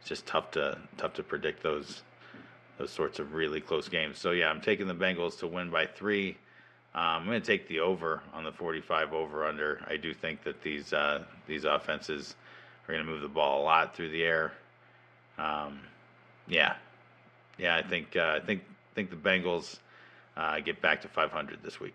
it's 0.00 0.08
just 0.10 0.26
tough 0.26 0.50
to 0.52 0.78
tough 0.98 1.14
to 1.14 1.22
predict 1.22 1.62
those 1.62 2.02
those 2.76 2.90
sorts 2.90 3.18
of 3.18 3.32
really 3.32 3.62
close 3.62 3.88
games. 3.88 4.18
So 4.18 4.32
yeah, 4.32 4.50
I'm 4.50 4.60
taking 4.60 4.88
the 4.88 4.94
Bengals 4.94 5.38
to 5.38 5.46
win 5.46 5.70
by 5.70 5.86
three. 5.86 6.36
Um, 6.94 7.02
I'm 7.02 7.26
going 7.26 7.40
to 7.40 7.46
take 7.46 7.68
the 7.68 7.80
over 7.80 8.20
on 8.32 8.42
the 8.42 8.52
45 8.52 9.12
over 9.12 9.46
under. 9.46 9.80
I 9.86 9.96
do 9.96 10.12
think 10.12 10.42
that 10.42 10.60
these 10.62 10.92
uh, 10.92 11.24
these 11.46 11.64
offenses 11.64 12.34
are 12.88 12.94
going 12.94 13.06
to 13.06 13.10
move 13.10 13.22
the 13.22 13.28
ball 13.28 13.62
a 13.62 13.64
lot 13.64 13.94
through 13.94 14.10
the 14.10 14.24
air. 14.24 14.52
Um, 15.38 15.80
yeah, 16.48 16.74
yeah, 17.58 17.76
I 17.76 17.82
think 17.82 18.16
uh, 18.16 18.38
I 18.42 18.44
think 18.44 18.62
think 18.94 19.10
the 19.10 19.16
Bengals 19.16 19.78
uh, 20.36 20.58
get 20.60 20.82
back 20.82 21.00
to 21.02 21.08
500 21.08 21.62
this 21.62 21.78
week. 21.78 21.94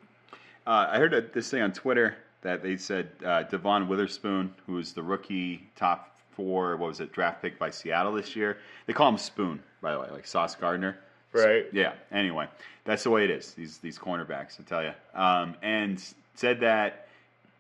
Uh, 0.66 0.88
I 0.90 0.98
heard 0.98 1.14
a, 1.14 1.22
this 1.22 1.50
thing 1.50 1.62
on 1.62 1.74
Twitter 1.74 2.16
that 2.42 2.64
they 2.64 2.78
said 2.78 3.10
uh, 3.26 3.44
Devon 3.44 3.88
Witherspoon, 3.88 4.54
who 4.66 4.78
is 4.78 4.94
the 4.94 5.04
rookie 5.04 5.68
top 5.76 6.18
four, 6.32 6.78
what 6.78 6.88
was 6.88 7.00
it, 7.00 7.12
draft 7.12 7.42
pick 7.42 7.58
by 7.58 7.70
Seattle 7.70 8.14
this 8.14 8.36
year. 8.36 8.58
They 8.86 8.94
call 8.94 9.10
him 9.10 9.18
Spoon, 9.18 9.62
by 9.82 9.94
the 9.94 10.00
way, 10.00 10.08
like 10.12 10.28
Sauce 10.28 10.56
Gardner. 10.56 10.98
Right. 11.36 11.66
Yeah. 11.72 11.94
Anyway, 12.12 12.48
that's 12.84 13.04
the 13.04 13.10
way 13.10 13.24
it 13.24 13.32
is. 13.32 13.54
These 13.54 13.80
these 13.80 13.98
cornerbacks, 13.98 14.60
I 14.60 14.64
tell 14.64 14.84
you. 14.84 14.94
Um, 15.14 15.56
and 15.62 16.02
said 16.36 16.60
that 16.62 17.08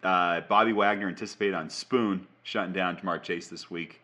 uh, 0.03 0.41
Bobby 0.41 0.73
Wagner 0.73 1.07
anticipated 1.07 1.55
on 1.55 1.69
Spoon 1.69 2.27
shutting 2.43 2.73
down 2.73 2.95
Ja'Marr 2.97 3.21
Chase 3.21 3.47
this 3.47 3.71
week. 3.71 4.01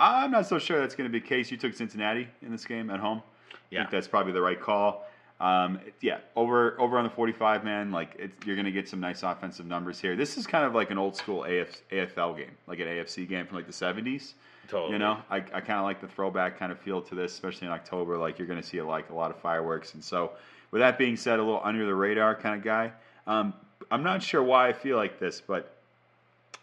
I'm 0.00 0.30
not 0.30 0.46
so 0.46 0.58
sure 0.58 0.80
that's 0.80 0.94
going 0.94 1.08
to 1.08 1.12
be 1.12 1.20
the 1.20 1.26
case. 1.26 1.50
You 1.50 1.56
took 1.56 1.74
Cincinnati 1.74 2.26
in 2.40 2.50
this 2.50 2.64
game 2.64 2.90
at 2.90 2.98
home. 2.98 3.22
Yeah. 3.70 3.80
I 3.80 3.82
think 3.82 3.92
that's 3.92 4.08
probably 4.08 4.32
the 4.32 4.40
right 4.40 4.60
call. 4.60 5.06
Um, 5.40 5.80
yeah, 6.00 6.18
over 6.36 6.80
over 6.80 6.98
on 6.98 7.04
the 7.04 7.10
45 7.10 7.64
man, 7.64 7.90
like 7.90 8.30
you're 8.44 8.56
going 8.56 8.64
to 8.64 8.72
get 8.72 8.88
some 8.88 9.00
nice 9.00 9.22
offensive 9.22 9.66
numbers 9.66 10.00
here. 10.00 10.14
This 10.14 10.38
is 10.38 10.46
kind 10.46 10.64
of 10.64 10.74
like 10.74 10.90
an 10.90 10.98
old 10.98 11.16
school 11.16 11.44
AF, 11.44 11.82
AFL 11.90 12.36
game, 12.36 12.52
like 12.66 12.78
an 12.78 12.86
AFC 12.86 13.28
game 13.28 13.46
from 13.46 13.56
like 13.56 13.66
the 13.66 13.72
70s. 13.72 14.34
Totally. 14.68 14.92
You 14.92 14.98
know, 14.98 15.18
I, 15.30 15.36
I 15.36 15.60
kind 15.60 15.78
of 15.78 15.84
like 15.84 16.00
the 16.00 16.08
throwback 16.08 16.58
kind 16.58 16.72
of 16.72 16.78
feel 16.78 17.02
to 17.02 17.14
this, 17.14 17.32
especially 17.32 17.66
in 17.66 17.72
October. 17.72 18.16
Like 18.16 18.38
you're 18.38 18.48
going 18.48 18.60
to 18.60 18.66
see 18.66 18.78
a, 18.78 18.84
like 18.84 19.10
a 19.10 19.14
lot 19.14 19.30
of 19.30 19.38
fireworks, 19.38 19.94
and 19.94 20.02
so 20.02 20.32
with 20.70 20.80
that 20.80 20.98
being 20.98 21.16
said, 21.16 21.38
a 21.38 21.42
little 21.42 21.60
under 21.62 21.84
the 21.84 21.94
radar 21.94 22.34
kind 22.34 22.56
of 22.56 22.64
guy. 22.64 22.92
Um, 23.26 23.54
I'm 23.90 24.02
not 24.02 24.22
sure 24.22 24.42
why 24.42 24.68
I 24.68 24.72
feel 24.72 24.96
like 24.96 25.18
this, 25.18 25.40
but 25.40 25.76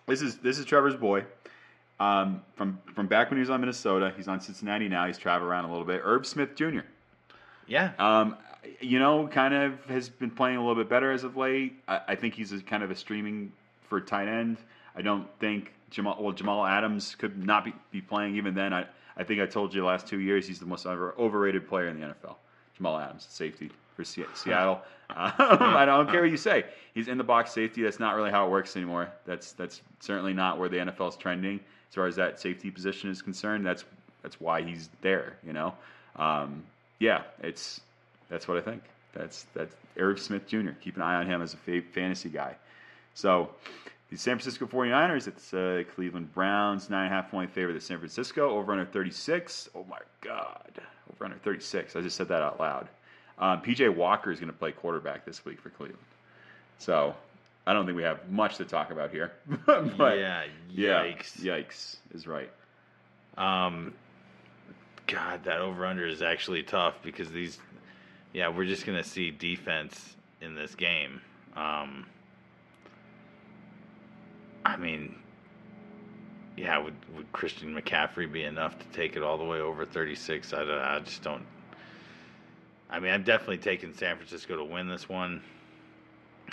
this 0.08 0.22
is 0.22 0.38
this 0.38 0.58
is 0.58 0.66
Trevor's 0.66 0.96
boy. 0.96 1.26
Um, 2.00 2.42
from 2.56 2.80
from 2.96 3.08
back 3.08 3.30
when 3.30 3.38
he 3.38 3.42
was 3.42 3.50
on 3.50 3.60
Minnesota, 3.60 4.14
he's 4.16 4.28
on 4.28 4.40
Cincinnati 4.42 4.88
now. 4.88 5.06
He's 5.06 5.18
traveled 5.18 5.50
around 5.50 5.66
a 5.66 5.70
little 5.70 5.86
bit. 5.86 6.02
Irv 6.04 6.26
Smith 6.26 6.56
Jr. 6.56 6.80
Yeah. 7.68 7.92
Um, 8.00 8.38
you 8.82 9.00
know, 9.00 9.28
kind 9.28 9.54
of 9.54 9.86
has 9.86 10.10
been 10.10 10.32
playing 10.32 10.58
a 10.58 10.60
little 10.60 10.76
bit 10.76 10.90
better 10.90 11.12
as 11.12 11.24
of 11.24 11.38
late. 11.38 11.74
I, 11.88 12.02
I 12.10 12.16
think 12.16 12.34
he's 12.34 12.52
a, 12.52 12.60
kind 12.60 12.84
of 12.84 12.92
a 12.92 12.96
streaming 12.96 13.52
for 13.88 14.02
tight 14.02 14.28
end. 14.28 14.58
I 14.96 15.02
don't 15.02 15.28
think 15.40 15.74
Jamal 15.90 16.18
well 16.20 16.34
Jamal 16.34 16.66
Adams 16.66 17.16
could 17.16 17.44
not 17.44 17.66
be, 17.66 17.74
be 17.92 18.02
playing 18.02 18.36
even 18.36 18.54
then. 18.54 18.74
I, 18.74 18.86
I 19.18 19.24
think 19.24 19.42
I 19.42 19.46
told 19.46 19.74
you 19.74 19.82
the 19.82 19.88
last 19.88 20.08
two 20.08 20.20
years 20.20 20.48
he's 20.48 20.60
the 20.60 20.66
most 20.66 20.86
over, 20.86 21.14
overrated 21.18 21.68
player 21.68 21.88
in 21.88 22.00
the 22.00 22.08
NFL. 22.08 22.36
Jamal 22.76 22.98
Adams, 22.98 23.28
safety 23.30 23.70
for 23.96 24.04
Seattle. 24.04 24.82
Um, 25.10 25.34
I 25.40 25.86
don't 25.86 26.10
care 26.10 26.22
what 26.22 26.32
you 26.32 26.38
say. 26.38 26.66
He's 26.94 27.08
in 27.08 27.18
the 27.18 27.24
box 27.24 27.52
safety. 27.52 27.82
That's 27.82 28.00
not 28.00 28.16
really 28.16 28.32
how 28.32 28.46
it 28.46 28.50
works 28.50 28.76
anymore. 28.76 29.10
That's 29.26 29.52
that's 29.54 29.82
certainly 30.00 30.34
not 30.34 30.58
where 30.58 30.70
the 30.70 30.78
NFL 30.78 31.10
is 31.10 31.18
trending 31.18 31.60
as 31.90 31.96
far 31.96 32.08
as 32.08 32.16
that 32.16 32.40
safety 32.40 32.72
position 32.72 33.10
is 33.10 33.22
concerned. 33.22 33.66
That's 33.66 33.84
that's 34.24 34.40
why 34.40 34.62
he's 34.62 34.90
there. 35.02 35.38
You 35.46 35.54
know, 35.54 35.74
um, 36.16 36.64
yeah, 37.00 37.24
it's 37.42 37.82
that's 38.30 38.48
what 38.48 38.58
I 38.58 38.62
think. 38.62 38.84
That's 39.14 39.46
that's 39.54 39.76
Irv 39.98 40.20
Smith 40.20 40.48
Jr. 40.48 40.72
Keep 40.82 40.96
an 40.96 41.02
eye 41.02 41.16
on 41.16 41.26
him 41.26 41.42
as 41.42 41.54
a 41.54 41.82
fantasy 41.82 42.30
guy. 42.30 42.56
So 43.16 43.50
the 44.10 44.18
San 44.18 44.38
Francisco 44.38 44.66
49ers, 44.66 45.28
it's 45.28 45.54
uh, 45.54 45.84
Cleveland 45.94 46.34
Browns, 46.34 46.90
nine 46.90 47.06
and 47.06 47.14
a 47.14 47.16
half 47.16 47.30
point 47.30 47.52
favorite 47.52 47.76
of 47.76 47.84
San 47.84 48.00
Francisco, 48.00 48.50
over 48.50 48.72
under 48.72 48.86
36. 48.86 49.70
Oh 49.76 49.86
my 49.90 50.00
God, 50.22 50.82
over 51.14 51.26
under 51.26 51.38
36. 51.38 51.96
I 51.96 52.02
just 52.02 52.16
said 52.16 52.28
that 52.30 52.42
out 52.42 52.60
loud. 52.60 52.88
Um, 53.38 53.62
PJ 53.62 53.96
Walker 53.96 54.32
is 54.32 54.40
going 54.40 54.52
to 54.52 54.58
play 54.58 54.72
quarterback 54.72 55.26
this 55.26 55.46
week 55.46 55.62
for 55.62 55.70
Cleveland. 55.70 56.04
So 56.80 57.16
I 57.68 57.74
don't 57.74 57.86
think 57.86 57.96
we 57.96 58.04
have 58.04 58.30
much 58.30 58.58
to 58.58 58.66
talk 58.66 58.92
about 58.92 59.12
here. 59.12 59.32
but 59.66 60.18
yeah, 60.18 60.44
yikes. 60.74 61.42
Yeah, 61.42 61.60
yikes 61.60 61.98
is 62.14 62.26
right. 62.26 62.50
Um, 63.38 63.94
God, 65.08 65.44
that 65.44 65.62
over 65.62 65.86
under 65.86 66.06
is 66.06 66.22
actually 66.22 66.64
tough 66.64 66.96
because 67.04 67.32
these 67.32 67.60
yeah, 68.34 68.50
we're 68.50 68.66
just 68.66 68.86
gonna 68.86 69.04
see 69.04 69.32
defense 69.32 70.16
in 70.42 70.56
this 70.56 70.76
game. 70.76 71.22
Um, 71.56 72.06
I 74.70 74.78
mean, 74.78 75.16
yeah, 76.56 76.78
would, 76.78 76.94
would 77.16 77.32
Christian 77.32 77.74
McCaffrey 77.74 78.32
be 78.32 78.44
enough 78.44 78.78
to 78.78 78.86
take 78.88 79.16
it 79.16 79.24
all 79.24 79.38
the 79.38 79.44
way 79.44 79.60
over 79.60 79.84
36? 79.84 80.54
I, 80.54 80.58
don't, 80.60 80.70
I 80.70 81.00
just 81.00 81.24
don't. 81.24 81.44
I 82.90 83.00
mean, 83.00 83.12
I'm 83.12 83.24
definitely 83.24 83.58
taking 83.58 83.94
San 83.94 84.16
Francisco 84.16 84.58
to 84.58 84.64
win 84.64 84.88
this 84.88 85.10
one. 85.10 85.42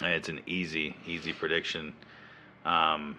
It's 0.02 0.30
an 0.30 0.40
easy, 0.46 0.96
easy 1.06 1.32
prediction. 1.32 1.92
Um, 2.64 3.18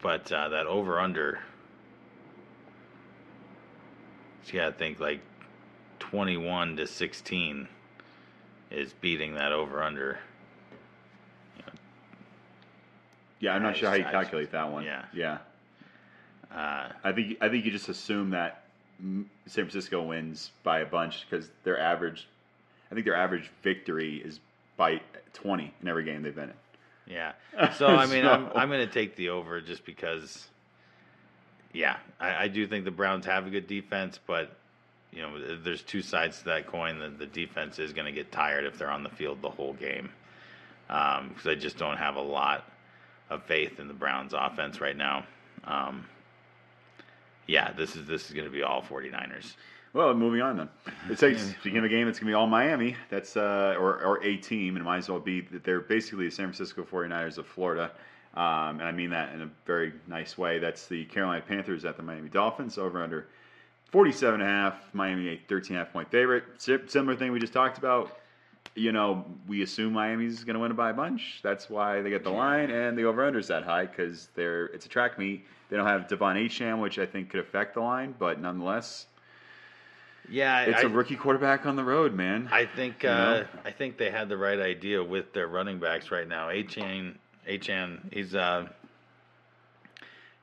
but 0.00 0.30
uh, 0.32 0.48
that 0.48 0.66
over 0.66 0.98
under, 0.98 1.38
yeah, 4.52 4.68
I 4.68 4.72
think 4.72 4.98
like 4.98 5.20
21 6.00 6.76
to 6.76 6.86
16 6.88 7.68
is 8.72 8.92
beating 8.94 9.34
that 9.34 9.52
over 9.52 9.82
under. 9.82 10.18
Yeah, 13.42 13.54
I'm 13.54 13.62
not 13.62 13.74
I 13.74 13.78
sure 13.78 13.88
how 13.90 13.96
you 13.96 14.02
just- 14.04 14.14
I 14.14 14.22
calculate 14.22 14.52
that 14.52 14.70
one. 14.70 14.84
yeah. 14.84 15.04
yeah. 15.12 15.38
Uh, 16.54 16.88
I 17.02 17.12
think 17.12 17.38
I 17.40 17.48
think 17.48 17.64
you 17.64 17.70
just 17.72 17.88
assume 17.88 18.30
that 18.30 18.62
mm, 19.02 19.24
San 19.46 19.64
Francisco 19.64 20.02
wins 20.02 20.50
by 20.62 20.80
a 20.80 20.86
bunch 20.86 21.26
because 21.28 21.50
their 21.64 21.78
average, 21.78 22.28
I 22.90 22.94
think 22.94 23.04
their 23.04 23.16
average 23.16 23.50
victory 23.62 24.16
is 24.24 24.38
by 24.76 25.00
20 25.34 25.74
in 25.82 25.88
every 25.88 26.04
game 26.04 26.22
they've 26.22 26.34
been 26.34 26.50
in. 26.50 26.54
Yeah. 27.06 27.32
So 27.78 27.88
I 27.88 28.06
mean, 28.06 28.24
I'm 28.26 28.46
So- 28.48 28.52
I'm 28.54 28.68
going 28.68 28.86
to 28.86 28.92
take 28.92 29.16
the 29.16 29.30
over 29.30 29.60
just 29.60 29.84
because. 29.84 30.48
Yeah, 31.74 31.96
I, 32.20 32.44
I 32.44 32.48
do 32.48 32.66
think 32.66 32.84
the 32.84 32.90
Browns 32.90 33.24
have 33.24 33.46
a 33.46 33.50
good 33.50 33.66
defense, 33.66 34.20
but 34.26 34.54
you 35.10 35.22
know, 35.22 35.56
there's 35.56 35.82
two 35.82 36.02
sides 36.02 36.38
to 36.40 36.44
that 36.46 36.66
coin. 36.66 36.98
The, 36.98 37.08
the 37.08 37.26
defense 37.26 37.78
is 37.78 37.94
going 37.94 38.04
to 38.06 38.12
get 38.12 38.30
tired 38.30 38.64
if 38.66 38.76
they're 38.78 38.90
on 38.90 39.02
the 39.02 39.08
field 39.08 39.40
the 39.40 39.48
whole 39.50 39.72
game, 39.72 40.10
because 40.86 41.46
I 41.46 41.54
just 41.54 41.78
don't 41.78 41.96
have 41.96 42.16
a 42.16 42.20
lot 42.20 42.70
of 43.34 43.42
faith 43.44 43.78
in 43.80 43.88
the 43.88 43.94
Browns' 43.94 44.32
offense 44.34 44.80
right 44.80 44.96
now. 44.96 45.24
Um, 45.64 46.06
yeah, 47.46 47.72
this 47.72 47.96
is 47.96 48.06
this 48.06 48.26
is 48.28 48.32
going 48.34 48.46
to 48.46 48.50
be 48.52 48.62
all 48.62 48.82
49ers. 48.82 49.54
Well, 49.94 50.14
moving 50.14 50.40
on 50.40 50.56
then. 50.56 50.68
It's 51.10 51.20
like 51.20 51.38
speaking 51.38 51.76
of 51.76 51.84
a 51.84 51.88
game, 51.88 52.08
it's 52.08 52.18
gonna 52.18 52.30
be 52.30 52.34
all 52.34 52.46
Miami. 52.46 52.96
That's 53.10 53.36
uh, 53.36 53.74
or 53.78 54.02
or 54.02 54.24
a 54.24 54.38
team, 54.38 54.76
and 54.76 54.82
it 54.82 54.84
might 54.86 54.98
as 54.98 55.08
well 55.10 55.20
be 55.20 55.42
that 55.42 55.64
they're 55.64 55.80
basically 55.80 56.24
the 56.26 56.30
San 56.30 56.46
Francisco 56.46 56.82
49ers 56.82 57.36
of 57.36 57.46
Florida. 57.46 57.90
Um, 58.34 58.80
and 58.80 58.84
I 58.84 58.92
mean 58.92 59.10
that 59.10 59.34
in 59.34 59.42
a 59.42 59.50
very 59.66 59.92
nice 60.06 60.38
way. 60.38 60.58
That's 60.58 60.86
the 60.86 61.04
Carolina 61.04 61.44
Panthers 61.46 61.84
at 61.84 61.98
the 61.98 62.02
Miami 62.02 62.30
Dolphins 62.30 62.78
over 62.78 63.02
under 63.02 63.26
47 63.90 64.40
and 64.40 64.48
a 64.48 64.50
half. 64.50 64.76
Miami 64.94 65.28
a 65.28 65.40
13 65.46 65.76
and 65.76 65.82
a 65.82 65.84
half 65.84 65.92
point 65.92 66.10
favorite. 66.10 66.44
Si- 66.56 66.78
Similar 66.86 67.14
thing 67.14 67.30
we 67.30 67.38
just 67.38 67.52
talked 67.52 67.76
about. 67.76 68.16
You 68.74 68.92
know, 68.92 69.24
we 69.46 69.62
assume 69.62 69.92
Miami's 69.92 70.44
going 70.44 70.54
to 70.54 70.60
win 70.60 70.70
it 70.70 70.76
by 70.76 70.90
a 70.90 70.94
bunch. 70.94 71.40
That's 71.42 71.68
why 71.68 72.00
they 72.00 72.08
get 72.08 72.24
the 72.24 72.30
line, 72.30 72.70
and 72.70 72.96
the 72.96 73.04
over 73.04 73.24
under 73.24 73.38
is 73.38 73.48
that 73.48 73.64
high 73.64 73.84
because 73.84 74.28
they're 74.34 74.66
it's 74.66 74.86
a 74.86 74.88
track 74.88 75.18
meet. 75.18 75.44
They 75.68 75.76
don't 75.76 75.86
have 75.86 76.06
De'Von 76.06 76.36
Achane, 76.42 76.80
which 76.80 76.98
I 76.98 77.06
think 77.06 77.30
could 77.30 77.40
affect 77.40 77.74
the 77.74 77.80
line, 77.80 78.14
but 78.18 78.40
nonetheless, 78.40 79.06
Yeah, 80.30 80.62
it's 80.62 80.82
I, 80.84 80.86
a 80.86 80.88
rookie 80.88 81.16
quarterback 81.16 81.66
on 81.66 81.76
the 81.76 81.84
road, 81.84 82.14
man. 82.14 82.48
I 82.50 82.64
think 82.66 83.02
You 83.02 83.10
uh. 83.10 83.46
I 83.64 83.70
think 83.72 83.98
they 83.98 84.10
had 84.10 84.28
the 84.28 84.36
right 84.36 84.58
idea 84.58 85.02
with 85.02 85.32
their 85.34 85.48
running 85.48 85.78
backs 85.78 86.10
right 86.10 86.28
now. 86.28 86.48
Achane, 86.48 87.16
Achane, 87.48 88.00
he's 88.12 88.34
uh, 88.34 88.68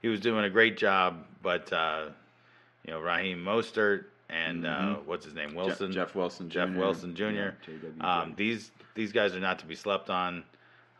he 0.01 0.07
was 0.07 0.19
doing 0.19 0.45
a 0.45 0.49
great 0.49 0.77
job, 0.77 1.25
but 1.41 1.71
uh, 1.73 2.09
you 2.85 2.91
know 2.93 2.99
Raheem 2.99 3.43
Mostert 3.43 4.05
and 4.29 4.65
uh, 4.65 4.69
Mhm. 4.69 5.05
what's 5.05 5.25
his 5.25 5.33
name 5.33 5.55
Wilson, 5.55 5.91
Jeff 5.91 6.13
Wilson, 6.15 6.49
Jeff 6.49 6.69
Jr. 6.69 6.77
Wilson 6.77 7.15
Jr. 7.15 7.23
Yeah, 7.25 7.51
Um, 8.01 8.33
these 8.35 8.71
these 8.95 9.11
guys 9.11 9.35
are 9.35 9.39
not 9.39 9.59
to 9.59 9.65
be 9.65 9.75
slept 9.75 10.09
on. 10.09 10.43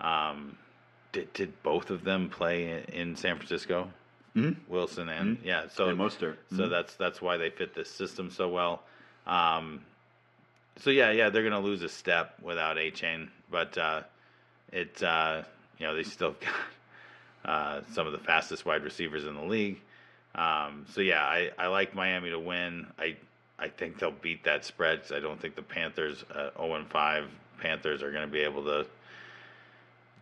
Um, 0.02 0.58
did 1.12 1.32
did 1.34 1.64
both 1.64 1.90
of 1.90 2.04
them 2.04 2.30
play 2.30 2.84
in, 2.92 3.16
San 3.16 3.36
Francisco? 3.38 3.92
Mhm. 4.36 4.56
Wilson 4.68 5.10
and 5.10 5.38
Mhm. 5.38 5.46
yeah, 5.46 5.68
so 5.68 5.90
and 5.90 6.00
Mostert. 6.00 6.38
so 6.52 6.64
Mhm. 6.64 6.70
that's 6.70 6.96
that's 6.96 7.22
why 7.22 7.38
they 7.38 7.50
fit 7.50 7.74
this 7.74 7.90
system 7.90 8.30
so 8.30 8.48
well. 8.48 8.84
Um, 9.28 9.86
so 10.78 10.90
yeah, 10.92 11.12
yeah, 11.12 11.30
they're 11.30 11.44
gonna 11.44 11.60
lose 11.60 11.82
a 11.82 11.90
step 11.90 12.36
without 12.42 12.78
Achane, 12.78 13.30
but 13.50 13.78
uh, 13.78 14.04
it 14.72 15.02
uh, 15.04 15.44
you 15.78 15.86
know 15.88 15.96
they 15.96 16.04
still 16.04 16.32
got 16.40 16.54
uh, 17.46 17.82
some 17.92 18.06
of 18.06 18.12
the 18.14 18.20
fastest 18.20 18.66
wide 18.66 18.84
receivers 18.84 19.26
in 19.26 19.34
the 19.36 19.44
league. 19.44 19.82
Um, 20.36 20.86
so 20.94 21.02
yeah, 21.02 21.24
I, 21.24 21.52
I 21.58 21.68
like 21.68 21.96
Miami 21.96 22.30
to 22.30 22.40
win. 22.40 22.88
I 22.98 23.18
I 23.58 23.68
think 23.68 24.00
they'll 24.00 24.12
beat 24.12 24.44
that 24.46 24.64
spread. 24.64 25.02
I 25.14 25.20
don't 25.20 25.40
think 25.40 25.56
the 25.56 25.62
Panthers, 25.62 26.24
uh, 26.34 26.52
0 26.58 26.76
and 26.76 26.88
5 26.88 27.26
Panthers, 27.60 28.02
are 28.02 28.12
going 28.12 28.26
to 28.26 28.32
be 28.32 28.40
able 28.40 28.64
to 28.66 28.86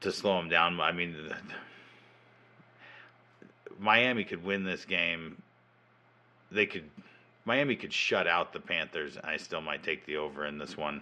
to 0.01 0.12
slow 0.12 0.38
them 0.38 0.49
down. 0.49 0.80
I 0.80 0.91
mean, 0.91 1.16
Miami 3.80 4.24
could 4.24 4.43
win 4.43 4.64
this 4.64 4.86
game. 4.86 5.41
They 6.51 6.66
could. 6.66 6.89
Miami 7.45 7.76
could 7.76 7.93
shut 7.93 8.28
out 8.28 8.51
the 8.51 8.60
Panthers. 8.60 9.18
I 9.24 9.38
still 9.38 9.62
might 9.62 9.82
take 9.82 10.05
the 10.05 10.18
over 10.18 10.45
in 10.45 10.58
this 10.58 10.76
one. 10.76 11.01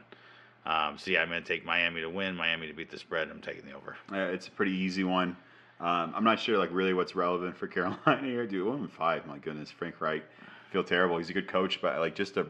Um, 0.66 0.98
so 0.98 1.12
yeah, 1.12 1.22
I'm 1.22 1.30
going 1.30 1.42
to 1.42 1.48
take 1.48 1.66
Miami 1.66 2.02
to 2.02 2.10
win, 2.10 2.36
Miami 2.36 2.68
to 2.68 2.74
beat 2.74 2.92
the 2.92 3.00
spread. 3.00 3.30
I'm 3.30 3.42
taking 3.42 3.66
the 3.66 3.74
over. 3.74 3.98
Uh, 4.12 4.32
it's 4.32 4.48
a 4.48 4.52
pretty 4.52 4.74
easy 4.74 5.04
one. 5.04 5.36
Um, 5.80 6.14
I'm 6.16 6.24
not 6.24 6.40
sure, 6.40 6.58
like, 6.58 6.70
really 6.72 6.94
what's 6.94 7.16
relevant 7.16 7.58
for 7.58 7.68
Carolina 7.76 8.22
here. 8.22 8.46
Dude, 8.46 8.66
one 8.66 8.80
and 8.80 8.92
five. 8.92 9.26
My 9.26 9.38
goodness, 9.38 9.72
Frank 9.72 10.00
Reich. 10.00 10.24
Feel 10.72 10.84
terrible. 10.84 11.18
He's 11.18 11.30
a 11.30 11.34
good 11.34 11.48
coach, 11.48 11.82
but 11.82 12.00
like, 12.00 12.16
just 12.16 12.38
a 12.38 12.48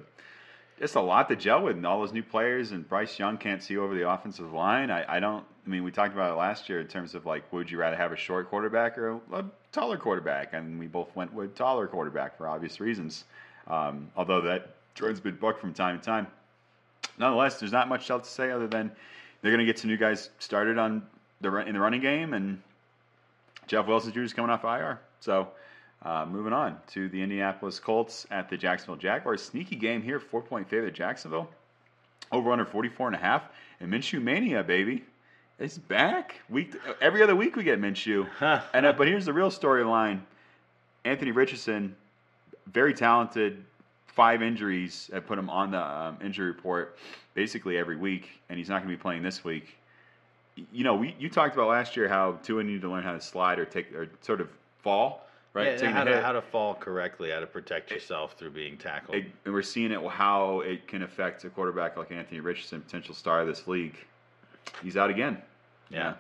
just 0.80 0.96
a 0.96 1.02
lot 1.02 1.30
to 1.30 1.36
gel 1.36 1.64
with, 1.64 1.78
and 1.78 1.86
all 1.86 2.02
those 2.02 2.12
new 2.12 2.24
players. 2.24 2.72
And 2.72 2.88
Bryce 2.88 3.18
Young 3.18 3.38
can't 3.38 3.64
see 3.64 3.78
over 3.78 3.96
the 3.96 4.10
offensive 4.10 4.52
line. 4.52 4.92
I, 4.92 5.18
I 5.18 5.20
don't. 5.20 5.46
I 5.66 5.70
mean, 5.70 5.84
we 5.84 5.92
talked 5.92 6.14
about 6.14 6.32
it 6.32 6.36
last 6.36 6.70
year 6.70 6.80
in 6.80 6.88
terms 6.88 7.16
of 7.16 7.26
like, 7.26 7.52
would 7.52 7.72
you 7.72 7.78
rather 7.78 7.96
have 7.96 8.12
a 8.12 8.18
short 8.18 8.50
quarterback 8.50 8.98
or 8.98 9.20
a, 9.32 9.46
taller 9.72 9.98
quarterback? 9.98 10.54
And 10.54 10.78
we 10.78 10.88
both 10.88 11.16
went 11.16 11.34
with 11.34 11.56
taller 11.56 11.88
quarterback 11.88 12.38
for 12.38 12.48
obvious 12.48 12.80
reasons. 12.80 13.24
Um, 13.68 14.12
although 14.16 14.42
that 14.42 14.76
trend's 14.94 15.20
been 15.20 15.36
bucked 15.36 15.60
from 15.60 15.74
time 15.74 16.00
to 16.00 16.06
time. 16.06 16.28
Nonetheless, 17.18 17.60
there's 17.60 17.72
not 17.72 17.88
much 17.88 18.10
else 18.10 18.28
to 18.28 18.34
say 18.34 18.52
other 18.52 18.68
than 18.68 18.92
they're 19.42 19.52
going 19.52 19.60
to 19.60 19.66
get 19.66 19.80
some 19.80 19.90
new 19.90 19.98
guys 19.98 20.30
started 20.40 20.78
on 20.78 21.04
the 21.42 21.56
in 21.66 21.74
the 21.74 21.80
running 21.80 22.02
game, 22.02 22.34
and 22.34 22.62
Jeff 23.68 23.88
Wilson 23.88 24.12
Jr. 24.12 24.22
is 24.22 24.34
coming 24.34 24.52
off 24.52 24.64
IR. 24.64 25.00
So, 25.20 25.50
uh, 26.04 26.26
moving 26.26 26.54
on 26.54 26.78
to 26.88 27.10
the 27.10 27.22
Indianapolis 27.22 27.80
Colts 27.80 28.28
at 28.32 28.50
the 28.50 28.58
Jacksonville 28.58 28.96
Jaguars. 28.96 29.42
Sneaky 29.44 29.76
game 29.76 30.02
here, 30.02 30.20
four 30.20 30.42
point 30.42 30.70
favorite 30.70 30.94
Jacksonville. 30.94 31.50
Over 32.32 32.52
under 32.52 32.66
44 32.66 33.08
and 33.08 33.16
a 33.16 33.20
half. 33.20 33.44
And 33.80 33.92
Minshew 33.92 34.22
Mania, 34.22 34.64
baby. 34.64 35.04
It's 35.60 35.78
back. 35.78 36.42
Week 36.50 36.76
every 37.02 37.24
other 37.24 37.36
week 37.36 37.56
we 37.56 37.64
get 37.64 37.80
Minshew. 37.80 38.28
and 38.74 38.86
uh, 38.86 38.94
but 38.94 39.08
here's 39.08 39.26
the 39.26 39.34
real 39.34 39.50
storyline. 39.50 40.22
Anthony 41.06 41.32
Richardson, 41.32 41.96
very 42.68 42.94
talented, 42.94 43.64
five 44.08 44.42
injuries 44.42 45.10
have 45.14 45.28
put 45.28 45.38
him 45.38 45.50
on 45.50 45.72
the 45.72 45.82
um, 45.82 46.18
injury 46.24 46.48
report 46.48 46.98
basically 47.36 47.78
every 47.78 47.96
week, 47.96 48.30
and 48.50 48.58
he's 48.58 48.70
not 48.70 48.80
going 48.82 48.90
to 48.90 48.98
be 48.98 49.02
playing 49.02 49.22
this 49.22 49.44
week. 49.44 49.78
You 50.72 50.84
know, 50.84 50.96
we 50.96 51.16
you 51.20 51.30
talked 51.30 51.54
about 51.54 51.68
last 51.68 51.98
year 51.98 52.08
how 52.08 52.34
Tua 52.44 52.64
needed 52.64 52.82
to 52.82 52.90
learn 52.90 53.04
how 53.04 53.14
to 53.14 53.22
slide 53.22 53.60
or 53.60 53.66
take 53.66 53.94
or 53.94 54.08
sort 54.22 54.40
of 54.40 54.50
fall, 54.82 55.28
right? 55.54 55.80
Yeah, 55.82 55.92
how, 55.92 56.04
to, 56.06 56.22
how 56.22 56.32
to 56.32 56.42
fall 56.42 56.76
correctly, 56.76 57.32
how 57.32 57.42
to 57.42 57.48
protect 57.48 57.92
yourself 57.92 58.34
through 58.38 58.52
being 58.52 58.78
tackled. 58.78 59.18
It- 59.18 59.26
and 59.44 59.54
we're 59.54 59.62
seeing 59.62 59.92
it 59.92 60.02
how 60.08 60.62
it 60.62 60.88
can 60.88 61.04
affect 61.04 61.44
a 61.44 61.50
quarterback 61.50 61.98
like 61.98 62.12
Anthony 62.12 62.40
Richardson, 62.40 62.82
potential 62.82 63.14
star 63.14 63.42
of 63.42 63.48
this 63.48 63.68
league. 63.68 63.98
He's 64.82 64.98
out 64.98 65.10
again. 65.10 65.42
Yeah. 65.90 66.14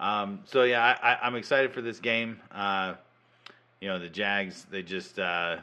Um, 0.00 0.40
so 0.44 0.62
yeah, 0.64 0.96
I, 1.02 1.18
I'm 1.26 1.34
excited 1.36 1.72
for 1.72 1.80
this 1.80 1.98
game. 1.98 2.40
Uh, 2.52 2.94
you 3.80 3.88
know, 3.88 3.98
the 3.98 4.08
Jags 4.08 4.66
they 4.70 4.82
just 4.82 5.18
uh, 5.18 5.58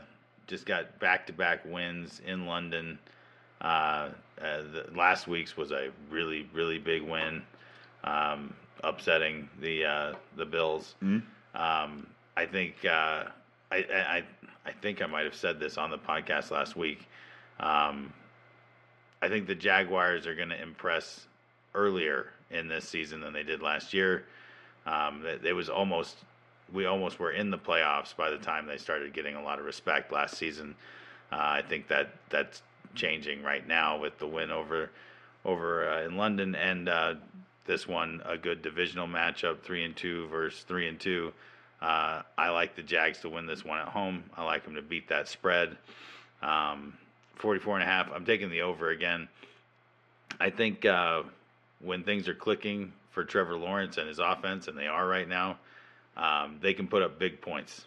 just 0.47 0.66
got 0.66 0.99
back 0.99 1.28
to 1.28 1.34
back 1.34 1.64
wins 1.66 2.22
in 2.26 2.45
London. 2.45 2.99
Uh, 3.62 4.09
uh, 4.41 4.62
the, 4.74 4.86
last 4.95 5.28
week's 5.28 5.55
was 5.57 5.72
a 5.72 5.89
really 6.09 6.47
really 6.53 6.78
big 6.78 7.01
win, 7.01 7.41
um, 8.03 8.53
upsetting 8.83 9.49
the 9.59 9.85
uh, 9.85 10.13
the 10.37 10.45
Bills. 10.45 10.95
Mhm. 11.03 11.21
Um, 11.53 12.07
I 12.37 12.45
think 12.45 12.75
uh, 12.85 13.25
I, 13.71 13.75
I 13.77 14.23
I 14.65 14.71
think 14.81 15.01
I 15.01 15.05
might 15.05 15.25
have 15.25 15.35
said 15.35 15.59
this 15.59 15.77
on 15.77 15.89
the 15.89 15.97
podcast 15.97 16.51
last 16.51 16.75
week. 16.75 17.07
Um, 17.59 18.13
I 19.21 19.27
think 19.29 19.47
the 19.47 19.55
Jaguars 19.55 20.25
are 20.25 20.35
going 20.35 20.49
to 20.49 20.61
impress 20.61 21.27
earlier 21.75 22.27
in 22.49 22.67
this 22.67 22.87
season 22.87 23.21
than 23.21 23.33
they 23.33 23.43
did 23.43 23.61
last 23.61 23.93
year. 23.93 24.25
Um, 24.85 25.25
it, 25.25 25.45
it 25.45 25.53
was 25.53 25.69
almost 25.69 26.17
we 26.73 26.85
almost 26.85 27.19
were 27.19 27.31
in 27.31 27.49
the 27.51 27.57
playoffs 27.57 28.15
by 28.15 28.29
the 28.29 28.37
time 28.37 28.65
they 28.65 28.77
started 28.77 29.13
getting 29.13 29.35
a 29.35 29.43
lot 29.43 29.59
of 29.59 29.65
respect 29.65 30.11
last 30.11 30.37
season. 30.37 30.73
Uh, 31.31 31.37
I 31.39 31.61
think 31.67 31.87
that 31.87 32.09
that's 32.29 32.61
changing 32.95 33.43
right 33.43 33.65
now 33.67 33.97
with 33.97 34.17
the 34.19 34.27
win 34.27 34.51
over 34.51 34.89
over 35.45 35.89
uh, 35.89 36.03
in 36.03 36.17
London 36.17 36.55
and 36.55 36.89
uh, 36.89 37.15
this 37.66 37.88
one 37.88 38.22
a 38.26 38.38
good 38.38 38.62
divisional 38.62 39.07
matchup 39.07 39.62
three 39.62 39.84
and 39.84 39.95
two 39.95 40.28
versus 40.28 40.64
three 40.64 40.88
and 40.88 40.99
two. 40.99 41.32
Uh, 41.82 42.22
I 42.38 42.49
like 42.49 42.76
the 42.76 42.84
Jags 42.84 43.20
to 43.20 43.30
win 43.30 43.47
this 43.47 43.66
one 43.66 43.80
at 43.80 43.88
home. 43.88 44.24
I 44.38 44.43
like 44.43 44.64
them 44.64 44.76
to 44.76 44.82
beat 44.82 45.09
that 45.09 45.28
spread. 45.28 45.78
Um, 46.41 46.93
44 47.36 47.76
and 47.76 47.84
a 47.84 47.88
half. 47.88 48.09
I'm 48.14 48.26
taking 48.26 48.49
the 48.49 48.62
over 48.62 48.89
again. 48.89 49.28
I 50.39 50.51
think 50.51 50.86
uh, 50.86 51.24
when 51.80 52.03
things 52.03 52.28
are 52.28 52.36
clicking 52.36 52.93
for 53.12 53.24
Trevor 53.24 53.57
Lawrence 53.57 53.97
and 53.97 54.07
his 54.07 54.20
offense, 54.20 54.68
and 54.68 54.78
they 54.78 54.88
are 54.88 55.05
right 55.05 55.28
now, 55.28 55.57
um, 56.16 56.59
they 56.62 56.74
can 56.74 56.88
put 56.88 57.01
up 57.01 57.20
big 57.20 57.41
points. 57.41 57.86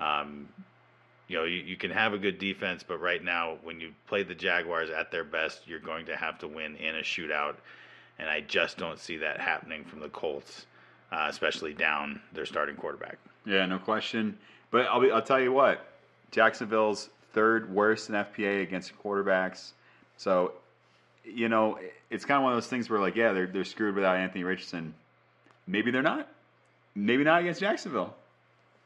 Um, 0.00 0.48
you 1.28 1.36
know, 1.36 1.44
you, 1.44 1.58
you 1.58 1.76
can 1.76 1.92
have 1.92 2.12
a 2.12 2.18
good 2.18 2.38
defense, 2.38 2.84
but 2.86 3.00
right 3.00 3.22
now, 3.22 3.58
when 3.62 3.80
you 3.80 3.92
play 4.08 4.24
the 4.24 4.34
Jaguars 4.34 4.90
at 4.90 5.12
their 5.12 5.24
best, 5.24 5.60
you're 5.66 5.78
going 5.78 6.06
to 6.06 6.16
have 6.16 6.38
to 6.40 6.48
win 6.48 6.74
in 6.76 6.96
a 6.96 7.02
shootout. 7.02 7.54
And 8.20 8.28
I 8.28 8.42
just 8.42 8.76
don't 8.76 8.98
see 8.98 9.16
that 9.18 9.40
happening 9.40 9.84
from 9.84 10.00
the 10.00 10.10
Colts, 10.10 10.66
uh, 11.10 11.26
especially 11.28 11.72
down 11.72 12.20
their 12.34 12.44
starting 12.44 12.76
quarterback. 12.76 13.18
Yeah, 13.46 13.64
no 13.64 13.78
question. 13.78 14.38
But 14.70 14.86
I'll 14.86 15.00
be, 15.00 15.10
I'll 15.10 15.22
tell 15.22 15.40
you 15.40 15.52
what, 15.52 15.84
Jacksonville's 16.30 17.08
third 17.32 17.72
worst 17.72 18.10
in 18.10 18.14
FPA 18.14 18.62
against 18.62 18.92
quarterbacks. 19.02 19.72
So, 20.18 20.52
you 21.24 21.48
know, 21.48 21.78
it's 22.10 22.26
kind 22.26 22.38
of 22.38 22.44
one 22.44 22.52
of 22.52 22.56
those 22.58 22.66
things 22.66 22.90
where 22.90 23.00
like, 23.00 23.16
yeah, 23.16 23.32
they're 23.32 23.46
they're 23.46 23.64
screwed 23.64 23.94
without 23.94 24.16
Anthony 24.16 24.44
Richardson. 24.44 24.94
Maybe 25.66 25.90
they're 25.90 26.02
not. 26.02 26.28
Maybe 26.94 27.24
not 27.24 27.40
against 27.40 27.60
Jacksonville. 27.60 28.14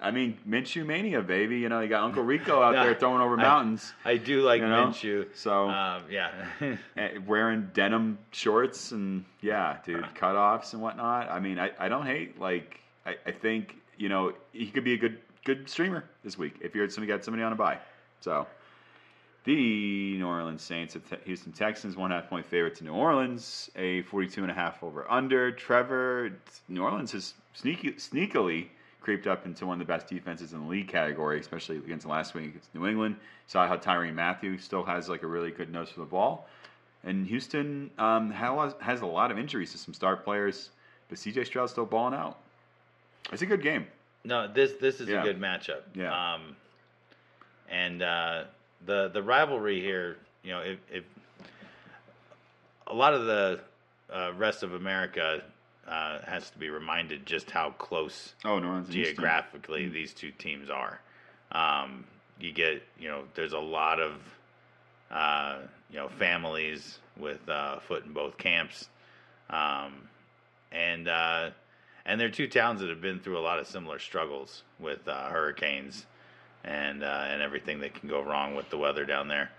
I 0.01 0.11
mean, 0.11 0.39
Minshew 0.47 0.85
mania, 0.85 1.23
baby. 1.23 1.59
You 1.59 1.69
know, 1.69 1.81
you 1.81 1.89
got 1.89 2.03
Uncle 2.03 2.23
Rico 2.23 2.61
out 2.63 2.73
there 2.73 2.95
throwing 2.95 3.21
over 3.23 3.37
mountains, 3.37 3.93
I 4.05 4.17
do 4.17 4.43
like 4.43 4.61
You 4.61 4.69
know? 4.69 4.87
Minshew. 4.89 5.27
So- 5.35 5.69
um, 5.69 6.03
yeah, 6.11 6.31
eh, 6.97 7.19
wearing 7.27 7.71
denim 7.73 8.19
shorts, 8.33 8.93
and 8.93 9.25
yeah, 9.41 9.79
dude, 9.85 10.05
cutoffs 10.15 10.73
and 10.73 10.83
whatnot. 10.83 11.31
I 11.31 11.41
mean, 11.41 11.59
I, 11.59 11.71
I 11.79 11.89
don't 11.89 12.07
hate. 12.07 12.39
Like, 12.41 12.81
I, 13.07 13.17
I 13.27 13.31
think 13.31 13.77
you 13.97 14.09
know 14.09 14.33
he 14.53 14.67
could 14.67 14.85
be 14.85 14.95
a 14.95 14.99
good 14.99 15.19
good 15.45 15.69
streamer 15.69 16.05
this 16.23 16.37
week 16.37 16.57
if 16.61 16.75
you're 16.75 16.89
somebody 16.89 17.13
got 17.13 17.25
somebody 17.25 17.43
on 17.43 17.53
a 17.53 17.57
bye. 17.57 17.79
So. 18.21 18.47
The 19.45 20.17
New 20.17 20.27
Orleans 20.27 20.63
Saints 20.63 20.97
at 20.97 21.03
Houston 21.27 21.53
Texans, 21.53 21.97
one 21.97 22.11
half 22.11 22.31
point 22.31 22.47
favorite 22.47 22.77
to 22.77 22.85
New 22.85 22.95
Orleans, 22.95 23.71
a 23.77 24.01
42 24.05 24.41
and 24.41 24.51
a 24.51 24.55
half 24.55 24.83
over 24.83 25.05
under. 25.11 25.53
Trevor, 25.53 26.33
New 26.67 26.83
Orleans 26.83 27.13
has 27.13 27.35
sneaky, 27.53 27.93
sneakily 27.93 28.69
creeped 29.05 29.27
up 29.27 29.45
into 29.45 29.67
one 29.67 29.79
of 29.81 29.87
the 29.87 29.93
best 29.93 30.07
defenses 30.09 30.55
in 30.55 30.61
the 30.63 30.67
league 30.67 30.89
category, 30.89 31.39
especially 31.39 31.77
against 31.77 32.07
the 32.07 32.11
last 32.11 32.33
week 32.33 32.47
against 32.47 32.75
New 32.75 32.87
England. 32.87 33.17
Saw 33.47 33.69
how 33.69 33.77
Tyrann 33.77 34.15
Mathieu 34.15 34.57
still 34.57 34.83
has 34.83 35.11
like 35.11 35.23
a 35.23 35.27
really 35.27 35.51
good 35.51 35.71
nose 35.71 35.91
for 35.91 36.01
the 36.01 36.07
ball. 36.07 36.49
And 37.05 37.27
Houston 37.27 37.91
um, 37.99 38.31
has, 38.31 38.75
has 38.81 39.03
a 39.03 39.07
lot 39.07 39.31
of 39.31 39.39
injuries 39.39 39.73
to 39.73 39.79
some 39.79 39.93
star 39.93 40.17
players, 40.17 40.71
but 41.11 41.19
CJ 41.19 41.45
Stroud's 41.45 41.73
still 41.73 41.85
balling 41.85 42.15
out. 42.15 42.39
It's 43.31 43.43
a 43.43 43.47
good 43.47 43.63
game. 43.63 43.87
no, 44.25 44.49
this 44.51 44.73
this 44.81 45.01
is 45.01 45.09
Yeah. 45.11 45.21
a 45.21 45.23
good 45.23 45.39
matchup. 45.39 45.83
Yeah. 45.95 46.35
Um, 46.35 46.57
and 47.69 48.01
uh, 48.03 48.45
the 48.87 49.09
the 49.09 49.23
rivalry 49.23 49.81
here, 49.83 50.17
you 50.43 50.53
know, 50.53 50.61
if, 50.61 50.79
if 50.91 51.05
a 52.87 52.95
lot 52.95 53.13
of 53.13 53.27
the 53.27 53.61
uh, 54.11 54.33
rest 54.35 54.63
of 54.63 54.73
America 54.73 55.43
uh, 55.89 56.19
has 56.27 56.51
to 56.51 56.59
be 56.59 56.71
reminded 56.71 57.27
just 57.27 57.51
how 57.51 57.71
close 57.71 58.35
Oh, 58.45 58.59
New 58.59 58.67
Orleans 58.69 58.87
and 58.87 58.95
Houston. 58.95 59.15
geographically 59.17 59.89
these 59.89 60.13
two 60.15 60.31
teams 60.31 60.71
are. 60.71 61.01
Um, 61.53 62.05
you 62.41 62.53
get, 62.53 62.83
you 62.99 63.09
know, 63.09 63.23
there's 63.35 63.53
a 63.53 63.59
lot 63.59 64.01
of, 64.01 64.13
uh, 65.11 65.59
you 65.91 65.97
know, 65.97 66.09
families 66.09 66.99
with 67.17 67.49
uh, 67.49 67.79
foot 67.81 68.05
in 68.05 68.13
both 68.13 68.37
camps, 68.39 68.89
um, 69.51 70.09
and 70.73 71.07
uh, 71.09 71.51
and 72.05 72.21
they're 72.21 72.31
two 72.31 72.49
towns 72.49 72.81
that 72.81 72.89
have 72.89 73.01
been 73.01 73.21
through 73.21 73.39
a 73.39 73.41
lot 73.41 73.61
of 73.61 73.67
similar 73.69 73.99
struggles 73.99 74.63
with 74.81 75.07
uh, 75.07 75.29
hurricanes 75.29 76.07
and 76.65 77.05
uh, 77.05 77.27
and 77.29 77.41
everything 77.43 77.81
that 77.81 77.95
can 77.95 78.09
go 78.09 78.21
wrong 78.23 78.57
with 78.57 78.69
the 78.71 78.79
weather 78.79 79.05
down 79.05 79.29
there. 79.29 79.51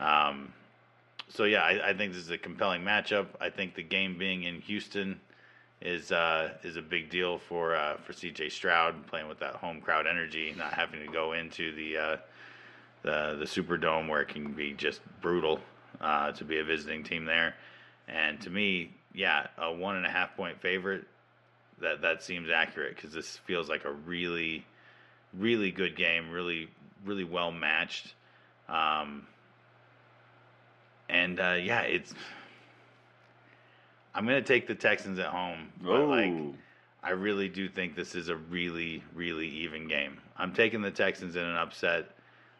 Um, 0.00 0.52
so 1.28 1.44
yeah, 1.44 1.60
I, 1.62 1.90
I 1.90 1.94
think 1.96 2.12
this 2.12 2.22
is 2.22 2.30
a 2.30 2.38
compelling 2.38 2.82
matchup. 2.82 3.26
I 3.40 3.50
think 3.50 3.74
the 3.76 3.82
game 3.82 4.18
being 4.18 4.42
in 4.42 4.60
Houston 4.62 5.20
is 5.80 6.10
uh, 6.10 6.50
is 6.62 6.76
a 6.76 6.82
big 6.82 7.10
deal 7.10 7.38
for 7.38 7.74
uh, 7.74 7.96
for 7.98 8.12
CJ 8.12 8.50
Stroud 8.50 9.06
playing 9.06 9.28
with 9.28 9.38
that 9.40 9.54
home 9.54 9.80
crowd 9.80 10.06
energy, 10.06 10.54
not 10.56 10.72
having 10.72 11.00
to 11.00 11.12
go 11.12 11.32
into 11.32 11.74
the 11.74 11.96
uh, 11.96 12.16
the 13.02 13.36
the 13.38 13.44
Superdome 13.44 14.08
where 14.08 14.20
it 14.20 14.28
can 14.28 14.52
be 14.52 14.72
just 14.72 15.00
brutal 15.20 15.60
uh, 16.00 16.32
to 16.32 16.44
be 16.44 16.58
a 16.58 16.64
visiting 16.64 17.04
team 17.04 17.24
there. 17.24 17.54
And 18.08 18.40
to 18.42 18.50
me, 18.50 18.92
yeah, 19.14 19.48
a 19.58 19.72
one 19.72 19.96
and 19.96 20.06
a 20.06 20.10
half 20.10 20.36
point 20.36 20.60
favorite 20.60 21.04
that 21.80 22.02
that 22.02 22.22
seems 22.22 22.48
accurate 22.48 22.96
because 22.96 23.12
this 23.12 23.36
feels 23.46 23.68
like 23.68 23.84
a 23.84 23.92
really 23.92 24.64
really 25.34 25.70
good 25.70 25.94
game, 25.94 26.30
really 26.30 26.68
really 27.04 27.24
well 27.24 27.52
matched. 27.52 28.14
Um, 28.68 29.26
and 31.08 31.38
uh, 31.38 31.56
yeah, 31.60 31.82
it's. 31.82 32.14
I'm 34.16 34.24
gonna 34.24 34.40
take 34.40 34.66
the 34.66 34.74
Texans 34.74 35.18
at 35.18 35.26
home, 35.26 35.70
but 35.82 36.06
like 36.06 36.32
Oh, 36.32 36.54
I 37.02 37.10
really 37.10 37.48
do 37.48 37.68
think 37.68 37.94
this 37.94 38.16
is 38.16 38.30
a 38.30 38.36
really, 38.36 39.02
really 39.14 39.46
even 39.46 39.86
game. 39.86 40.18
I'm 40.36 40.52
taking 40.52 40.82
the 40.82 40.90
Texans 40.90 41.36
in 41.36 41.44
an 41.44 41.54
upset. 41.54 42.06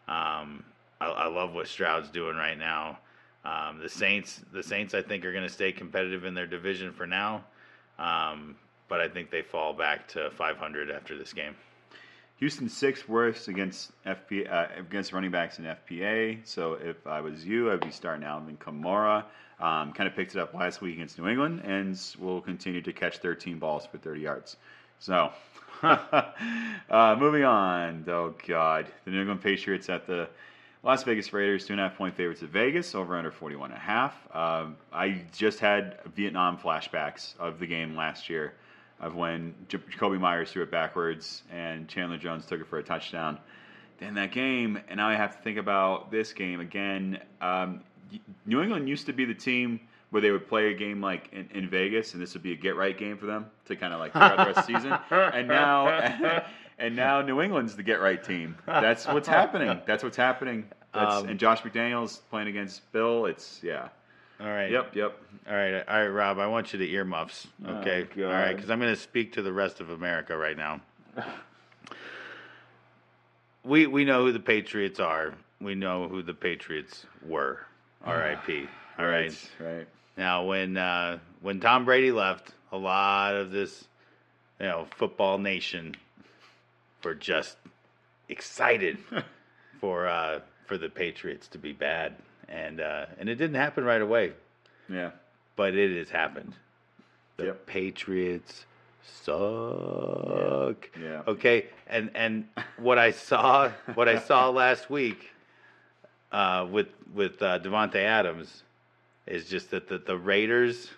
Um, 0.06 0.62
I, 1.00 1.06
I 1.06 1.26
love 1.26 1.52
what 1.52 1.66
Stroud's 1.66 2.10
doing 2.10 2.36
right 2.36 2.56
now. 2.56 2.98
Um, 3.44 3.80
the 3.80 3.88
Saints, 3.88 4.42
the 4.52 4.62
Saints, 4.62 4.94
I 4.94 5.02
think 5.02 5.24
are 5.24 5.32
going 5.32 5.46
to 5.46 5.52
stay 5.52 5.72
competitive 5.72 6.24
in 6.24 6.34
their 6.34 6.46
division 6.46 6.92
for 6.92 7.06
now, 7.06 7.44
um, 7.98 8.54
but 8.88 9.00
I 9.00 9.08
think 9.08 9.30
they 9.30 9.42
fall 9.42 9.72
back 9.72 10.06
to 10.08 10.30
500 10.30 10.90
after 10.90 11.18
this 11.18 11.32
game. 11.32 11.56
Houston 12.38 12.68
sixth 12.68 13.08
worst 13.08 13.48
against 13.48 13.92
FP 14.04 14.50
uh, 14.50 14.66
against 14.78 15.12
running 15.12 15.30
backs 15.30 15.58
in 15.58 15.64
FPA. 15.64 16.38
So 16.44 16.74
if 16.74 17.06
I 17.06 17.20
was 17.20 17.46
you, 17.46 17.72
I'd 17.72 17.80
be 17.80 17.90
starting 17.90 18.24
Alvin 18.24 18.58
Kamara. 18.58 19.24
Um, 19.58 19.92
kind 19.92 20.06
of 20.06 20.14
picked 20.14 20.34
it 20.34 20.40
up 20.40 20.52
last 20.52 20.82
week 20.82 20.96
against 20.96 21.18
New 21.18 21.28
England, 21.28 21.62
and 21.64 21.98
will 22.18 22.42
continue 22.42 22.82
to 22.82 22.92
catch 22.92 23.18
13 23.18 23.58
balls 23.58 23.86
for 23.86 23.96
30 23.96 24.20
yards. 24.20 24.56
So, 24.98 25.30
uh, 25.82 27.16
moving 27.18 27.44
on. 27.44 28.04
Oh 28.06 28.34
God, 28.46 28.86
the 29.06 29.12
New 29.12 29.20
England 29.20 29.40
Patriots 29.40 29.88
at 29.88 30.06
the 30.06 30.28
Las 30.82 31.04
Vegas 31.04 31.32
Raiders, 31.32 31.66
two 31.66 31.72
and 31.72 31.80
a 31.80 31.88
half 31.88 31.96
point 31.96 32.14
favorites 32.14 32.42
at 32.42 32.50
Vegas, 32.50 32.94
over 32.94 33.16
under 33.16 33.30
41 33.30 33.70
and 33.70 33.78
a 33.78 33.80
half. 33.80 34.14
Um, 34.34 34.76
I 34.92 35.22
just 35.32 35.58
had 35.58 36.00
Vietnam 36.14 36.58
flashbacks 36.58 37.34
of 37.38 37.58
the 37.58 37.66
game 37.66 37.96
last 37.96 38.28
year 38.28 38.52
of 39.00 39.14
when 39.14 39.54
Jakobi 39.68 40.18
Meyers 40.18 40.50
threw 40.50 40.62
it 40.62 40.70
backwards 40.70 41.42
and 41.52 41.86
Chandler 41.88 42.16
Jones 42.18 42.46
took 42.46 42.60
it 42.60 42.66
for 42.66 42.78
a 42.78 42.82
touchdown. 42.82 43.38
Then 43.98 44.14
that 44.14 44.32
game, 44.32 44.78
and 44.88 44.98
now 44.98 45.08
I 45.08 45.14
have 45.16 45.36
to 45.36 45.42
think 45.42 45.58
about 45.58 46.10
this 46.10 46.32
game 46.32 46.60
again. 46.60 47.18
Um, 47.40 47.80
New 48.44 48.62
England 48.62 48.88
used 48.88 49.06
to 49.06 49.12
be 49.12 49.24
the 49.24 49.34
team 49.34 49.80
where 50.10 50.22
they 50.22 50.30
would 50.30 50.46
play 50.48 50.70
a 50.70 50.74
game 50.74 51.00
like 51.00 51.30
in, 51.32 51.48
in 51.54 51.68
Vegas, 51.68 52.12
and 52.14 52.22
this 52.22 52.34
would 52.34 52.42
be 52.42 52.52
a 52.52 52.56
get 52.56 52.76
right 52.76 52.96
game 52.96 53.16
for 53.18 53.26
them 53.26 53.46
to 53.66 53.76
kind 53.76 53.92
of 53.92 53.98
like 54.00 54.12
throughout 54.12 54.36
the 54.36 54.44
rest 54.44 54.58
of 54.58 54.66
the 54.66 54.72
season. 54.80 54.98
And 55.34 55.48
now, 55.48 55.88
and 56.78 56.94
now 56.94 57.22
New 57.22 57.40
England's 57.40 57.74
the 57.74 57.82
get 57.82 58.00
right 58.00 58.22
team. 58.22 58.56
That's 58.66 59.06
what's 59.06 59.28
happening. 59.28 59.80
That's 59.86 60.04
what's 60.04 60.16
happening. 60.16 60.66
That's, 60.94 61.14
Um, 61.16 61.28
and 61.28 61.38
Josh 61.40 61.62
McDaniels 61.62 62.20
playing 62.30 62.48
against 62.48 62.90
Bill. 62.92 63.26
It's 63.26 63.60
yeah. 63.62 63.88
All 64.40 64.46
right. 64.46 64.70
Yep. 64.70 64.94
Yep. 64.94 65.18
All 65.48 65.54
right, 65.54 65.74
all 65.86 66.00
right, 66.00 66.08
Rob. 66.08 66.38
I 66.40 66.48
want 66.48 66.72
you 66.72 66.80
to 66.80 66.90
earmuffs, 66.90 67.46
okay? 67.64 68.06
Oh, 68.18 68.24
all 68.24 68.32
right, 68.32 68.54
because 68.56 68.68
I'm 68.68 68.80
going 68.80 68.92
to 68.92 69.00
speak 69.00 69.34
to 69.34 69.42
the 69.42 69.52
rest 69.52 69.80
of 69.80 69.90
America 69.90 70.36
right 70.36 70.56
now. 70.56 70.80
we 73.64 73.86
we 73.86 74.04
know 74.04 74.24
who 74.24 74.32
the 74.32 74.40
Patriots 74.40 74.98
are. 74.98 75.34
We 75.60 75.76
know 75.76 76.08
who 76.08 76.22
the 76.22 76.34
Patriots 76.34 77.06
were. 77.24 77.60
R.I.P. 78.04 78.66
All 78.98 79.06
right. 79.06 79.50
Right. 79.60 79.86
Now, 80.16 80.44
when 80.44 80.76
uh, 80.76 81.18
when 81.42 81.60
Tom 81.60 81.84
Brady 81.84 82.10
left, 82.10 82.50
a 82.72 82.76
lot 82.76 83.36
of 83.36 83.52
this, 83.52 83.84
you 84.58 84.66
know, 84.66 84.86
football 84.96 85.38
nation 85.38 85.94
were 87.04 87.14
just 87.14 87.56
excited 88.28 88.98
for 89.80 90.08
uh, 90.08 90.40
for 90.66 90.76
the 90.76 90.88
Patriots 90.88 91.46
to 91.48 91.58
be 91.58 91.72
bad, 91.72 92.16
and 92.48 92.80
uh, 92.80 93.06
and 93.18 93.28
it 93.28 93.36
didn't 93.36 93.56
happen 93.56 93.84
right 93.84 94.00
away 94.02 94.32
Yeah. 94.88 95.10
but 95.56 95.74
it 95.74 95.96
has 95.96 96.10
happened. 96.10 96.54
The 97.36 97.46
Yep. 97.46 97.66
Patriots 97.66 98.64
suck. 99.02 100.88
Yeah. 101.00 101.22
Okay, 101.26 101.66
and 101.86 102.10
and 102.14 102.46
what 102.78 102.98
I 102.98 103.10
saw, 103.10 103.70
what 103.94 104.08
I 104.08 104.18
saw 104.18 104.48
last 104.64 104.88
week, 104.90 105.32
uh, 106.32 106.66
with 106.70 106.88
with 107.14 107.40
uh, 107.42 107.58
Davante 107.60 107.96
Adams, 107.96 108.62
is 109.26 109.48
just 109.48 109.70
that 109.70 109.88
the, 109.88 109.98
the 109.98 110.16
Raiders, 110.16 110.90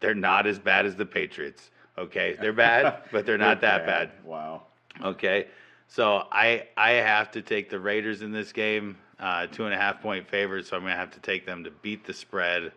they're 0.00 0.14
not 0.14 0.46
as 0.46 0.58
bad 0.58 0.86
as 0.86 0.96
the 0.96 1.06
Patriots. 1.06 1.70
Okay, 1.98 2.36
they're 2.40 2.52
bad, 2.52 3.02
but 3.12 3.26
they're 3.26 3.38
not 3.38 3.60
that 3.60 3.84
bad. 3.86 4.10
Wow. 4.24 4.62
Okay, 5.02 5.46
so 5.88 6.26
I 6.32 6.66
I 6.76 6.92
have 6.92 7.30
to 7.32 7.42
take 7.42 7.68
the 7.70 7.78
Raiders 7.80 8.22
in 8.22 8.32
this 8.32 8.52
game, 8.52 8.96
uh, 9.22 9.46
two 9.46 9.64
and 9.64 9.72
a 9.72 9.76
half 9.76 10.02
point 10.02 10.28
favorites. 10.28 10.68
So 10.68 10.76
I'm 10.76 10.82
gonna 10.82 10.96
have 10.96 11.12
to 11.12 11.20
take 11.20 11.46
them 11.46 11.64
to 11.64 11.70
beat 11.70 12.04
the 12.04 12.12
spread. 12.12 12.72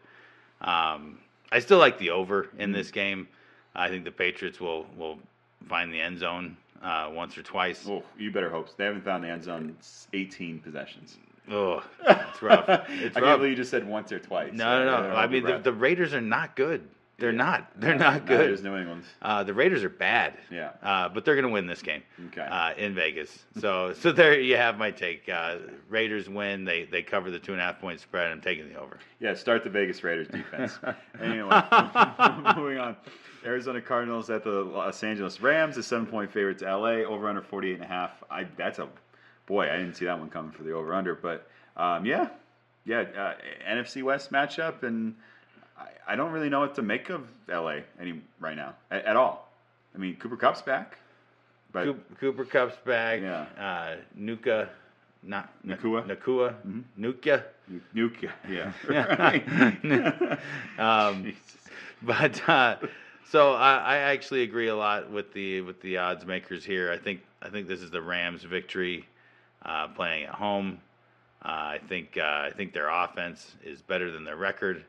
Um, 0.61 1.17
I 1.51 1.59
still 1.59 1.79
like 1.79 1.97
the 1.97 2.11
over 2.11 2.49
in 2.57 2.71
this 2.71 2.91
game. 2.91 3.27
I 3.75 3.89
think 3.89 4.05
the 4.05 4.11
Patriots 4.11 4.59
will 4.61 4.85
will 4.95 5.17
find 5.67 5.91
the 5.91 5.99
end 5.99 6.19
zone 6.19 6.55
uh, 6.81 7.09
once 7.11 7.37
or 7.37 7.43
twice. 7.43 7.85
Oh, 7.89 8.03
you 8.17 8.31
better 8.31 8.49
hope 8.49 8.69
so. 8.69 8.75
They 8.77 8.85
haven't 8.85 9.03
found 9.03 9.23
the 9.23 9.29
end 9.29 9.43
zone 9.43 9.75
in 10.13 10.19
18 10.19 10.59
possessions. 10.59 11.17
Oh, 11.51 11.83
it's 12.07 12.41
rough. 12.41 12.67
It's 12.89 13.17
I 13.17 13.19
rough. 13.19 13.27
can't 13.29 13.39
believe 13.39 13.51
you 13.51 13.55
just 13.57 13.71
said 13.71 13.87
once 13.87 14.11
or 14.11 14.19
twice. 14.19 14.53
No, 14.53 14.85
no, 14.85 15.09
no. 15.09 15.15
I 15.15 15.27
mean, 15.27 15.43
the, 15.43 15.59
the 15.59 15.73
Raiders 15.73 16.13
are 16.13 16.21
not 16.21 16.55
good. 16.55 16.87
They're 17.17 17.31
not. 17.31 17.71
They're 17.79 17.95
not 17.95 18.25
good. 18.25 18.51
is 18.51 18.61
New 18.61 18.75
England. 18.75 19.03
Uh, 19.21 19.43
the 19.43 19.53
Raiders 19.53 19.83
are 19.83 19.89
bad. 19.89 20.33
Yeah. 20.51 20.71
Uh, 20.83 21.07
but 21.07 21.23
they're 21.23 21.35
going 21.35 21.47
to 21.47 21.51
win 21.51 21.65
this 21.65 21.81
game. 21.81 22.03
Okay. 22.27 22.41
Uh, 22.41 22.73
in 22.77 22.93
Vegas. 22.93 23.45
So 23.59 23.93
so 23.99 24.11
there 24.11 24.39
you 24.39 24.57
have 24.57 24.77
my 24.77 24.91
take. 24.91 25.29
Uh, 25.29 25.57
Raiders 25.87 26.29
win. 26.29 26.65
They 26.65 26.83
they 26.85 27.01
cover 27.01 27.31
the 27.31 27.39
two 27.39 27.53
and 27.53 27.61
a 27.61 27.63
half 27.63 27.79
point 27.79 28.01
spread. 28.01 28.31
I'm 28.31 28.41
taking 28.41 28.67
the 28.67 28.79
over. 28.79 28.99
Yeah, 29.19 29.33
start 29.33 29.63
the 29.63 29.69
Vegas 29.69 30.03
Raiders 30.03 30.27
defense. 30.27 30.77
anyway, 31.21 31.49
moving 32.55 32.79
on. 32.79 32.97
Arizona 33.45 33.79
Cardinals 33.79 34.29
at 34.29 34.43
the 34.43 34.49
Los 34.49 35.03
Angeles 35.03 35.39
Rams, 35.39 35.77
a 35.77 35.83
seven 35.83 36.05
point 36.05 36.31
favorite 36.31 36.57
to 36.59 36.77
LA, 36.77 37.03
over 37.07 37.29
under 37.29 37.41
48 37.41 37.75
and 37.75 37.83
a 37.83 37.87
half. 37.87 38.11
I 38.29 38.45
that's 38.57 38.79
a 38.79 38.89
boy, 39.45 39.69
I 39.71 39.77
didn't 39.77 39.93
see 39.93 40.05
that 40.05 40.19
one 40.19 40.29
coming 40.29 40.51
for 40.51 40.63
the 40.63 40.71
over 40.73 40.93
under, 40.93 41.15
but 41.15 41.47
um, 41.77 42.05
yeah, 42.05 42.29
yeah, 42.85 43.01
uh, 43.01 43.33
NFC 43.69 44.03
West 44.03 44.31
matchup, 44.31 44.83
and 44.83 45.15
I, 45.77 45.87
I 46.07 46.15
don't 46.15 46.31
really 46.31 46.49
know 46.49 46.59
what 46.61 46.75
to 46.75 46.81
make 46.81 47.09
of 47.09 47.27
LA 47.47 47.79
any 47.99 48.21
right 48.39 48.55
now 48.55 48.75
at, 48.91 49.05
at 49.05 49.15
all. 49.15 49.51
I 49.93 49.97
mean, 49.97 50.15
Cooper 50.17 50.37
Kupp's 50.37 50.61
back, 50.61 50.97
but 51.71 51.85
Cooper, 51.85 52.15
Cooper 52.19 52.45
Kupp's 52.45 52.77
back. 52.85 53.21
Yeah. 53.21 53.45
Uh, 53.57 53.95
Nuka, 54.15 54.69
not 55.23 55.49
Nacua? 55.65 56.05
Nacua, 56.05 56.53
Nuka. 56.97 57.43
Nuke, 57.95 58.29
yeah. 58.49 58.71
Um, 60.77 61.33
but 62.01 62.47
uh, 62.47 62.77
so 63.29 63.53
I, 63.53 63.77
I 63.77 63.97
actually 63.97 64.43
agree 64.43 64.67
a 64.67 64.75
lot 64.75 65.09
with 65.09 65.33
the 65.33 65.61
with 65.61 65.81
the 65.81 65.97
odds 65.97 66.25
makers 66.25 66.63
here. 66.63 66.91
I 66.91 66.97
think 66.97 67.21
I 67.41 67.49
think 67.49 67.67
this 67.67 67.81
is 67.81 67.91
the 67.91 68.01
Rams' 68.01 68.43
victory, 68.43 69.07
uh, 69.63 69.87
playing 69.89 70.25
at 70.25 70.35
home. 70.35 70.79
Uh, 71.43 71.77
I 71.77 71.79
think 71.87 72.17
uh, 72.17 72.21
I 72.21 72.51
think 72.55 72.73
their 72.73 72.89
offense 72.89 73.55
is 73.63 73.81
better 73.81 74.11
than 74.11 74.23
their 74.23 74.35
record, 74.35 74.85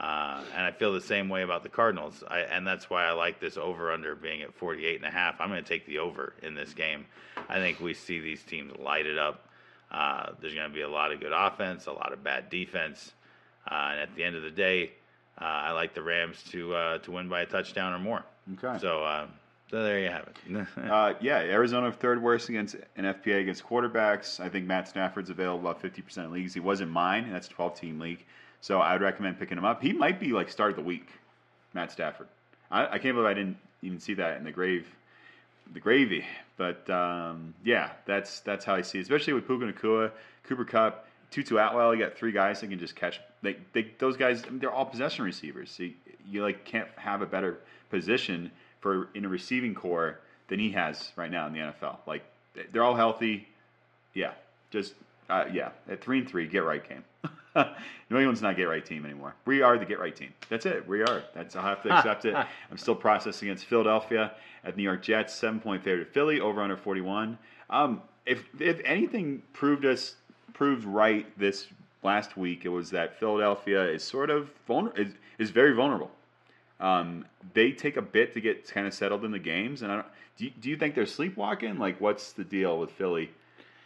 uh, 0.00 0.40
and 0.56 0.64
I 0.64 0.70
feel 0.72 0.94
the 0.94 1.00
same 1.00 1.28
way 1.28 1.42
about 1.42 1.62
the 1.62 1.68
Cardinals. 1.68 2.24
I, 2.26 2.40
and 2.40 2.66
that's 2.66 2.88
why 2.88 3.04
I 3.04 3.12
like 3.12 3.38
this 3.38 3.58
over 3.58 3.92
under 3.92 4.14
being 4.14 4.40
at 4.40 4.54
48 4.54 4.96
and 4.96 5.04
a 5.04 5.10
half. 5.10 5.38
I'm 5.40 5.50
going 5.50 5.62
to 5.62 5.68
take 5.68 5.86
the 5.86 5.98
over 5.98 6.32
in 6.42 6.54
this 6.54 6.72
game. 6.72 7.04
I 7.50 7.56
think 7.56 7.80
we 7.80 7.92
see 7.92 8.18
these 8.18 8.42
teams 8.42 8.72
light 8.78 9.04
it 9.04 9.18
up. 9.18 9.46
Uh, 9.90 10.30
there's 10.40 10.54
going 10.54 10.68
to 10.68 10.74
be 10.74 10.80
a 10.80 10.88
lot 10.88 11.12
of 11.12 11.20
good 11.20 11.32
offense, 11.34 11.86
a 11.86 11.92
lot 11.92 12.14
of 12.14 12.24
bad 12.24 12.48
defense, 12.48 13.12
uh, 13.70 13.88
and 13.90 14.00
at 14.00 14.14
the 14.14 14.24
end 14.24 14.36
of 14.36 14.42
the 14.42 14.50
day, 14.50 14.92
uh, 15.38 15.44
I 15.44 15.72
like 15.72 15.94
the 15.94 16.02
Rams 16.02 16.42
to 16.50 16.74
uh, 16.74 16.98
to 16.98 17.10
win 17.10 17.28
by 17.28 17.42
a 17.42 17.46
touchdown 17.46 17.92
or 17.92 17.98
more. 17.98 18.24
Okay. 18.54 18.78
So, 18.80 19.02
uh, 19.02 19.26
so 19.70 19.82
there 19.82 19.98
you 19.98 20.08
have 20.08 20.28
it. 20.28 20.66
Uh, 20.90 21.14
yeah, 21.20 21.38
Arizona 21.38 21.92
third 21.92 22.22
worst 22.22 22.48
against 22.48 22.76
an 22.96 23.04
FPA 23.04 23.40
against 23.40 23.64
quarterbacks. 23.64 24.40
I 24.40 24.48
think 24.48 24.66
Matt 24.66 24.88
Stafford's 24.88 25.30
available 25.30 25.60
about 25.60 25.82
fifty 25.82 26.02
percent 26.02 26.26
of 26.26 26.32
leagues. 26.32 26.54
He 26.54 26.60
wasn't 26.60 26.90
mine, 26.90 27.24
and 27.24 27.34
that's 27.34 27.48
a 27.48 27.50
twelve 27.50 27.78
team 27.78 27.98
league. 27.98 28.24
So 28.60 28.80
I 28.80 28.92
would 28.92 29.02
recommend 29.02 29.38
picking 29.38 29.58
him 29.58 29.64
up. 29.64 29.82
He 29.82 29.92
might 29.92 30.20
be 30.20 30.32
like 30.32 30.50
start 30.50 30.70
of 30.70 30.76
the 30.76 30.82
week, 30.82 31.08
Matt 31.72 31.92
Stafford. 31.92 32.28
I, 32.70 32.86
I 32.86 32.98
can't 32.98 33.14
believe 33.14 33.26
I 33.26 33.34
didn't 33.34 33.56
even 33.82 34.00
see 34.00 34.14
that 34.14 34.36
in 34.36 34.44
the 34.44 34.52
grave, 34.52 34.86
the 35.72 35.80
gravy. 35.80 36.24
But 36.56 36.88
um, 36.90 37.54
yeah, 37.64 37.90
that's 38.06 38.40
that's 38.40 38.64
how 38.64 38.74
I 38.74 38.82
see 38.82 38.98
it. 38.98 39.02
Especially 39.02 39.32
with 39.32 39.46
Puka 39.46 39.64
Nacua, 39.64 40.10
Cooper 40.44 40.64
Kupp, 40.64 41.06
Tutu 41.30 41.56
Atwell. 41.56 41.94
You 41.94 42.04
got 42.04 42.16
three 42.16 42.32
guys 42.32 42.60
that 42.60 42.68
can 42.68 42.78
just 42.78 42.96
catch. 42.96 43.20
They, 43.42 43.56
they 43.72 43.90
those 43.98 44.16
guys. 44.16 44.44
I 44.46 44.50
mean, 44.50 44.58
they're 44.58 44.72
all 44.72 44.84
possession 44.84 45.24
receivers. 45.24 45.70
So 45.70 45.84
you, 45.84 45.94
you 46.28 46.42
like 46.42 46.64
can't 46.64 46.88
have 46.96 47.22
a 47.22 47.26
better 47.26 47.60
position 47.88 48.50
for 48.80 49.08
in 49.14 49.24
a 49.24 49.28
receiving 49.28 49.74
corps 49.74 50.18
than 50.48 50.58
he 50.58 50.72
has 50.72 51.12
right 51.16 51.30
now 51.30 51.46
in 51.46 51.52
the 51.54 51.60
NFL. 51.60 51.96
Like 52.06 52.24
they're 52.72 52.84
all 52.84 52.96
healthy. 52.96 53.48
Yeah, 54.12 54.32
just 54.70 54.94
uh, 55.30 55.46
yeah. 55.52 55.70
At 55.88 56.02
three 56.02 56.18
and 56.18 56.28
three, 56.28 56.46
get 56.46 56.64
right 56.64 56.86
game. 56.86 57.04
New 58.10 58.18
England's 58.18 58.42
not 58.42 58.56
get 58.56 58.64
right 58.64 58.84
team 58.84 59.04
anymore. 59.04 59.34
We 59.44 59.62
are 59.62 59.78
the 59.78 59.84
get 59.84 59.98
right 59.98 60.14
team. 60.14 60.32
That's 60.48 60.66
it. 60.66 60.86
We 60.86 61.02
are. 61.02 61.22
That's 61.34 61.56
I'll 61.56 61.62
have 61.62 61.82
to 61.82 61.96
accept 61.96 62.24
it. 62.24 62.34
I'm 62.70 62.78
still 62.78 62.94
processing 62.94 63.48
against 63.48 63.66
Philadelphia 63.66 64.32
at 64.64 64.76
New 64.76 64.82
York 64.82 65.02
Jets, 65.02 65.34
seven 65.34 65.60
point 65.60 65.82
favorite 65.82 66.06
to 66.06 66.10
Philly, 66.10 66.40
over 66.40 66.60
under 66.62 66.76
41. 66.76 67.38
Um, 67.70 68.02
if 68.26 68.44
if 68.58 68.80
anything 68.84 69.42
proved 69.52 69.84
us 69.84 70.16
proved 70.52 70.84
right 70.84 71.26
this 71.38 71.66
last 72.02 72.36
week, 72.36 72.64
it 72.64 72.68
was 72.68 72.90
that 72.90 73.18
Philadelphia 73.18 73.84
is 73.88 74.02
sort 74.02 74.30
of 74.30 74.50
vulner- 74.68 74.96
is, 74.98 75.14
is 75.38 75.50
very 75.50 75.74
vulnerable. 75.74 76.10
Um, 76.78 77.26
they 77.52 77.72
take 77.72 77.96
a 77.96 78.02
bit 78.02 78.32
to 78.34 78.40
get 78.40 78.68
kind 78.70 78.86
of 78.86 78.94
settled 78.94 79.24
in 79.24 79.32
the 79.32 79.38
games, 79.38 79.82
and 79.82 79.92
I 79.92 79.96
don't. 79.96 80.06
Do 80.36 80.44
you, 80.46 80.52
do 80.58 80.70
you 80.70 80.76
think 80.76 80.94
they're 80.94 81.04
sleepwalking? 81.04 81.78
Like, 81.78 82.00
what's 82.00 82.32
the 82.32 82.44
deal 82.44 82.78
with 82.78 82.90
Philly 82.92 83.30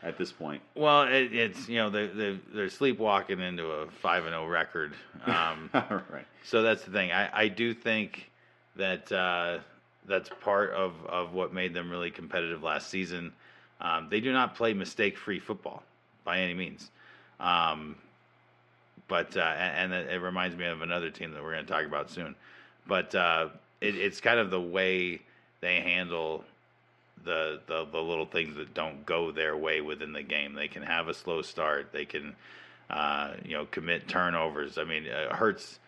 at 0.05 0.18
this 0.18 0.30
point? 0.30 0.62
well, 0.74 1.02
it, 1.02 1.32
it's 1.32 1.68
you 1.68 1.76
know 1.76 1.90
they 1.90 2.07
they 2.07 2.38
they're 2.52 2.68
sleepwalking 2.68 3.40
into 3.40 3.70
a 3.70 3.90
five 3.90 4.24
and 4.24 4.32
zero 4.32 4.46
record. 4.46 4.94
Um, 5.26 5.70
right. 5.74 6.26
So 6.44 6.62
that's 6.62 6.84
the 6.84 6.90
thing. 6.90 7.11
I, 7.11 7.44
I 7.44 7.48
do 7.48 7.74
think 7.74 8.30
that 8.76 9.11
uh, 9.11 9.59
that's 10.07 10.28
part 10.40 10.70
of, 10.70 10.92
of 11.07 11.32
what 11.32 11.52
made 11.52 11.74
them 11.74 11.90
really 11.90 12.11
competitive 12.11 12.62
last 12.62 12.90
season. 12.90 13.32
Um, 13.80 14.09
they 14.11 14.20
do 14.20 14.32
not 14.32 14.55
play 14.55 14.74
mistake 14.74 15.16
free 15.16 15.40
football 15.40 15.82
by 16.24 16.40
any 16.40 16.55
means. 16.55 16.90
Um, 17.40 17.96
but 19.09 19.36
uh, 19.36 19.40
and, 19.40 19.92
and 19.92 20.11
it 20.11 20.20
reminds 20.20 20.57
me 20.57 20.66
of 20.66 20.82
another 20.82 21.11
team 21.11 21.32
that 21.32 21.42
we're 21.42 21.52
going 21.52 21.66
to 21.66 21.72
talk 21.72 21.84
about 21.84 22.11
soon. 22.11 22.34
But 22.86 23.14
uh, 23.14 23.48
it, 23.80 23.96
it's 23.96 24.20
kind 24.20 24.38
of 24.38 24.50
the 24.50 24.61
way 24.61 25.20
they 25.61 25.80
handle 25.80 26.44
the, 27.25 27.61
the 27.66 27.87
the 27.91 28.01
little 28.01 28.27
things 28.27 28.57
that 28.57 28.75
don't 28.75 29.05
go 29.07 29.31
their 29.31 29.57
way 29.57 29.81
within 29.81 30.12
the 30.12 30.22
game. 30.22 30.55
They 30.55 30.68
can 30.68 30.83
have 30.83 31.09
a 31.09 31.14
slow 31.14 31.43
start. 31.43 31.91
They 31.93 32.05
can 32.05 32.35
uh, 32.91 33.35
you 33.45 33.57
know 33.57 33.66
commit 33.66 34.09
turnovers. 34.09 34.79
I 34.79 34.85
mean, 34.85 35.07
uh, 35.09 35.35
Hurts 35.35 35.79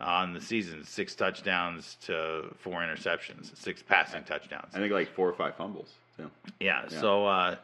on 0.00 0.34
the 0.34 0.40
season 0.40 0.84
six 0.84 1.14
touchdowns 1.14 1.96
to 2.02 2.54
four 2.58 2.80
interceptions, 2.80 3.56
six 3.56 3.82
passing 3.82 4.24
touchdowns. 4.24 4.74
I 4.74 4.78
think 4.78 4.92
like 4.92 5.14
four 5.14 5.28
or 5.28 5.34
five 5.34 5.56
fumbles. 5.56 5.92
too. 6.16 6.30
Yeah. 6.60 6.82
Yeah. 6.90 7.00
So, 7.00 7.26
uh, 7.26 7.56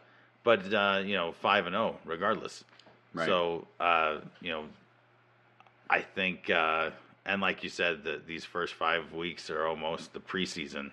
but 0.45 0.72
uh, 0.72 1.03
you 1.05 1.14
know, 1.14 1.33
five 1.33 1.66
and 1.66 1.74
zero 1.74 1.97
regardless. 2.05 2.64
Right. 3.12 3.26
So, 3.26 3.66
uh, 3.81 4.18
you 4.41 4.51
know, 4.51 4.64
I 5.89 6.01
think, 6.01 6.49
uh, 6.49 6.91
and 7.26 7.41
like 7.43 7.64
you 7.64 7.68
said, 7.68 8.05
that 8.05 8.26
these 8.26 8.45
first 8.45 8.74
five 8.74 9.12
weeks 9.12 9.51
are 9.51 9.66
almost 9.66 10.12
the 10.12 10.20
preseason. 10.20 10.93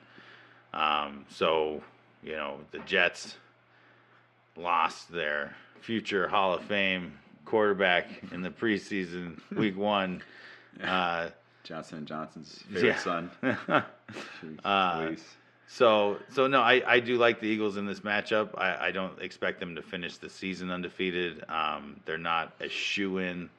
Um, 0.74 1.26
so, 1.30 1.84
you 2.28 2.36
know, 2.36 2.60
the 2.72 2.80
Jets 2.80 3.38
lost 4.58 5.12
their 5.12 5.56
future 5.80 6.28
Hall 6.28 6.54
of 6.54 6.64
Fame 6.64 7.14
quarterback 7.46 8.10
in 8.34 8.42
the 8.42 8.50
preseason 8.50 9.40
week 9.56 9.78
one. 9.78 10.22
Uh, 10.84 11.30
Johnson 11.64 12.00
and 12.00 12.08
Johnson's 12.08 12.64
favorite 12.72 12.88
yeah. 12.88 13.00
son. 13.00 13.32
Uh, 14.64 15.12
So, 15.70 16.18
so 16.30 16.48
no, 16.48 16.62
I, 16.62 16.82
I 16.88 17.00
do 17.02 17.18
like 17.18 17.42
the 17.42 17.48
Eagles 17.48 17.76
in 17.76 17.86
this 17.86 18.00
matchup. 18.00 18.58
I, 18.58 18.88
I 18.88 18.92
don't 18.92 19.22
expect 19.22 19.60
them 19.60 19.76
to 19.76 19.82
finish 19.82 20.16
the 20.16 20.30
season 20.30 20.72
undefeated. 20.72 21.44
Um, 21.50 22.00
they're 22.06 22.18
not 22.18 22.54
a 22.62 22.70
shoe 22.70 23.18
in 23.18 23.50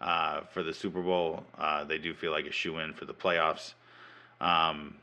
uh, 0.00 0.40
for 0.52 0.62
the 0.62 0.72
Super 0.72 1.02
Bowl. 1.02 1.44
Uh, 1.58 1.84
they 1.84 1.98
do 1.98 2.14
feel 2.14 2.32
like 2.32 2.46
a 2.46 2.52
shoe 2.52 2.78
in 2.78 2.94
for 2.94 3.04
the 3.04 3.12
playoffs. 3.12 3.74
Um, 4.40 4.94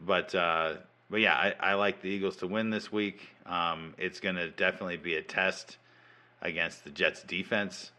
but 0.00 0.32
uh, 0.36 0.74
but 1.14 1.20
yeah, 1.20 1.34
I, 1.36 1.54
I 1.60 1.74
like 1.74 2.02
the 2.02 2.08
Eagles 2.08 2.38
to 2.38 2.48
win 2.48 2.70
this 2.70 2.90
week. 2.90 3.28
Um, 3.46 3.94
it's 3.98 4.18
going 4.18 4.34
to 4.34 4.50
definitely 4.50 4.96
be 4.96 5.14
a 5.14 5.22
test 5.22 5.76
against 6.42 6.82
the 6.82 6.90
Jets 6.90 7.22
defense. 7.22 7.92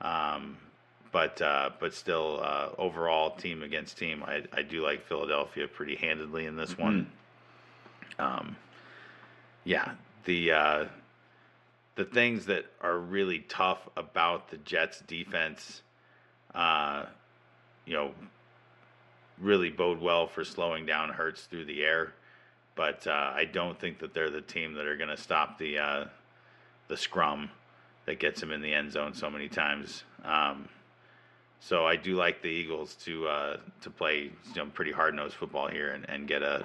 Um, 0.00 0.56
but 1.12 1.40
uh, 1.40 1.70
but 1.78 1.94
still, 1.94 2.40
uh, 2.42 2.70
overall, 2.76 3.30
team 3.30 3.62
against 3.62 3.98
team, 3.98 4.24
I, 4.24 4.42
I 4.52 4.62
do 4.62 4.82
like 4.82 5.06
Philadelphia 5.06 5.68
pretty 5.68 5.94
handedly 5.94 6.44
in 6.44 6.56
this 6.56 6.76
one. 6.76 7.06
Um, 8.18 8.56
yeah, 9.62 9.92
the 10.24 10.50
uh, 10.50 10.84
the 11.94 12.04
things 12.04 12.46
that 12.46 12.64
are 12.80 12.98
really 12.98 13.44
tough 13.48 13.88
about 13.96 14.50
the 14.50 14.56
Jets 14.56 15.02
defense, 15.06 15.82
uh, 16.52 17.04
you 17.84 17.92
know, 17.92 18.10
really 19.38 19.70
bode 19.70 20.00
well 20.00 20.26
for 20.26 20.44
slowing 20.44 20.84
down 20.84 21.10
Hurts 21.10 21.42
through 21.44 21.66
the 21.66 21.84
air. 21.84 22.12
But 22.76 23.06
uh, 23.06 23.32
I 23.34 23.46
don't 23.46 23.78
think 23.78 23.98
that 23.98 24.14
they're 24.14 24.30
the 24.30 24.42
team 24.42 24.74
that 24.74 24.86
are 24.86 24.96
going 24.96 25.10
to 25.10 25.16
stop 25.16 25.58
the 25.58 25.78
uh, 25.78 26.04
the 26.88 26.96
scrum 26.96 27.50
that 28.04 28.20
gets 28.20 28.40
them 28.40 28.52
in 28.52 28.62
the 28.62 28.72
end 28.72 28.92
zone 28.92 29.14
so 29.14 29.28
many 29.28 29.48
times. 29.48 30.04
Um, 30.24 30.68
so 31.58 31.86
I 31.86 31.96
do 31.96 32.14
like 32.14 32.42
the 32.42 32.48
Eagles 32.48 32.94
to 33.04 33.26
uh, 33.26 33.56
to 33.80 33.90
play 33.90 34.24
you 34.24 34.30
know, 34.54 34.66
pretty 34.66 34.92
hard 34.92 35.14
nosed 35.14 35.34
football 35.34 35.68
here 35.68 35.92
and, 35.92 36.08
and 36.08 36.28
get 36.28 36.42
a 36.42 36.64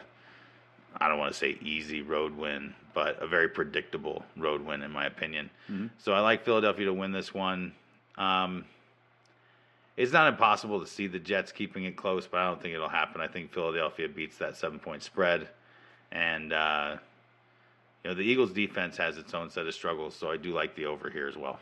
I 1.00 1.08
don't 1.08 1.18
want 1.18 1.32
to 1.32 1.40
say 1.40 1.58
easy 1.62 2.02
road 2.02 2.36
win, 2.36 2.74
but 2.94 3.22
a 3.24 3.28
very 3.28 3.48
predictable 3.48 4.26
road 4.36 4.62
win 4.62 4.82
in 4.84 4.92
my 4.92 5.06
opinion. 5.06 5.50
So 5.98 6.12
I 6.14 6.20
like 6.20 6.44
Philadelphia 6.44 6.86
to 6.88 6.94
win 6.94 7.14
this 7.14 7.34
one. 7.34 7.72
Um, 8.18 8.66
it's 9.96 10.12
not 10.12 10.28
impossible 10.28 10.80
to 10.82 10.86
see 10.86 11.08
the 11.08 11.20
Jets 11.20 11.52
keeping 11.52 11.86
it 11.86 11.96
close, 11.96 12.28
but 12.28 12.40
I 12.42 12.48
don't 12.48 12.62
think 12.62 12.74
it'll 12.74 12.90
happen. 12.90 13.22
I 13.22 13.28
think 13.28 13.54
Philadelphia 13.54 14.10
beats 14.10 14.38
that 14.38 14.58
seven 14.58 14.80
point 14.80 15.02
spread, 15.04 15.48
and 16.12 16.54
uh, 16.54 16.98
you 18.04 18.10
know 18.10 18.16
the 18.16 18.24
Eagles' 18.24 18.52
defense 18.52 18.98
has 18.98 19.18
its 19.18 19.34
own 19.34 19.50
set 19.50 19.68
of 19.68 19.74
struggles, 19.74 20.16
so 20.16 20.32
I 20.32 20.38
do 20.38 20.54
like 20.54 20.76
the 20.76 20.86
over 20.86 21.10
here 21.10 21.28
as 21.28 21.38
well. 21.38 21.60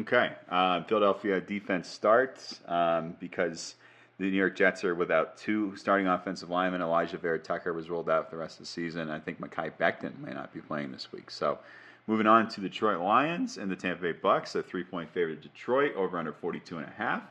Okay. 0.00 0.32
Uh, 0.50 0.82
Philadelphia 0.82 1.40
defense 1.40 1.88
starts 1.88 2.60
um, 2.66 3.16
because 3.20 3.74
The 4.18 4.24
New 4.24 4.36
York 4.36 4.56
Jets 4.56 4.84
are 4.84 4.94
without 4.94 5.38
two 5.38 5.74
starting 5.76 6.06
offensive 6.06 6.50
linemen. 6.50 6.82
Alijah 6.82 7.18
Vera-Tucker 7.20 7.72
was 7.72 7.88
rolled 7.88 8.10
out 8.10 8.28
for 8.28 8.36
the 8.36 8.40
rest 8.40 8.56
of 8.56 8.66
the 8.66 8.70
season. 8.70 9.10
I 9.10 9.18
think 9.18 9.40
Mekhi 9.40 9.72
Becton 9.80 10.18
may 10.18 10.32
not 10.32 10.52
be 10.52 10.60
playing 10.60 10.92
this 10.92 11.10
week. 11.12 11.30
So, 11.30 11.58
moving 12.06 12.26
on 12.26 12.48
to 12.48 12.60
Detroit 12.60 13.00
Lions 13.00 13.56
and 13.56 13.70
the 13.70 13.76
Tampa 13.76 14.02
Bay 14.02 14.12
Bucks, 14.12 14.54
a 14.56 14.62
three-point 14.62 15.10
favorite 15.14 15.40
Detroit 15.40 15.94
over 15.94 16.18
under 16.18 16.32
42 16.32 16.78
and 16.78 16.86
a 16.86 16.90
half. 16.90 17.22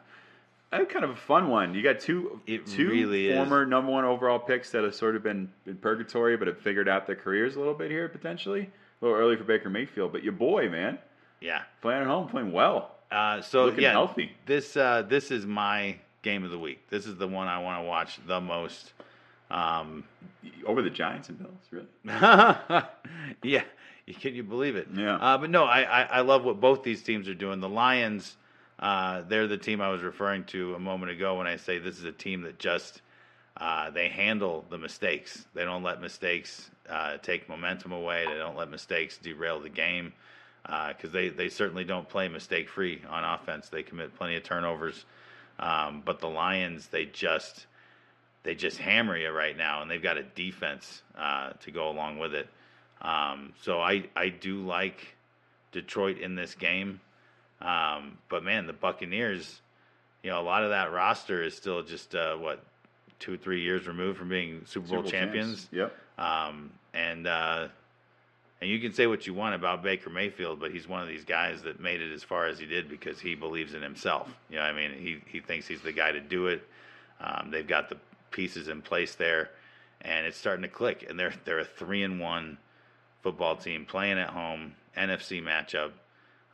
Kind 0.72 1.04
of 1.06 1.12
a 1.12 1.16
fun 1.16 1.50
one. 1.50 1.74
You 1.74 1.82
got 1.82 2.00
two 2.00 2.42
It 2.46 2.66
two 2.68 2.90
really 2.90 3.30
is. 3.30 3.36
former 3.38 3.66
number 3.66 3.92
one 3.92 4.04
overall 4.06 4.38
picks 4.40 4.70
that 4.72 4.84
have 4.84 4.94
sort 4.96 5.16
of 5.16 5.24
been 5.24 5.50
in 5.66 5.78
purgatory, 5.78 6.36
but 6.38 6.48
have 6.48 6.60
figured 6.60 6.90
out 6.90 7.08
their 7.08 7.16
careers 7.16 7.56
a 7.56 7.60
little 7.60 7.74
bit 7.74 7.90
here 7.90 8.08
potentially. 8.10 8.70
A 9.02 9.06
little 9.06 9.18
early 9.20 9.36
for 9.38 9.44
Baker 9.44 9.70
Mayfield, 9.70 10.12
but 10.12 10.24
your 10.24 10.34
boy, 10.34 10.70
man, 10.70 10.98
Yeah. 11.40 11.62
playing 11.82 12.02
at 12.02 12.08
home, 12.08 12.28
playing 12.28 12.52
well. 12.52 12.96
Uh, 13.12 13.42
so 13.42 13.66
Looking 13.66 13.84
yeah, 13.84 13.92
healthy. 13.92 14.32
This 14.46 14.76
uh, 14.76 15.04
this 15.04 15.32
is 15.32 15.46
my 15.46 15.96
game 16.24 16.44
of 16.44 16.52
the 16.52 16.60
week. 16.60 16.90
This 16.90 17.06
is 17.06 17.16
the 17.16 17.28
one 17.28 17.48
I 17.48 17.60
want 17.60 17.80
to 17.82 17.88
watch 17.88 18.20
the 18.28 18.42
most. 18.42 18.92
Um, 19.50 20.04
Over 20.66 20.82
the 20.82 20.90
Giants 20.90 21.30
and 21.30 21.40
Bills, 21.40 21.62
really? 21.72 21.88
yeah, 23.44 23.64
can 24.20 24.36
you 24.36 24.44
believe 24.44 24.76
it? 24.76 24.90
Yeah. 24.94 25.16
Uh, 25.16 25.38
but 25.38 25.50
no, 25.50 25.64
I, 25.64 25.84
I 25.84 26.02
I 26.04 26.22
love 26.22 26.44
what 26.44 26.60
both 26.60 26.84
these 26.84 27.02
teams 27.02 27.30
are 27.30 27.34
doing. 27.34 27.62
The 27.62 27.70
Lions, 27.70 28.36
uh, 28.80 29.22
they're 29.28 29.48
the 29.48 29.58
team 29.58 29.82
I 29.82 29.90
was 29.90 30.02
referring 30.02 30.44
to 30.46 30.76
a 30.76 30.80
moment 30.80 31.12
ago 31.12 31.38
when 31.38 31.48
I 31.48 31.58
say 31.58 31.80
this 31.80 31.98
is 31.98 32.04
a 32.04 32.12
team 32.12 32.42
that 32.44 32.60
just 32.60 33.02
uh, 33.58 33.90
they 33.90 34.10
handle 34.10 34.66
the 34.70 34.78
mistakes. 34.78 35.46
They 35.54 35.66
don't 35.66 35.84
let 35.84 36.00
mistakes 36.00 36.70
uh, 36.90 37.18
take 37.18 37.50
momentum 37.50 37.92
away. 37.92 38.26
They 38.28 38.38
don't 38.38 38.56
let 38.56 38.70
mistakes 38.70 39.18
derail 39.18 39.60
the 39.60 39.70
game 39.70 40.14
because 40.90 41.12
they, 41.12 41.30
they 41.30 41.50
certainly 41.50 41.84
don't 41.84 42.08
play 42.08 42.28
mistake 42.28 42.70
free 42.70 43.02
on 43.10 43.24
offense. 43.24 43.70
They 43.70 43.84
commit 43.84 44.16
plenty 44.16 44.36
of 44.36 44.44
turnovers. 44.44 45.06
Um, 45.60 46.04
but 46.06 46.20
the 46.20 46.28
Lions, 46.28 46.88
they 46.88 47.06
just 47.06 47.66
they 48.44 48.56
just 48.56 48.78
hammer 48.78 49.18
you 49.18 49.30
right 49.32 49.58
now, 49.58 49.82
and 49.82 49.90
they've 49.90 50.02
got 50.02 50.18
a 50.18 50.24
defense 50.24 51.02
uh, 51.18 51.52
to 51.62 51.72
go 51.72 51.90
along 51.90 52.20
with 52.20 52.34
it. 52.34 52.48
Um, 53.02 53.54
so 53.62 53.80
I 53.82 54.06
I 54.16 54.30
do 54.30 54.62
like 54.62 55.16
Detroit 55.72 56.20
in 56.20 56.36
this 56.36 56.54
game, 56.56 57.00
um, 57.62 58.18
but 58.30 58.44
man, 58.44 58.68
the 58.68 58.74
Buccaneers, 58.74 59.62
you 60.24 60.30
know, 60.30 60.40
a 60.40 60.44
lot 60.44 60.64
of 60.64 60.70
that 60.70 60.92
roster 60.92 61.44
is 61.44 61.56
still 61.56 61.84
just 61.84 62.16
uh, 62.16 62.36
what 62.36 62.64
two 63.20 63.38
three 63.38 63.62
years 63.62 63.88
removed 63.88 64.18
from 64.18 64.30
being 64.30 64.62
Super 64.66 64.88
Bowl 64.88 64.98
Super 64.98 65.02
Bowl 65.04 65.12
champions. 65.12 65.68
champs. 65.68 65.68
Yep. 65.72 65.96
Um, 66.18 66.72
and 66.94 67.28
uh, 67.28 67.68
and 68.62 68.70
you 68.70 68.80
can 68.80 68.94
say 68.94 69.08
what 69.08 69.28
you 69.28 69.34
want 69.34 69.56
about 69.56 69.84
Baker 69.84 70.10
Mayfield, 70.10 70.60
but 70.60 70.72
he's 70.72 70.88
one 70.88 71.02
of 71.02 71.08
these 71.08 71.26
guys 71.26 71.62
that 71.64 71.80
made 71.80 72.02
it 72.02 72.12
as 72.12 72.24
far 72.24 72.48
as 72.48 72.58
he 72.58 72.66
did 72.66 72.90
because 72.90 73.20
he 73.20 73.36
believes 73.36 73.74
in 73.74 73.82
himself. 73.82 74.28
You 74.50 74.58
know, 74.58 74.64
what 74.64 74.72
I 74.72 74.74
mean, 74.74 74.94
he 74.94 75.20
he 75.28 75.40
thinks 75.40 75.68
he's 75.68 75.82
the 75.82 75.92
guy 75.92 76.12
to 76.12 76.20
do 76.20 76.48
it. 76.48 76.68
Um, 77.20 77.50
they've 77.52 77.68
got 77.68 77.90
the 77.90 77.98
pieces 78.32 78.68
in 78.68 78.82
place 78.82 79.16
there, 79.16 79.50
and 80.02 80.26
it's 80.26 80.38
starting 80.38 80.64
to 80.64 80.70
click. 80.70 81.06
And 81.10 81.20
they're 81.20 81.34
they're 81.46 81.60
a 81.60 81.66
three 81.66 82.04
and 82.04 82.20
one 82.20 82.58
football 83.22 83.56
team 83.56 83.86
playing 83.86 84.18
at 84.18 84.30
home, 84.30 84.74
NFC 84.96 85.42
matchup. 85.42 85.92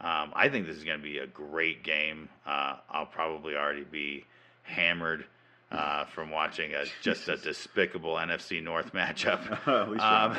Um, 0.04 0.34
I 0.36 0.50
think 0.50 0.68
this 0.68 0.76
is 0.76 0.84
going 0.84 0.98
to 0.98 1.04
be 1.04 1.20
a 1.20 1.28
great 1.28 1.84
game. 1.84 2.28
Uh, 2.46 2.76
I'll 2.90 3.06
probably 3.06 3.56
already 3.56 3.86
be 3.86 4.26
hammered 4.64 5.24
uh, 5.72 6.04
from 6.06 6.30
watching 6.30 6.74
a, 6.74 6.84
just 7.02 7.30
a 7.30 7.38
despicable 7.38 8.16
NFC 8.16 8.62
North 8.62 8.92
matchup. 8.94 9.42
At 9.82 9.90
least 9.90 10.04
Um. 10.04 10.36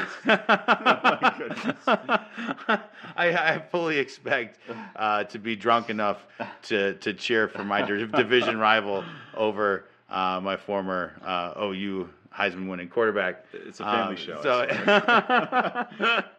I, 3.17 3.55
I 3.55 3.63
fully 3.71 3.99
expect 3.99 4.59
uh, 4.97 5.25
to 5.25 5.39
be 5.39 5.57
drunk 5.57 5.91
enough 5.91 6.19
to, 6.65 6.95
to 6.95 7.15
cheer 7.15 7.49
for 7.49 7.65
my 7.65 7.83
division 7.83 8.59
rival 8.59 9.05
over 9.35 9.85
uh, 10.11 10.41
my 10.43 10.57
former 10.57 11.13
uh, 11.25 11.55
OU 11.61 12.09
Heisman 12.37 12.69
winning 12.69 12.89
quarterback. 12.89 13.45
It's 13.53 13.79
a 13.81 13.85
family 13.85 14.17
Um, 14.17 14.17
show. 14.17 14.43
So, 14.43 14.67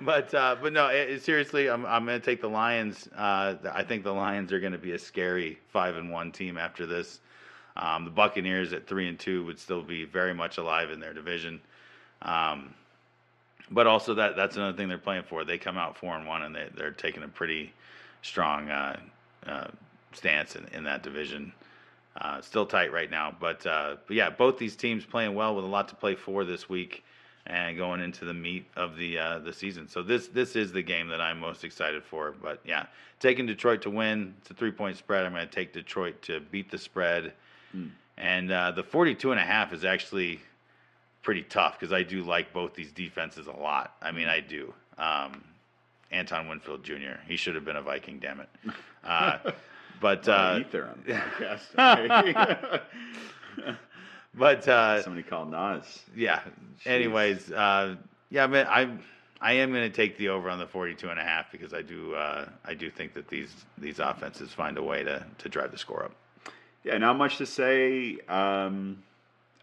but 0.00 0.34
uh, 0.34 0.56
but 0.60 0.72
no, 0.72 0.88
it, 0.88 1.10
it- 1.10 1.22
seriously, 1.22 1.68
I'm 1.68 1.84
I'm 1.86 2.04
going 2.06 2.20
to 2.20 2.24
take 2.24 2.40
the 2.40 2.48
Lions. 2.48 3.08
Uh, 3.16 3.54
I 3.72 3.82
think 3.82 4.04
the 4.04 4.12
Lions 4.14 4.52
are 4.52 4.60
going 4.60 4.72
to 4.72 4.78
be 4.78 4.92
a 4.92 4.98
scary 4.98 5.58
five 5.68 5.96
and 5.96 6.10
one 6.10 6.32
team 6.32 6.56
after 6.56 6.86
this. 6.86 7.20
Um, 7.76 8.04
the 8.04 8.10
Buccaneers 8.10 8.72
at 8.72 8.86
three 8.86 9.08
and 9.08 9.18
two 9.18 9.44
would 9.44 9.58
still 9.58 9.82
be 9.82 10.04
very 10.04 10.34
much 10.34 10.58
alive 10.58 10.90
in 10.90 11.00
their 11.00 11.14
division. 11.14 11.60
Um, 12.22 12.74
but 13.70 13.86
also 13.86 14.14
that 14.14 14.36
that's 14.36 14.56
another 14.56 14.76
thing 14.76 14.88
they're 14.88 14.98
playing 14.98 15.24
for. 15.24 15.44
They 15.44 15.58
come 15.58 15.76
out 15.76 15.96
four 15.98 16.16
and 16.16 16.26
one, 16.26 16.42
and 16.42 16.54
they 16.54 16.68
they're 16.74 16.90
taking 16.92 17.22
a 17.22 17.28
pretty 17.28 17.72
strong 18.22 18.70
uh, 18.70 18.98
uh, 19.46 19.68
stance 20.12 20.56
in, 20.56 20.64
in 20.72 20.84
that 20.84 21.02
division. 21.02 21.52
Uh, 22.20 22.40
still 22.40 22.66
tight 22.66 22.92
right 22.92 23.10
now, 23.12 23.32
but 23.38 23.64
uh, 23.64 23.94
but 24.06 24.16
yeah, 24.16 24.28
both 24.28 24.58
these 24.58 24.74
teams 24.74 25.04
playing 25.04 25.34
well 25.34 25.54
with 25.54 25.64
a 25.64 25.68
lot 25.68 25.86
to 25.88 25.94
play 25.94 26.16
for 26.16 26.44
this 26.44 26.68
week, 26.68 27.04
and 27.46 27.76
going 27.76 28.00
into 28.00 28.24
the 28.24 28.34
meat 28.34 28.66
of 28.74 28.96
the 28.96 29.16
uh, 29.16 29.38
the 29.38 29.52
season. 29.52 29.88
So 29.88 30.02
this 30.02 30.26
this 30.26 30.56
is 30.56 30.72
the 30.72 30.82
game 30.82 31.08
that 31.08 31.20
I'm 31.20 31.38
most 31.38 31.62
excited 31.62 32.02
for. 32.02 32.34
But 32.42 32.60
yeah, 32.64 32.86
taking 33.20 33.46
Detroit 33.46 33.82
to 33.82 33.90
win. 33.90 34.34
It's 34.40 34.50
a 34.50 34.54
three 34.54 34.72
point 34.72 34.96
spread. 34.96 35.26
I'm 35.26 35.32
going 35.32 35.46
to 35.46 35.54
take 35.54 35.72
Detroit 35.72 36.20
to 36.22 36.40
beat 36.40 36.72
the 36.72 36.78
spread, 36.78 37.34
and 38.16 38.50
uh, 38.50 38.72
the 38.72 38.82
42 38.82 39.30
and 39.30 39.40
a 39.40 39.44
half 39.44 39.72
is 39.72 39.84
actually 39.84 40.40
pretty 41.22 41.42
tough 41.42 41.78
because 41.78 41.92
I 41.92 42.02
do 42.02 42.24
like 42.24 42.52
both 42.52 42.74
these 42.74 42.90
defenses 42.90 43.46
a 43.46 43.52
lot. 43.52 43.94
I 44.02 44.10
mean, 44.10 44.26
I 44.26 44.40
do. 44.40 44.74
Um, 44.98 45.44
Antoine 46.12 46.48
Winfield 46.48 46.82
Jr. 46.82 47.20
He 47.28 47.36
should 47.36 47.54
have 47.54 47.64
been 47.64 47.76
a 47.76 47.82
Viking. 47.82 48.18
Damn 48.18 48.40
it. 48.40 48.48
Uh, 49.04 49.38
but 50.00 50.28
uh, 50.28 50.58
Ether 50.60 50.84
on 50.84 51.02
the 51.06 51.12
podcast. 51.14 52.82
but 54.34 54.68
uh, 54.68 55.02
Somebody 55.02 55.22
called 55.22 55.50
Nas. 55.50 56.02
yeah. 56.14 56.40
Anyways, 56.86 57.50
uh, 57.50 57.96
yeah, 58.30 58.44
I 58.44 58.46
mean, 58.46 58.66
I 58.66 58.88
I 59.40 59.52
am 59.54 59.72
going 59.72 59.88
to 59.88 59.94
take 59.94 60.18
the 60.18 60.30
over 60.30 60.50
on 60.50 60.58
the 60.58 60.66
42 60.66 61.08
and 61.08 61.18
a 61.18 61.22
half 61.22 61.50
because 61.52 61.72
I 61.72 61.82
do 61.82 62.14
uh, 62.14 62.48
I 62.64 62.74
do 62.74 62.90
think 62.90 63.14
that 63.14 63.28
these 63.28 63.52
these 63.76 63.98
offenses 63.98 64.52
find 64.52 64.78
a 64.78 64.82
way 64.82 65.02
to 65.04 65.24
to 65.38 65.48
drive 65.48 65.70
the 65.70 65.78
score 65.78 66.04
up. 66.04 66.12
Yeah, 66.84 66.98
not 66.98 67.16
much 67.16 67.38
to 67.38 67.46
say. 67.46 68.18
Um, 68.28 69.02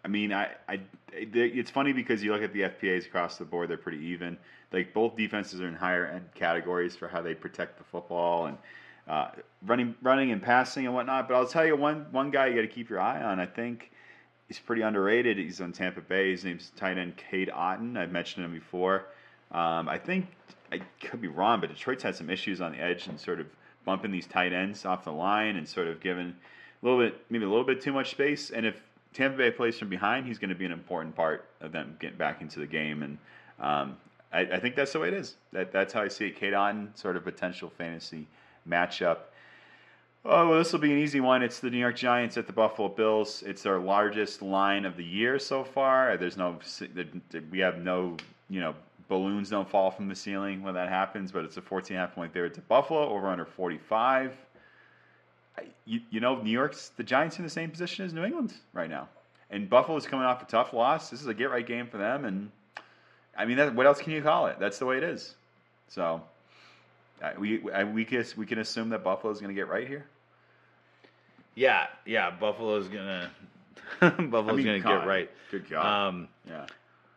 I 0.03 0.07
mean, 0.07 0.31
I, 0.31 0.49
I, 0.69 0.79
it's 1.13 1.71
funny 1.71 1.91
because 1.93 2.23
you 2.23 2.31
look 2.31 2.43
at 2.43 2.53
the 2.53 2.61
FPAs 2.61 3.05
across 3.05 3.37
the 3.37 3.45
board; 3.45 3.69
they're 3.69 3.77
pretty 3.77 4.05
even. 4.05 4.37
Like 4.71 4.93
both 4.93 5.15
defenses 5.15 5.61
are 5.61 5.67
in 5.67 5.73
higher 5.73 6.05
end 6.05 6.29
categories 6.35 6.95
for 6.95 7.07
how 7.07 7.21
they 7.21 7.33
protect 7.33 7.77
the 7.77 7.83
football 7.85 8.47
and 8.47 8.57
uh, 9.07 9.29
running, 9.65 9.95
running 10.01 10.31
and 10.31 10.41
passing 10.41 10.85
and 10.85 10.95
whatnot. 10.95 11.27
But 11.27 11.35
I'll 11.35 11.47
tell 11.47 11.65
you 11.65 11.75
one 11.75 12.07
one 12.11 12.31
guy 12.31 12.47
you 12.47 12.55
got 12.55 12.61
to 12.61 12.67
keep 12.67 12.89
your 12.89 12.99
eye 12.99 13.21
on. 13.21 13.39
I 13.39 13.45
think 13.45 13.91
he's 14.47 14.59
pretty 14.59 14.81
underrated. 14.81 15.37
He's 15.37 15.61
on 15.61 15.71
Tampa 15.71 16.01
Bay. 16.01 16.31
His 16.31 16.43
name's 16.43 16.71
tight 16.75 16.97
end 16.97 17.17
Cade 17.17 17.49
Otton. 17.49 17.97
I've 17.97 18.11
mentioned 18.11 18.45
him 18.45 18.53
before. 18.53 19.05
Um, 19.51 19.87
I 19.87 19.97
think 19.97 20.27
I 20.71 20.81
could 21.01 21.21
be 21.21 21.27
wrong, 21.27 21.61
but 21.61 21.69
Detroit's 21.69 22.03
had 22.03 22.15
some 22.15 22.29
issues 22.29 22.61
on 22.61 22.71
the 22.71 22.79
edge 22.79 23.07
and 23.07 23.19
sort 23.19 23.39
of 23.39 23.47
bumping 23.85 24.11
these 24.11 24.25
tight 24.25 24.51
ends 24.51 24.85
off 24.85 25.03
the 25.03 25.11
line 25.11 25.55
and 25.55 25.67
sort 25.67 25.87
of 25.87 26.01
giving 26.01 26.27
a 26.29 26.85
little 26.85 26.99
bit, 26.99 27.21
maybe 27.29 27.45
a 27.45 27.49
little 27.49 27.63
bit 27.63 27.81
too 27.81 27.93
much 27.93 28.11
space. 28.11 28.49
And 28.49 28.65
if 28.65 28.81
Tampa 29.13 29.37
Bay 29.37 29.51
plays 29.51 29.77
from 29.77 29.89
behind, 29.89 30.25
he's 30.25 30.39
going 30.39 30.49
to 30.49 30.55
be 30.55 30.65
an 30.65 30.71
important 30.71 31.15
part 31.15 31.47
of 31.61 31.71
them 31.71 31.95
getting 31.99 32.17
back 32.17 32.41
into 32.41 32.59
the 32.59 32.65
game. 32.65 33.03
And 33.03 33.17
um, 33.59 33.97
I, 34.33 34.41
I 34.41 34.59
think 34.59 34.75
that's 34.75 34.93
the 34.93 34.99
way 34.99 35.09
it 35.09 35.13
is. 35.13 35.35
That, 35.53 35.71
that's 35.71 35.93
how 35.93 36.01
I 36.01 36.07
see 36.07 36.27
it. 36.27 36.41
Otton, 36.41 36.97
sort 36.97 37.15
of 37.15 37.23
potential 37.23 37.69
fantasy 37.69 38.27
matchup. 38.69 39.17
Oh, 40.27 40.49
well, 40.49 40.57
this 40.57 40.73
will 40.73 40.79
be 40.79 40.91
an 40.91 40.97
easy 40.97 41.19
one. 41.19 41.43
It's 41.43 41.59
the 41.59 41.69
New 41.69 41.77
York 41.77 41.95
Giants 41.95 42.35
at 42.35 42.47
the 42.47 42.53
Buffalo 42.53 42.87
Bills. 42.87 43.43
It's 43.45 43.61
their 43.61 43.77
largest 43.77 44.41
line 44.41 44.85
of 44.85 44.97
the 44.97 45.03
year 45.03 45.37
so 45.37 45.63
far. 45.63 46.17
There's 46.17 46.35
no, 46.35 46.57
we 47.51 47.59
have 47.59 47.77
no, 47.77 48.17
you 48.49 48.59
know, 48.59 48.73
balloons 49.07 49.51
don't 49.51 49.69
fall 49.69 49.91
from 49.91 50.07
the 50.07 50.15
ceiling 50.15 50.63
when 50.63 50.73
that 50.73 50.89
happens, 50.89 51.31
but 51.31 51.45
it's 51.45 51.57
a 51.57 51.61
14 51.61 51.95
half 51.95 52.15
point 52.15 52.33
there 52.33 52.49
to 52.49 52.61
Buffalo 52.61 53.07
over 53.07 53.27
under 53.27 53.45
45. 53.45 54.35
You, 55.85 56.01
you 56.09 56.19
know, 56.19 56.41
New 56.41 56.49
York's, 56.49 56.89
the 56.97 57.03
Giants 57.03 57.37
in 57.37 57.43
the 57.43 57.49
same 57.49 57.69
position 57.69 58.03
as 58.03 58.11
New 58.11 58.23
England 58.23 58.53
right 58.73 58.89
now. 58.89 59.07
And 59.51 59.69
Buffalo's 59.69 60.07
coming 60.07 60.25
off 60.25 60.41
a 60.41 60.45
tough 60.45 60.73
loss. 60.73 61.11
This 61.11 61.21
is 61.21 61.27
a 61.27 61.35
get 61.35 61.51
right 61.51 61.65
game 61.65 61.85
for 61.85 61.97
them. 61.97 62.25
And 62.25 62.49
I 63.37 63.45
mean, 63.45 63.57
that, 63.57 63.75
what 63.75 63.85
else 63.85 64.01
can 64.01 64.11
you 64.11 64.23
call 64.23 64.47
it? 64.47 64.57
That's 64.59 64.79
the 64.79 64.87
way 64.87 64.97
it 64.97 65.03
is. 65.03 65.35
So 65.87 66.23
we, 67.37 67.69
I, 67.71 67.83
we, 67.83 68.05
can, 68.05 68.25
we 68.37 68.45
can 68.45 68.59
assume 68.59 68.89
that 68.89 69.03
Buffalo's 69.03 69.39
going 69.39 69.53
to 69.53 69.59
get 69.59 69.67
right 69.67 69.87
here. 69.87 70.05
Yeah, 71.55 71.87
yeah. 72.05 72.31
Buffalo's 72.31 72.87
gonna 72.89 73.31
Buffalo's 73.99 74.49
I 74.49 74.53
mean, 74.53 74.65
gonna 74.65 74.79
God, 74.79 74.99
get 74.99 75.07
right. 75.07 75.31
Good 75.51 75.69
God. 75.69 75.85
Um, 75.85 76.27
yeah. 76.47 76.65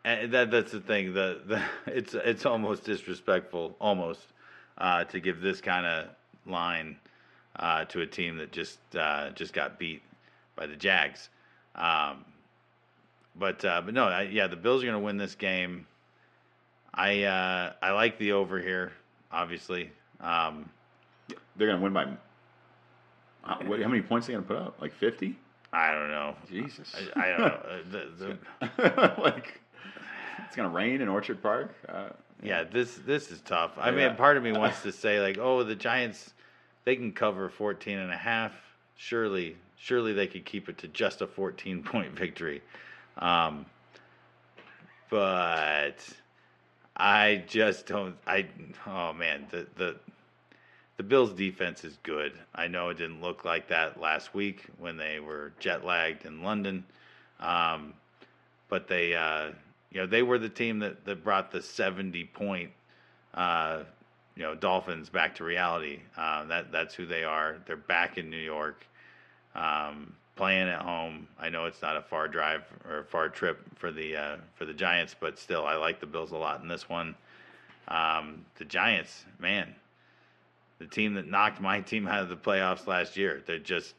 and 0.05 0.31
that 0.31 0.49
that's 0.49 0.71
the 0.71 0.79
thing. 0.79 1.13
The, 1.13 1.41
the 1.45 1.61
it's 1.93 2.13
it's 2.13 2.45
almost 2.45 2.85
disrespectful, 2.85 3.75
almost, 3.79 4.21
uh, 4.77 5.03
to 5.05 5.19
give 5.19 5.41
this 5.41 5.59
kind 5.61 5.85
of 5.85 6.07
line 6.45 6.95
uh, 7.57 7.85
to 7.85 8.01
a 8.01 8.07
team 8.07 8.37
that 8.37 8.51
just 8.51 8.79
uh, 8.95 9.31
just 9.31 9.53
got 9.53 9.77
beat 9.77 10.01
by 10.55 10.65
the 10.65 10.75
Jags. 10.75 11.29
Um, 11.75 12.25
but 13.35 13.63
uh, 13.65 13.81
but 13.81 13.93
no, 13.93 14.05
I, 14.05 14.21
yeah, 14.23 14.47
the 14.47 14.55
Bills 14.55 14.83
are 14.83 14.85
going 14.85 14.99
to 14.99 15.05
win 15.05 15.17
this 15.17 15.35
game. 15.35 15.85
I 16.93 17.23
uh, 17.23 17.73
I 17.81 17.91
like 17.91 18.17
the 18.19 18.31
over 18.31 18.59
here, 18.59 18.93
obviously. 19.31 19.91
Um, 20.19 20.69
They're 21.55 21.67
going 21.67 21.79
to 21.79 21.83
win 21.83 21.93
by. 21.93 22.05
How, 23.43 23.59
what, 23.65 23.81
how 23.81 23.87
many 23.87 24.01
points 24.01 24.27
are 24.27 24.31
they 24.31 24.33
going 24.33 24.45
to 24.45 24.53
put 24.53 24.57
up? 24.57 24.81
Like 24.81 24.93
50? 24.93 25.37
I 25.71 25.91
don't 25.91 26.09
know. 26.09 26.35
Jesus. 26.49 26.93
I, 27.15 27.21
I 27.25 27.29
don't 27.29 27.39
know. 27.39 27.59
Uh, 27.69 27.77
the, 27.91 28.37
the, 28.77 29.21
like 29.21 29.61
it's 30.45 30.55
gonna 30.55 30.69
rain 30.69 30.99
in 31.01 31.07
Orchard 31.07 31.43
Park. 31.43 31.75
Uh, 31.87 32.09
yeah, 32.41 32.63
this 32.63 32.95
this 33.05 33.29
is 33.29 33.39
tough. 33.41 33.73
I 33.77 33.91
Yeah. 33.91 34.07
mean, 34.07 34.15
part 34.15 34.35
of 34.35 34.41
me 34.41 34.51
wants 34.51 34.81
to 34.81 34.91
say 34.91 35.19
like, 35.21 35.37
oh, 35.37 35.63
the 35.63 35.75
Giants, 35.75 36.33
they 36.85 36.95
can 36.95 37.11
cover 37.11 37.49
14 37.49 37.99
and 37.99 38.11
a 38.11 38.17
half. 38.17 38.53
Surely, 38.95 39.57
surely 39.77 40.11
they 40.13 40.25
could 40.25 40.43
keep 40.43 40.69
it 40.69 40.79
to 40.79 40.87
just 40.87 41.21
a 41.21 41.27
14 41.27 41.83
point 41.83 42.11
victory. 42.17 42.61
Um, 43.19 43.67
but 45.11 45.97
I 46.99 47.43
just 47.47 47.87
don't. 47.87 48.15
I 48.27 48.45
oh 48.85 49.13
man, 49.13 49.47
the 49.49 49.65
the 49.77 49.95
the 50.97 51.03
Bills' 51.03 51.31
defense 51.31 51.85
is 51.85 51.97
good. 52.03 52.33
I 52.53 52.67
know 52.67 52.89
it 52.89 52.97
didn't 52.97 53.21
look 53.21 53.45
like 53.45 53.69
that 53.69 54.01
last 54.01 54.33
week 54.33 54.65
when 54.77 54.97
they 54.97 55.21
were 55.21 55.53
jet 55.59 55.85
lagged 55.85 56.25
in 56.25 56.43
London, 56.43 56.83
um, 57.39 57.93
but 58.67 58.89
they 58.89 59.15
uh, 59.15 59.51
you 59.91 60.01
know 60.01 60.07
they 60.07 60.23
were 60.23 60.37
the 60.37 60.49
team 60.49 60.79
that 60.79 61.05
that 61.05 61.23
brought 61.23 61.51
the 61.51 61.61
70 61.61 62.25
point 62.25 62.71
uh, 63.33 63.83
you 64.35 64.43
know 64.43 64.53
Dolphins 64.53 65.07
back 65.09 65.35
to 65.35 65.45
reality. 65.45 66.01
Uh, 66.17 66.43
that 66.45 66.69
that's 66.69 66.93
who 66.93 67.05
they 67.05 67.23
are. 67.23 67.57
They're 67.65 67.77
back 67.77 68.17
in 68.17 68.29
New 68.29 68.37
York. 68.37 68.85
Um, 69.55 70.13
playing 70.39 70.69
at 70.69 70.81
home. 70.81 71.27
I 71.37 71.49
know 71.49 71.65
it's 71.65 71.81
not 71.81 71.97
a 71.97 72.01
far 72.01 72.29
drive 72.29 72.63
or 72.89 72.99
a 72.99 73.03
far 73.03 73.27
trip 73.27 73.59
for 73.75 73.91
the 73.91 74.15
uh, 74.15 74.37
for 74.55 74.63
the 74.63 74.73
Giants, 74.73 75.13
but 75.19 75.37
still, 75.37 75.65
I 75.65 75.75
like 75.75 75.99
the 75.99 76.05
Bills 76.05 76.31
a 76.31 76.37
lot 76.37 76.61
in 76.61 76.69
this 76.69 76.87
one. 76.87 77.13
Um, 77.89 78.45
the 78.55 78.63
Giants, 78.63 79.25
man, 79.37 79.75
the 80.79 80.87
team 80.87 81.13
that 81.15 81.27
knocked 81.27 81.59
my 81.59 81.81
team 81.91 82.07
out 82.07 82.23
of 82.23 82.29
the 82.29 82.37
playoffs 82.37 82.87
last 82.87 83.17
year, 83.17 83.43
they're 83.45 83.59
just 83.59 83.95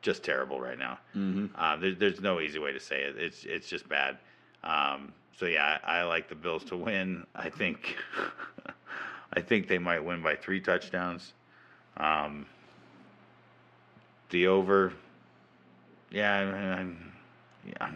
just 0.00 0.24
terrible 0.24 0.58
right 0.58 0.78
now. 0.78 0.98
mm-hmm. 1.14 1.46
Uh, 1.54 1.76
there, 1.76 1.94
there's 1.94 2.20
no 2.20 2.40
easy 2.40 2.58
way 2.58 2.72
to 2.72 2.80
say 2.80 3.02
it. 3.02 3.16
It's 3.18 3.44
it's 3.44 3.68
just 3.68 3.86
bad. 3.86 4.16
Um, 4.64 5.12
so 5.38 5.44
yeah, 5.44 5.78
I, 5.84 5.98
I 5.98 6.02
like 6.04 6.30
the 6.30 6.34
Bills 6.34 6.64
to 6.64 6.78
win. 6.78 7.26
I 7.34 7.50
think 7.50 7.98
I 9.34 9.42
think 9.42 9.68
they 9.68 9.78
might 9.78 10.02
win 10.02 10.22
by 10.22 10.34
three 10.34 10.62
touchdowns. 10.62 11.34
Um, 11.98 12.46
the 14.30 14.46
over, 14.46 14.94
yeah, 16.12 16.34
I'm, 16.34 16.54
I'm, 16.54 17.12
yeah, 17.66 17.90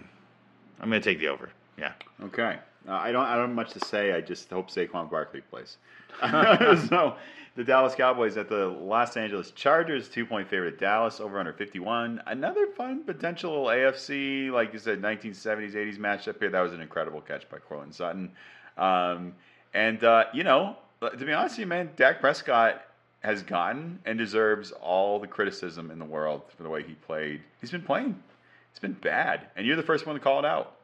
I'm, 0.81 0.89
going 0.91 1.01
to 1.01 1.09
take 1.09 1.19
the 1.19 1.29
over. 1.29 1.51
Yeah, 1.79 1.93
Okay. 2.23 2.59
Uh, 2.89 2.93
I 2.93 3.11
don't. 3.11 3.25
I 3.25 3.35
don't 3.35 3.49
have 3.49 3.57
much 3.57 3.73
to 3.73 3.85
say. 3.85 4.13
I 4.13 4.21
just 4.21 4.49
hope 4.49 4.71
Saquon 4.71 5.11
Barkley 5.11 5.41
plays. 5.41 5.79
so, 6.89 7.17
the 7.57 7.65
Dallas 7.65 7.97
Cowboys 7.97 8.37
at 8.37 8.49
the 8.49 8.67
Los 8.69 9.17
Angeles 9.17 9.51
Chargers, 9.51 10.09
two 10.09 10.25
point 10.25 10.49
favorite. 10.49 10.79
Dallas 10.79 11.21
over 11.21 11.41
under 11.41 11.53
fifty 11.53 11.81
one. 11.81 12.23
Another 12.27 12.69
fun 12.69 13.03
potential 13.03 13.65
AFC, 13.65 14.53
like 14.53 14.73
you 14.73 14.79
said, 14.79 15.03
nineteen 15.03 15.35
seventies 15.35 15.75
eighties 15.75 15.99
matchup 15.99 16.39
here. 16.39 16.49
That 16.49 16.61
was 16.61 16.73
an 16.73 16.81
incredible 16.81 17.21
catch 17.21 17.49
by 17.49 17.59
Courtland 17.59 17.95
Sutton. 17.95 18.31
Um, 18.79 19.35
and 19.75 20.05
uh, 20.05 20.27
you 20.33 20.45
know, 20.45 20.77
to 21.01 21.25
be 21.25 21.33
honest 21.33 21.55
with 21.55 21.61
you, 21.61 21.67
man, 21.67 21.91
Dak 21.97 22.21
Prescott 22.21 22.83
has 23.21 23.43
gotten 23.43 23.99
and 24.05 24.19
deserves 24.19 24.71
all 24.73 25.19
the 25.19 25.27
criticism 25.27 25.91
in 25.91 25.99
the 25.99 26.05
world 26.05 26.43
for 26.57 26.63
the 26.63 26.69
way 26.69 26.83
he 26.83 26.95
played. 26.95 27.41
He's 27.61 27.71
been 27.71 27.83
playing. 27.83 28.23
It's 28.71 28.79
been 28.79 28.93
bad, 28.93 29.47
and 29.57 29.67
you're 29.67 29.77
the 29.77 29.83
first 29.83 30.07
one 30.07 30.15
to 30.17 30.21
call 30.21 30.39
it 30.39 30.45
out. 30.45 30.77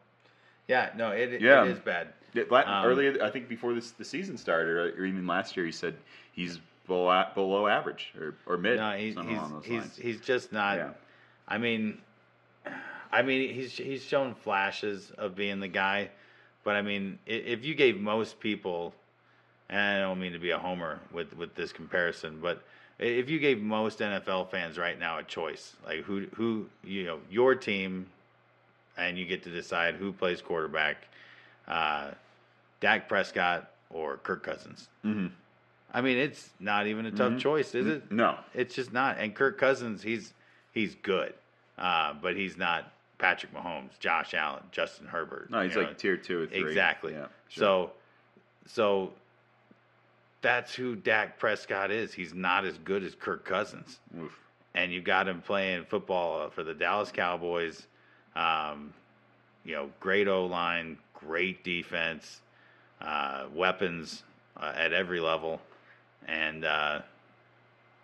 yeah, 0.68 0.90
no, 0.96 1.10
it, 1.10 1.40
Yeah. 1.40 1.64
it 1.64 1.70
is 1.72 1.78
bad. 1.78 2.08
La- 2.50 2.60
Um, 2.60 2.86
earlier, 2.86 3.22
I 3.22 3.30
think 3.30 3.48
before 3.48 3.74
this 3.74 3.90
the 3.90 4.04
season 4.04 4.38
started, 4.38 4.70
or, 4.98 5.04
even 5.04 5.26
last 5.26 5.56
year, 5.56 5.66
he 5.66 5.72
said 5.72 5.94
he's 6.32 6.58
below 6.86 7.26
below 7.34 7.66
average 7.66 8.12
or, 8.18 8.34
or 8.46 8.56
mid. 8.56 8.78
No, 8.78 8.92
he's 8.92 9.14
he's 9.14 9.64
he's, 9.64 9.96
he's 9.96 10.20
just 10.20 10.50
not. 10.52 10.78
Yeah. 10.78 10.90
I 11.46 11.58
mean, 11.58 11.98
I 13.12 13.20
mean 13.22 13.52
he's 13.54 13.72
he's 13.76 14.02
shown 14.02 14.34
flashes 14.34 15.10
of 15.18 15.34
being 15.36 15.60
the 15.60 15.68
guy, 15.68 16.08
but 16.64 16.74
I 16.76 16.80
mean 16.82 17.18
if 17.26 17.64
you 17.64 17.74
gave 17.74 18.00
most 18.00 18.40
people, 18.40 18.94
and 19.72 19.80
I 19.80 20.00
don't 20.06 20.20
mean 20.20 20.32
to 20.32 20.38
be 20.38 20.50
a 20.50 20.58
homer 20.58 21.00
with 21.12 21.34
with 21.36 21.54
this 21.54 21.72
comparison, 21.72 22.38
but 22.40 22.62
if 22.98 23.28
you 23.30 23.38
gave 23.40 23.60
most 23.60 23.98
NFL 23.98 24.50
fans 24.50 24.78
right 24.78 24.98
now 24.98 25.18
a 25.18 25.22
choice, 25.24 25.74
like 25.84 26.00
who 26.04 26.26
who 26.34 26.66
you 26.84 27.04
know 27.04 27.18
your 27.30 27.54
team, 27.54 28.06
and 28.98 29.18
you 29.18 29.24
get 29.24 29.42
to 29.44 29.50
decide 29.50 29.94
who 29.96 30.12
plays 30.12 30.42
quarterback, 30.42 30.98
uh, 31.66 32.10
Dak 32.80 33.08
Prescott 33.08 33.70
or 33.90 34.18
Kirk 34.18 34.42
Cousins. 34.42 34.88
Mhm. 35.04 35.30
I 35.94 36.00
mean, 36.00 36.16
it's 36.18 36.50
not 36.60 36.86
even 36.86 37.04
a 37.06 37.10
tough 37.10 37.32
Mhm. 37.32 37.40
choice, 37.40 37.74
is 37.74 37.86
it? 37.86 38.10
No, 38.10 38.38
It's 38.54 38.74
just 38.74 38.92
not. 38.92 39.18
And 39.18 39.34
Kirk 39.34 39.58
Cousins, 39.58 40.02
he's 40.02 40.34
he's 40.72 40.94
good, 40.96 41.34
uh, 41.78 42.12
but 42.14 42.36
he's 42.36 42.56
not 42.58 42.92
Patrick 43.18 43.54
Mahomes, 43.54 43.98
Josh 44.00 44.34
Allen, 44.34 44.62
Justin 44.70 45.06
Herbert. 45.06 45.48
no, 45.50 45.62
he's 45.62 45.76
like 45.76 45.88
know. 45.88 45.94
tier 45.94 46.16
two 46.18 46.42
or 46.42 46.46
three. 46.46 46.60
exactly. 46.62 47.12
Yeah, 47.14 47.26
sure. 47.48 47.60
So, 47.62 47.92
so 48.66 49.12
that's 50.42 50.74
who 50.74 50.96
Dak 50.96 51.38
Prescott 51.38 51.90
is. 51.90 52.12
He's 52.12 52.34
not 52.34 52.64
as 52.64 52.76
good 52.78 53.02
as 53.04 53.14
Kirk 53.14 53.44
Cousins, 53.44 54.00
Oof. 54.20 54.36
and 54.74 54.92
you 54.92 55.00
got 55.00 55.26
him 55.28 55.40
playing 55.40 55.84
football 55.84 56.42
uh, 56.42 56.50
for 56.50 56.62
the 56.64 56.74
Dallas 56.74 57.10
Cowboys. 57.10 57.86
Um, 58.34 58.92
you 59.64 59.74
know, 59.74 59.90
great 60.00 60.26
O 60.28 60.46
line, 60.46 60.98
great 61.14 61.62
defense, 61.62 62.40
uh, 63.00 63.44
weapons 63.54 64.24
uh, 64.56 64.72
at 64.76 64.92
every 64.92 65.20
level, 65.20 65.60
and 66.26 66.64
uh, 66.64 67.00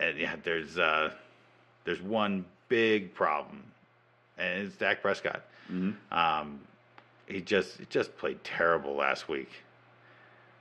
and 0.01 0.17
yeah, 0.17 0.37
there's 0.45 0.79
uh, 0.79 1.11
there's 1.85 2.01
one 2.01 2.45
big 2.69 3.13
problem, 3.15 3.63
and 4.39 4.63
it's 4.67 4.77
Dak 4.77 5.03
Prescott. 5.03 5.43
Mhm. 5.71 5.95
Um, 6.13 6.61
he 7.27 7.41
just 7.41 7.79
he 7.79 7.87
just 7.91 8.17
played 8.17 8.43
terrible 8.45 8.95
last 8.95 9.29
week. 9.29 9.51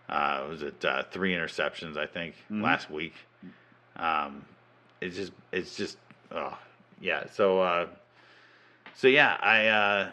Uh, 0.10 0.46
was 0.50 0.64
it 0.64 0.84
uh, 0.86 1.04
three 1.12 1.34
interceptions? 1.34 1.98
I 1.98 2.08
think 2.08 2.36
Mhm. 2.50 2.64
last 2.64 2.90
week. 2.90 3.14
Um, 3.98 4.46
it's 5.02 5.16
just 5.16 5.32
it's 5.52 5.76
just 5.76 5.98
oh 6.32 6.58
yeah. 7.02 7.26
So 7.32 7.62
uh, 7.62 7.88
so 8.96 9.08
yeah, 9.08 9.38
I 9.42 9.68
uh, 9.68 10.12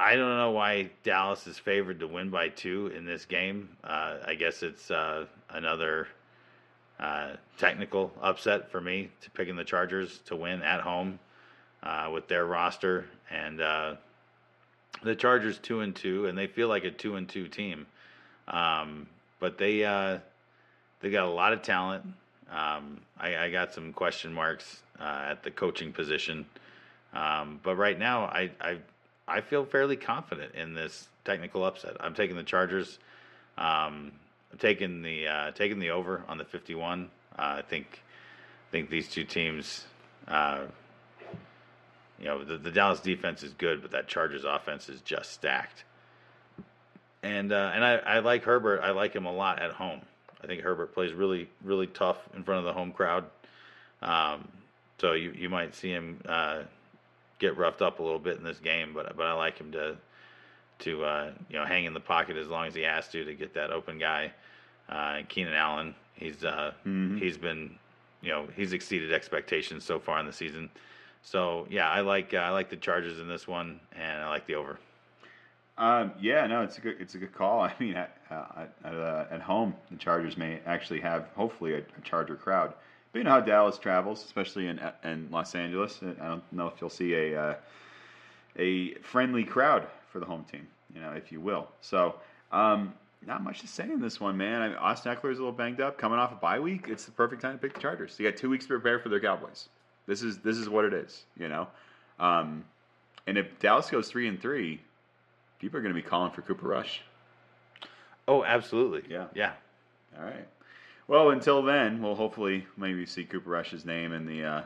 I 0.00 0.16
don't 0.16 0.36
know 0.36 0.50
why 0.50 0.90
Dallas 1.04 1.46
is 1.46 1.58
favored 1.58 2.00
to 2.00 2.08
win 2.08 2.30
by 2.30 2.48
two 2.48 2.88
in 2.88 3.04
this 3.04 3.24
game. 3.24 3.76
Uh, 3.84 4.18
I 4.26 4.34
guess 4.34 4.62
it's 4.62 4.90
uh, 4.90 5.26
another 5.50 6.08
uh, 6.98 7.32
technical 7.58 8.12
upset 8.20 8.70
for 8.70 8.80
me 8.80 9.10
to 9.20 9.30
picking 9.30 9.56
the 9.56 9.64
Chargers 9.64 10.18
to 10.26 10.36
win 10.36 10.62
at 10.62 10.80
home 10.80 11.18
uh, 11.82 12.10
with 12.12 12.28
their 12.28 12.44
roster 12.46 13.06
and 13.30 13.60
uh, 13.60 13.94
the 15.02 15.14
Chargers 15.14 15.58
two 15.58 15.80
and 15.80 15.94
two, 15.94 16.26
and 16.26 16.36
they 16.36 16.46
feel 16.46 16.68
like 16.68 16.84
a 16.84 16.90
two 16.90 17.16
and 17.16 17.28
two 17.28 17.46
team. 17.48 17.86
Um, 18.52 19.06
but 19.40 19.58
they 19.58 19.84
uh, 19.84 20.18
they 21.00 21.10
got 21.10 21.24
a 21.24 21.30
lot 21.30 21.52
of 21.52 21.62
talent. 21.62 22.04
Um, 22.50 23.00
I, 23.18 23.36
I 23.36 23.50
got 23.50 23.72
some 23.72 23.92
question 23.92 24.32
marks 24.32 24.82
uh, 25.00 25.24
at 25.30 25.42
the 25.42 25.50
coaching 25.50 25.92
position, 25.92 26.46
um, 27.14 27.58
but 27.62 27.76
right 27.76 27.98
now 27.98 28.24
I, 28.26 28.50
I 28.60 28.78
I 29.26 29.40
feel 29.40 29.64
fairly 29.64 29.96
confident 29.96 30.54
in 30.54 30.74
this 30.74 31.08
technical 31.24 31.64
upset. 31.64 31.96
I'm 32.00 32.14
taking 32.14 32.36
the 32.36 32.42
Chargers. 32.42 32.98
Um, 33.56 34.12
I'm 34.52 34.58
taking 34.58 35.02
the 35.02 35.28
uh, 35.28 35.50
taking 35.52 35.78
the 35.78 35.90
over 35.90 36.22
on 36.28 36.38
the 36.38 36.44
51. 36.44 37.10
Uh, 37.38 37.42
I 37.58 37.62
think 37.62 38.02
I 38.68 38.70
think 38.70 38.90
these 38.90 39.08
two 39.08 39.24
teams. 39.24 39.84
Uh, 40.28 40.66
you 42.18 42.28
know, 42.28 42.44
the, 42.44 42.56
the 42.56 42.70
Dallas 42.70 43.00
defense 43.00 43.42
is 43.42 43.52
good, 43.54 43.82
but 43.82 43.90
that 43.90 44.06
Chargers 44.06 44.44
offense 44.44 44.88
is 44.88 45.00
just 45.00 45.32
stacked. 45.32 45.82
And 47.22 47.52
uh, 47.52 47.70
and 47.74 47.84
I, 47.84 47.96
I 47.96 48.18
like 48.18 48.42
Herbert. 48.44 48.80
I 48.82 48.90
like 48.90 49.14
him 49.14 49.26
a 49.26 49.32
lot 49.32 49.60
at 49.60 49.70
home. 49.72 50.00
I 50.42 50.46
think 50.46 50.60
Herbert 50.62 50.92
plays 50.92 51.12
really 51.12 51.48
really 51.62 51.86
tough 51.86 52.18
in 52.34 52.42
front 52.42 52.58
of 52.58 52.64
the 52.64 52.72
home 52.72 52.92
crowd. 52.92 53.24
Um, 54.02 54.48
so 54.98 55.12
you 55.12 55.32
you 55.36 55.48
might 55.48 55.74
see 55.74 55.90
him 55.90 56.20
uh, 56.26 56.62
get 57.38 57.56
roughed 57.56 57.82
up 57.82 58.00
a 58.00 58.02
little 58.02 58.18
bit 58.18 58.38
in 58.38 58.44
this 58.44 58.58
game, 58.58 58.92
but 58.92 59.16
but 59.16 59.26
I 59.26 59.32
like 59.34 59.56
him 59.58 59.70
to 59.72 59.96
to 60.80 61.04
uh, 61.04 61.30
you 61.48 61.58
know 61.58 61.64
hang 61.64 61.84
in 61.84 61.94
the 61.94 62.00
pocket 62.00 62.36
as 62.36 62.48
long 62.48 62.66
as 62.66 62.74
he 62.74 62.82
has 62.82 63.06
to 63.08 63.24
to 63.24 63.34
get 63.34 63.54
that 63.54 63.70
open 63.70 63.98
guy. 63.98 64.32
Uh, 64.88 65.20
Keenan 65.28 65.54
Allen, 65.54 65.94
he's 66.14 66.44
uh, 66.44 66.72
Mhm. 66.84 67.20
he's 67.20 67.38
been 67.38 67.78
you 68.20 68.30
know 68.30 68.48
he's 68.56 68.72
exceeded 68.72 69.12
expectations 69.12 69.84
so 69.84 70.00
far 70.00 70.18
in 70.18 70.26
the 70.26 70.32
season. 70.32 70.68
So 71.22 71.68
yeah, 71.70 71.88
I 71.88 72.00
like 72.00 72.34
uh, 72.34 72.38
I 72.38 72.50
like 72.50 72.68
the 72.68 72.76
Chargers 72.76 73.20
in 73.20 73.28
this 73.28 73.46
one, 73.46 73.78
and 73.94 74.22
I 74.22 74.28
like 74.28 74.46
the 74.46 74.56
over. 74.56 74.78
Um, 75.78 76.12
yeah, 76.20 76.46
no, 76.46 76.62
it's 76.62 76.78
a 76.78 76.80
good 76.80 76.96
it's 77.00 77.14
a 77.14 77.18
good 77.18 77.32
call. 77.32 77.60
I 77.62 77.72
mean, 77.78 77.94
at 77.94 78.16
uh, 78.30 78.66
at, 78.84 78.94
uh, 78.94 79.24
at 79.30 79.40
home, 79.40 79.74
the 79.90 79.96
Chargers 79.96 80.36
may 80.36 80.60
actually 80.66 81.00
have 81.00 81.28
hopefully 81.34 81.74
a, 81.74 81.78
a 81.78 82.00
Charger 82.02 82.36
crowd. 82.36 82.74
But 83.12 83.18
you 83.18 83.24
know 83.24 83.30
how 83.30 83.40
Dallas 83.40 83.78
travels, 83.78 84.24
especially 84.24 84.68
in 84.68 84.80
in 85.04 85.28
Los 85.30 85.54
Angeles. 85.54 86.00
I 86.02 86.28
don't 86.28 86.52
know 86.52 86.66
if 86.68 86.74
you'll 86.80 86.90
see 86.90 87.14
a 87.14 87.40
uh, 87.40 87.54
a 88.56 88.94
friendly 88.96 89.44
crowd 89.44 89.86
for 90.10 90.20
the 90.20 90.26
home 90.26 90.44
team, 90.44 90.66
you 90.94 91.00
know, 91.00 91.12
if 91.12 91.32
you 91.32 91.40
will. 91.40 91.68
So, 91.80 92.16
um, 92.50 92.94
not 93.26 93.42
much 93.42 93.60
to 93.60 93.66
say 93.66 93.84
in 93.84 94.00
this 94.00 94.20
one, 94.20 94.36
man. 94.36 94.62
I 94.62 94.68
mean, 94.68 94.76
Austin 94.76 95.14
Ekeler 95.14 95.32
is 95.32 95.38
a 95.38 95.42
little 95.42 95.52
banged 95.52 95.80
up, 95.80 95.96
coming 95.96 96.18
off 96.18 96.32
a 96.32 96.36
bye 96.36 96.60
week. 96.60 96.86
It's 96.88 97.04
the 97.04 97.12
perfect 97.12 97.42
time 97.42 97.52
to 97.52 97.58
pick 97.58 97.74
the 97.74 97.80
Chargers. 97.80 98.16
They 98.16 98.24
got 98.24 98.36
two 98.36 98.50
weeks 98.50 98.64
to 98.66 98.68
prepare 98.70 98.98
for 98.98 99.08
their 99.08 99.20
Cowboys. 99.20 99.68
This 100.06 100.22
is 100.22 100.38
this 100.38 100.56
is 100.56 100.68
what 100.68 100.84
it 100.84 100.92
is, 100.92 101.24
you 101.38 101.48
know. 101.48 101.68
Um, 102.18 102.64
and 103.26 103.38
if 103.38 103.58
Dallas 103.60 103.88
goes 103.88 104.08
three 104.08 104.26
and 104.26 104.40
three, 104.40 104.80
people 105.62 105.78
are 105.78 105.82
going 105.82 105.94
to 105.94 106.02
be 106.02 106.06
calling 106.06 106.32
for 106.32 106.42
Cooper 106.42 106.66
Rush. 106.66 107.02
Oh, 108.26 108.44
absolutely. 108.44 109.04
Yeah. 109.08 109.26
Yeah. 109.32 109.52
All 110.18 110.24
right. 110.24 110.48
Well, 111.06 111.30
until 111.30 111.62
then, 111.62 112.02
we'll 112.02 112.16
hopefully 112.16 112.66
maybe 112.76 113.06
see 113.06 113.24
Cooper 113.24 113.50
Rush's 113.50 113.84
name 113.84 114.12
in 114.12 114.26
the 114.26 114.44
uh, 114.44 114.62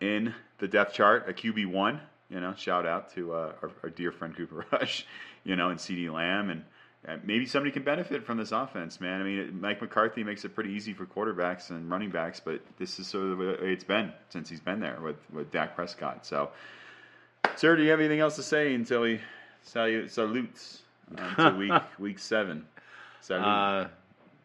in 0.00 0.34
the 0.58 0.68
depth 0.68 0.94
chart, 0.94 1.28
a 1.28 1.32
QB 1.32 1.70
one. 1.70 2.00
You 2.30 2.40
know, 2.40 2.54
shout 2.56 2.86
out 2.86 3.14
to 3.14 3.34
uh, 3.34 3.52
our, 3.62 3.70
our 3.82 3.90
dear 3.90 4.10
friend 4.10 4.34
Cooper 4.34 4.64
Rush. 4.72 5.06
You 5.44 5.56
know, 5.56 5.68
and 5.68 5.78
CeeDee 5.78 6.12
Lamb, 6.12 6.50
and 6.50 6.64
uh, 7.06 7.16
maybe 7.22 7.44
somebody 7.46 7.70
can 7.70 7.82
benefit 7.82 8.24
from 8.24 8.38
this 8.38 8.52
offense, 8.52 9.00
man. 9.00 9.20
I 9.20 9.24
mean, 9.24 9.60
Mike 9.60 9.80
McCarthy 9.80 10.24
makes 10.24 10.44
it 10.44 10.54
pretty 10.54 10.70
easy 10.70 10.94
for 10.94 11.06
quarterbacks 11.06 11.70
and 11.70 11.90
running 11.90 12.10
backs, 12.10 12.40
but 12.40 12.60
this 12.78 12.98
is 12.98 13.06
sort 13.06 13.24
of 13.24 13.38
the 13.38 13.44
way 13.44 13.72
it's 13.72 13.84
been 13.84 14.12
since 14.30 14.48
he's 14.48 14.60
been 14.60 14.80
there 14.80 14.98
with 15.02 15.16
with 15.32 15.50
Dak 15.50 15.76
Prescott. 15.76 16.24
So, 16.24 16.50
sir, 17.56 17.76
do 17.76 17.82
you 17.82 17.90
have 17.90 18.00
anything 18.00 18.20
else 18.20 18.36
to 18.36 18.42
say 18.42 18.74
until 18.74 19.02
we 19.02 19.20
salute 19.68 20.10
salutes 20.10 20.82
uh, 21.16 21.50
to 21.50 21.56
week 21.58 21.72
week 21.98 22.18
seven? 22.18 22.64
Uh, 23.30 23.86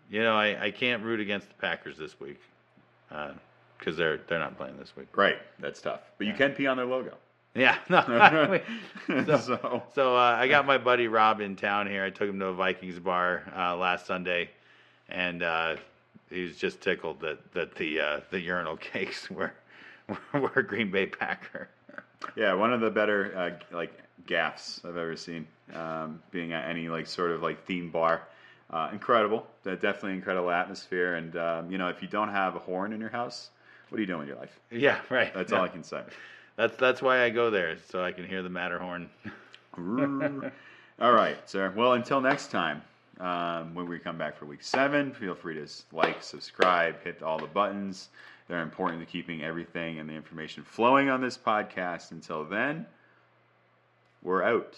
you 0.09 0.21
know, 0.21 0.36
I, 0.36 0.65
I 0.65 0.71
can't 0.71 1.01
root 1.03 1.19
against 1.19 1.47
the 1.47 1.55
Packers 1.55 1.97
this 1.97 2.19
week 2.19 2.39
because 3.80 3.97
they're 3.97 4.17
they're 4.28 4.39
not 4.39 4.57
playing 4.57 4.78
this 4.78 4.95
week. 4.95 5.15
Right, 5.15 5.38
that's 5.59 5.82
tough. 5.82 6.01
But 6.17 6.28
you 6.28 6.34
can 6.34 6.51
pee 6.51 6.67
on 6.67 6.78
their 6.78 6.86
logo. 6.86 7.15
Yeah, 7.55 7.78
no. 7.89 8.59
so, 9.26 9.38
So- 9.38 9.84
so 9.93 10.15
uh, 10.17 10.36
I 10.39 10.47
got 10.47 10.65
my 10.65 10.78
buddy 10.78 11.07
Rob 11.07 11.39
in 11.39 11.55
town 11.55 11.88
here. 11.88 12.03
I 12.03 12.09
took 12.09 12.28
him 12.30 12.39
to 12.39 12.47
a 12.47 12.53
Vikings 12.53 12.99
bar 12.99 13.43
uh, 13.55 13.76
last 13.78 14.05
Sunday, 14.07 14.49
and 15.09 15.43
uh, 15.43 15.76
he 16.30 16.43
was 16.43 16.57
just 16.57 16.82
tickled 16.82 17.19
that 17.21 17.39
that 17.53 17.76
the 17.76 17.99
uh, 17.99 18.19
the 18.32 18.39
urinal 18.39 18.78
cakes 18.78 19.30
were 19.30 19.53
were 20.34 20.61
Green 20.63 20.91
Bay 20.91 21.05
Packer. 21.05 21.69
Yeah, 22.36 22.53
one 22.55 22.74
of 22.74 22.82
the 22.82 22.89
better 22.89 23.34
uh, 23.71 23.76
like 23.76 23.93
gaffs 24.26 24.82
I've 24.86 24.97
ever 24.97 25.15
seen. 25.15 25.47
Um, 25.74 26.21
being 26.32 26.53
at 26.53 26.67
any 26.69 26.89
like 26.89 27.07
sort 27.07 27.32
of 27.32 27.41
like 27.41 27.65
theme 27.65 27.89
bar, 27.89 28.24
uh, 28.69 28.89
incredible. 28.91 29.47
Definitely 29.63 30.13
incredible 30.13 30.51
atmosphere. 30.51 31.15
And 31.15 31.36
um, 31.38 31.71
you 31.71 31.78
know, 31.78 31.88
if 31.89 32.01
you 32.01 32.07
don't 32.07 32.30
have 32.30 32.55
a 32.55 32.59
horn 32.59 32.93
in 32.93 32.99
your 32.99 33.09
house, 33.09 33.49
what 33.89 33.97
are 33.97 34.01
you 34.01 34.07
doing 34.07 34.19
with 34.19 34.28
your 34.28 34.38
life? 34.38 34.59
Yeah, 34.71 34.99
right. 35.09 35.34
That's 35.34 35.51
Yeah. 35.51 35.59
all 35.59 35.63
I 35.65 35.69
can 35.69 35.84
say. 35.84 36.01
That's 36.55 36.76
that's 36.78 37.01
why 37.01 37.24
I 37.24 37.30
go 37.30 37.49
there 37.49 37.78
so 37.89 38.03
I 38.03 38.11
can 38.11 38.28
hear 38.28 38.43
the 38.43 38.49
Matterhorn. 38.49 39.09
all 40.99 41.11
right, 41.11 41.38
sir. 41.49 41.74
Well, 41.76 41.93
until 41.93 42.21
next 42.21 42.51
time, 42.51 42.82
um, 43.19 43.74
when 43.74 43.88
we 43.88 43.99
come 43.99 44.17
back 44.17 44.36
for 44.38 44.45
week 44.45 44.63
seven, 44.63 45.13
feel 45.13 45.34
free 45.36 45.55
to 45.55 45.67
like, 45.91 46.21
subscribe, 46.21 47.01
hit 47.03 47.24
all 47.24 47.39
the 47.39 47.47
buttons. 47.47 48.09
They're 48.47 48.61
important 48.61 48.99
to 48.99 49.05
keeping 49.05 49.43
everything 49.43 49.99
and 49.99 50.09
the 50.09 50.13
information 50.13 50.63
flowing 50.63 51.09
on 51.09 51.21
this 51.21 51.38
podcast. 51.38 52.11
Until 52.11 52.43
then, 52.43 52.86
we're 54.24 54.43
out. 54.43 54.76